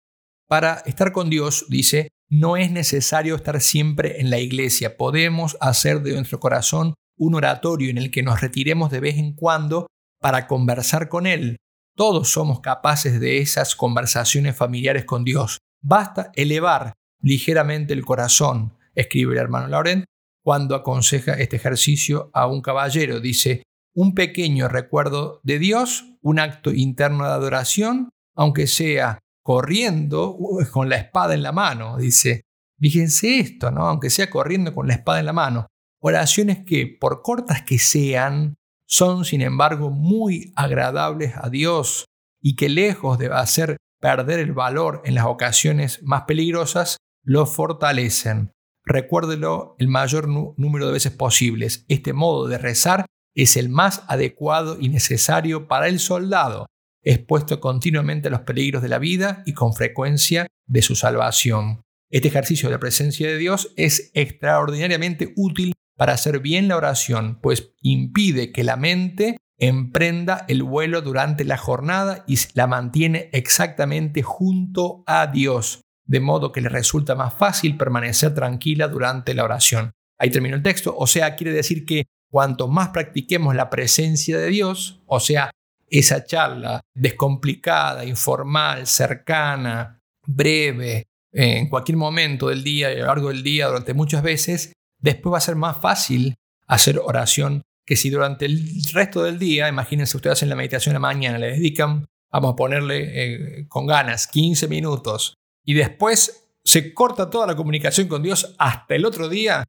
Para 0.48 0.76
estar 0.86 1.12
con 1.12 1.30
Dios, 1.30 1.66
dice, 1.70 2.10
no 2.30 2.58
es 2.58 2.72
necesario 2.72 3.36
estar 3.36 3.62
siempre 3.62 4.20
en 4.22 4.30
la 4.30 4.40
iglesia, 4.40 4.98
podemos 4.98 5.58
hacer 5.60 6.02
de 6.02 6.14
nuestro 6.14 6.40
corazón 6.40 6.94
un 7.18 7.36
oratorio 7.36 7.90
en 7.90 7.98
el 7.98 8.12
que 8.12 8.24
nos 8.24 8.42
retiremos 8.42 8.92
de 8.92 9.00
vez 9.00 9.18
en 9.18 9.34
cuando 9.34 9.88
para 10.20 10.48
conversar 10.48 11.08
con 11.08 11.28
Él. 11.28 11.58
Todos 11.96 12.30
somos 12.30 12.60
capaces 12.60 13.20
de 13.20 13.38
esas 13.40 13.76
conversaciones 13.76 14.56
familiares 14.56 15.06
con 15.06 15.24
Dios. 15.24 15.60
Basta 15.82 16.32
elevar 16.36 16.94
ligeramente 17.22 17.94
el 17.94 18.04
corazón, 18.04 18.74
escribe 18.96 19.34
el 19.34 19.40
hermano 19.40 19.68
Laurent, 19.68 20.06
cuando 20.44 20.76
aconseja 20.76 21.34
este 21.34 21.56
ejercicio 21.56 22.30
a 22.34 22.48
un 22.48 22.62
caballero. 22.62 23.20
Dice, 23.20 23.64
un 23.96 24.14
pequeño 24.14 24.68
recuerdo 24.68 25.40
de 25.44 25.58
Dios, 25.58 26.06
un 26.22 26.40
acto 26.40 26.72
interno 26.72 27.26
de 27.26 27.32
adoración, 27.32 28.10
aunque 28.36 28.68
sea 28.68 29.20
corriendo 29.42 30.38
con 30.72 30.90
la 30.90 30.98
espada 30.98 31.34
en 31.34 31.44
la 31.44 31.54
mano. 31.54 31.98
Dice, 31.98 32.42
fíjense 32.80 33.40
esto, 33.40 33.72
¿no? 33.72 33.88
Aunque 33.88 34.10
sea 34.10 34.30
corriendo 34.30 34.74
con 34.74 34.88
la 34.88 34.96
espada 34.96 35.20
en 35.20 35.26
la 35.26 35.34
mano. 35.34 35.68
Oraciones 36.02 36.66
que, 36.66 36.98
por 37.00 37.22
cortas 37.22 37.62
que 37.64 37.80
sean, 37.80 38.56
son 38.88 39.24
sin 39.24 39.42
embargo 39.42 39.90
muy 39.90 40.52
agradables 40.56 41.34
a 41.38 41.50
Dios 41.50 42.06
y 42.42 42.56
que 42.56 42.70
lejos 42.70 43.18
de 43.18 43.28
hacer 43.28 43.78
perder 44.02 44.40
el 44.40 44.52
valor 44.54 45.02
en 45.06 45.16
las 45.16 45.26
ocasiones 45.26 46.04
más 46.04 46.24
peligrosas, 46.24 46.98
lo 47.24 47.46
fortalecen. 47.46 48.52
Recuérdelo 48.84 49.76
el 49.80 49.88
mayor 49.88 50.28
número 50.28 50.86
de 50.86 50.92
veces 50.92 51.12
posibles. 51.12 51.86
Este 51.88 52.14
modo 52.14 52.48
de 52.48 52.60
rezar 52.60 53.06
es 53.36 53.58
el 53.58 53.70
más 53.70 54.04
adecuado 54.08 54.78
y 54.80 54.90
necesario 54.90 55.68
para 55.68 55.88
el 55.88 56.00
soldado, 56.00 56.68
expuesto 57.04 57.60
continuamente 57.60 58.30
a 58.30 58.32
los 58.32 58.42
peligros 58.42 58.82
de 58.82 58.90
la 58.90 59.00
vida 59.00 59.44
y 59.46 59.54
con 59.54 59.74
frecuencia 59.74 60.48
de 60.68 60.82
su 60.82 60.96
salvación. 60.96 61.82
Este 62.10 62.30
ejercicio 62.30 62.70
de 62.70 62.76
la 62.76 62.80
presencia 62.80 63.28
de 63.28 63.38
Dios 63.38 63.74
es 63.76 64.12
extraordinariamente 64.14 65.34
útil 65.36 65.74
para 65.98 66.14
hacer 66.14 66.40
bien 66.40 66.68
la 66.68 66.78
oración, 66.78 67.40
pues 67.42 67.74
impide 67.82 68.52
que 68.52 68.64
la 68.64 68.76
mente 68.76 69.38
emprenda 69.58 70.46
el 70.48 70.64
vuelo 70.64 71.02
durante 71.02 71.46
la 71.46 71.58
jornada 71.58 72.24
y 72.28 72.38
la 72.54 72.68
mantiene 72.68 73.30
exactamente 73.32 74.22
junto 74.22 75.04
a 75.08 75.28
Dios, 75.28 75.82
de 76.06 76.20
modo 76.20 76.52
que 76.52 76.62
le 76.62 76.70
resulta 76.70 77.16
más 77.16 77.34
fácil 77.34 77.78
permanecer 77.78 78.34
tranquila 78.34 78.88
durante 78.88 79.34
la 79.34 79.44
oración. 79.44 79.92
Ahí 80.18 80.30
terminó 80.30 80.56
el 80.56 80.64
texto, 80.64 80.96
o 80.98 81.08
sea, 81.08 81.36
quiere 81.36 81.54
decir 81.54 81.86
que 81.86 82.06
cuanto 82.36 82.68
más 82.68 82.90
practiquemos 82.90 83.56
la 83.56 83.70
presencia 83.70 84.38
de 84.38 84.50
Dios, 84.50 85.00
o 85.06 85.22
sea, 85.22 85.52
esa 85.90 86.26
charla 86.26 86.82
descomplicada, 86.94 88.04
informal, 88.04 88.88
cercana, 88.88 90.02
breve, 90.28 91.06
en 91.32 91.70
cualquier 91.70 91.98
momento 91.98 92.50
del 92.50 92.62
día 92.62 92.92
y 92.92 92.98
a 92.98 93.00
lo 93.00 93.06
largo 93.06 93.30
del 93.30 93.42
día, 93.42 93.68
durante 93.68 93.94
muchas 93.94 94.22
veces, 94.22 94.74
después 95.00 95.32
va 95.32 95.38
a 95.38 95.42
ser 95.42 95.56
más 95.56 95.78
fácil 95.78 96.36
hacer 96.68 97.00
oración 97.00 97.62
que 97.86 97.96
si 97.96 98.10
durante 98.10 98.48
el 98.48 98.84
resto 98.92 99.24
del 99.24 99.40
día, 99.40 99.70
imagínense 99.70 100.18
ustedes 100.18 100.44
en 100.44 100.50
la 100.50 100.58
meditación 100.58 100.92
de 100.92 100.96
la 100.96 101.08
mañana, 101.08 101.38
le 101.38 101.52
dedican, 101.52 102.06
vamos 102.30 102.52
a 102.52 102.56
ponerle 102.58 103.60
eh, 103.62 103.68
con 103.70 103.88
ganas, 103.88 104.28
15 104.28 104.68
minutos 104.68 105.36
y 105.64 105.74
después 105.74 106.50
se 106.66 106.94
corta 106.94 107.30
toda 107.30 107.48
la 107.48 107.56
comunicación 107.56 108.10
con 108.10 108.22
Dios 108.24 108.56
hasta 108.58 108.94
el 108.94 109.06
otro 109.06 109.30
día. 109.30 109.64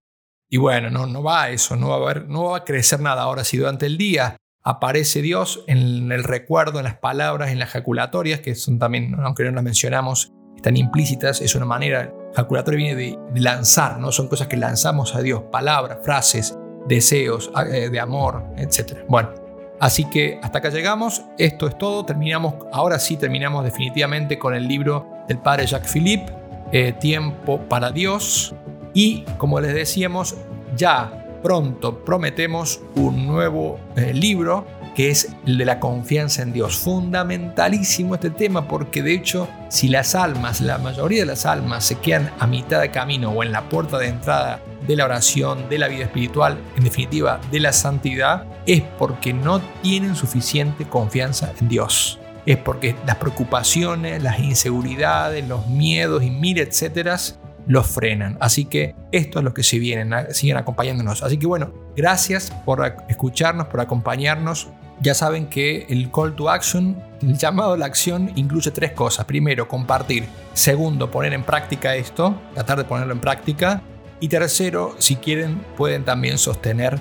Y 0.49 0.59
bueno, 0.59 0.91
no, 0.91 1.07
no 1.07 1.23
va 1.23 1.45
a 1.45 1.51
eso, 1.51 1.77
no 1.77 1.89
va 1.89 1.95
a, 1.97 1.99
haber, 1.99 2.29
no 2.29 2.45
va 2.45 2.59
a 2.59 2.65
crecer 2.65 3.01
nada. 3.01 3.23
Ahora, 3.23 3.45
si 3.45 3.57
durante 3.57 3.87
el 3.87 3.99
día 3.99 4.37
aparece 4.63 5.23
Dios 5.23 5.65
en 5.67 6.11
el 6.11 6.25
recuerdo, 6.25 6.79
en 6.79 6.85
las 6.85 6.99
palabras, 6.99 7.51
en 7.51 7.59
las 7.59 7.71
jaculatorias, 7.71 8.41
que 8.41 8.55
son 8.55 8.79
también, 8.79 9.17
aunque 9.23 9.45
no 9.45 9.53
las 9.53 9.65
mencionamos, 9.65 10.33
están 10.57 10.77
implícitas, 10.77 11.41
es 11.41 11.55
una 11.55 11.67
manera, 11.67 12.13
jaculatoria 12.35 12.79
viene 12.79 12.97
de, 12.97 13.41
lanzar, 13.41 13.99
¿no? 14.01 14.11
Son 14.11 14.29
cosas 14.29 14.49
que 14.49 14.57
lanzamos 14.57 15.15
a 15.15 15.21
Dios, 15.21 15.45
palabras, 15.53 15.99
frases, 16.03 16.59
deseos 16.89 17.51
eh, 17.71 17.91
de 17.91 18.01
amor, 18.01 18.45
etc. 18.57 19.05
Bueno, 19.09 19.31
así 19.79 20.09
que 20.11 20.41
hasta 20.43 20.59
acá 20.59 20.71
llegamos, 20.71 21.23
esto 21.39 21.69
es 21.69 21.79
todo, 21.79 22.05
terminamos, 22.05 22.55
ahora 22.73 22.99
sí 22.99 23.17
terminamos 23.17 23.65
definitivamente 23.65 24.39
con 24.39 24.55
el 24.55 24.67
libro 24.67 25.09
del 25.29 25.39
padre 25.39 25.67
Jacques 25.67 25.93
Philippe, 25.93 26.33
eh, 26.73 26.93
Tiempo 26.93 27.61
para 27.69 27.91
Dios. 27.91 28.55
Y 28.97 29.25
como 29.37 29.61
les 29.61 29.75
decíamos, 29.75 30.37
ya 30.75 31.41
pronto 31.43 32.03
prometemos 32.03 32.81
un 32.95 33.27
nuevo 33.27 33.79
eh, 33.95 34.15
libro 34.15 34.67
que 34.95 35.11
es 35.11 35.29
el 35.45 35.59
de 35.59 35.67
la 35.67 35.81
confianza 35.81 36.41
en 36.41 36.55
Dios. 36.55 36.79
Fundamentalísimo 36.79 38.15
este 38.15 38.31
tema 38.31 38.67
porque 38.67 39.03
de 39.03 39.13
hecho 39.13 39.49
si 39.69 39.89
las 39.89 40.15
almas, 40.15 40.63
la 40.63 40.79
mayoría 40.79 41.21
de 41.21 41.27
las 41.27 41.45
almas 41.45 41.85
se 41.85 41.97
quedan 41.97 42.33
a 42.39 42.47
mitad 42.47 42.81
de 42.81 42.91
camino 42.91 43.33
o 43.33 43.43
en 43.43 43.53
la 43.53 43.69
puerta 43.69 43.99
de 43.99 44.09
entrada 44.09 44.63
de 44.87 44.97
la 44.97 45.05
oración, 45.05 45.69
de 45.69 45.77
la 45.77 45.89
vida 45.89 46.05
espiritual, 46.05 46.57
en 46.79 46.85
definitiva 46.85 47.39
de 47.51 47.61
la 47.61 47.75
santidad, 47.75 48.47
es 48.65 48.81
porque 48.99 49.35
no 49.35 49.61
tienen 49.83 50.17
suficiente 50.17 50.87
confianza 50.87 51.53
en 51.61 51.69
Dios 51.69 52.19
es 52.47 52.57
porque 52.57 52.95
las 53.05 53.17
preocupaciones, 53.17 54.23
las 54.23 54.39
inseguridades, 54.39 55.47
los 55.49 55.67
miedos 55.67 56.23
y 56.23 56.31
mil 56.31 56.59
etcétera 56.59 57.19
los 57.67 57.87
frenan. 57.87 58.37
Así 58.41 58.64
que 58.64 58.95
esto 59.12 59.39
es 59.39 59.45
lo 59.45 59.55
que 59.55 59.62
se 59.62 59.79
vienen, 59.79 60.12
siguen 60.35 60.57
acompañándonos. 60.57 61.23
Así 61.23 61.39
que 61.39 61.47
bueno, 61.47 61.73
gracias 61.97 62.51
por 62.64 62.95
escucharnos, 63.09 63.67
por 63.67 63.81
acompañarnos. 63.81 64.69
Ya 65.01 65.14
saben 65.14 65.49
que 65.49 65.87
el 65.91 66.11
call 66.11 66.35
to 66.35 66.49
action, 66.49 66.97
el 67.21 67.37
llamado 67.37 67.75
a 67.75 67.77
la 67.77 67.87
acción, 67.87 68.33
incluye 68.35 68.71
tres 68.71 68.93
cosas. 68.93 69.27
Primero, 69.27 69.69
compartir. 69.69 70.25
Segundo, 70.55 71.11
poner 71.11 71.35
en 71.35 71.43
práctica 71.43 71.95
esto, 71.97 72.41
tratar 72.55 72.79
de 72.79 72.85
ponerlo 72.85 73.12
en 73.12 73.21
práctica. 73.21 73.83
Y 74.21 74.29
tercero, 74.29 74.97
si 74.99 75.17
quieren, 75.17 75.61
pueden 75.77 76.05
también 76.05 76.39
sostener 76.39 76.99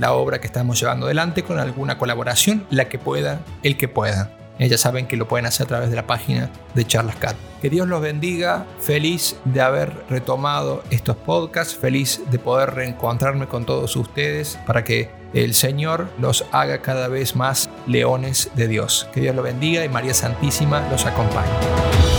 la 0.00 0.12
obra 0.14 0.40
que 0.40 0.48
estamos 0.48 0.80
llevando 0.80 1.06
adelante 1.06 1.44
con 1.44 1.60
alguna 1.60 1.98
colaboración, 1.98 2.66
la 2.70 2.88
que 2.88 2.98
pueda, 2.98 3.40
el 3.62 3.76
que 3.76 3.86
pueda. 3.86 4.35
Eh, 4.58 4.68
ya 4.68 4.78
saben 4.78 5.06
que 5.06 5.16
lo 5.16 5.28
pueden 5.28 5.46
hacer 5.46 5.66
a 5.66 5.68
través 5.68 5.90
de 5.90 5.96
la 5.96 6.06
página 6.06 6.50
de 6.74 6.86
Charlas 6.86 7.16
Cat. 7.16 7.36
Que 7.60 7.70
Dios 7.70 7.88
los 7.88 8.00
bendiga, 8.00 8.66
feliz 8.80 9.36
de 9.44 9.60
haber 9.60 9.92
retomado 10.08 10.82
estos 10.90 11.16
podcasts, 11.16 11.74
feliz 11.74 12.22
de 12.30 12.38
poder 12.38 12.74
reencontrarme 12.74 13.46
con 13.46 13.66
todos 13.66 13.96
ustedes 13.96 14.58
para 14.66 14.84
que 14.84 15.10
el 15.34 15.54
Señor 15.54 16.08
los 16.18 16.44
haga 16.52 16.80
cada 16.80 17.08
vez 17.08 17.36
más 17.36 17.68
leones 17.86 18.50
de 18.54 18.68
Dios. 18.68 19.08
Que 19.12 19.20
Dios 19.20 19.34
los 19.34 19.44
bendiga 19.44 19.84
y 19.84 19.88
María 19.88 20.14
Santísima 20.14 20.88
los 20.90 21.04
acompañe. 21.04 22.15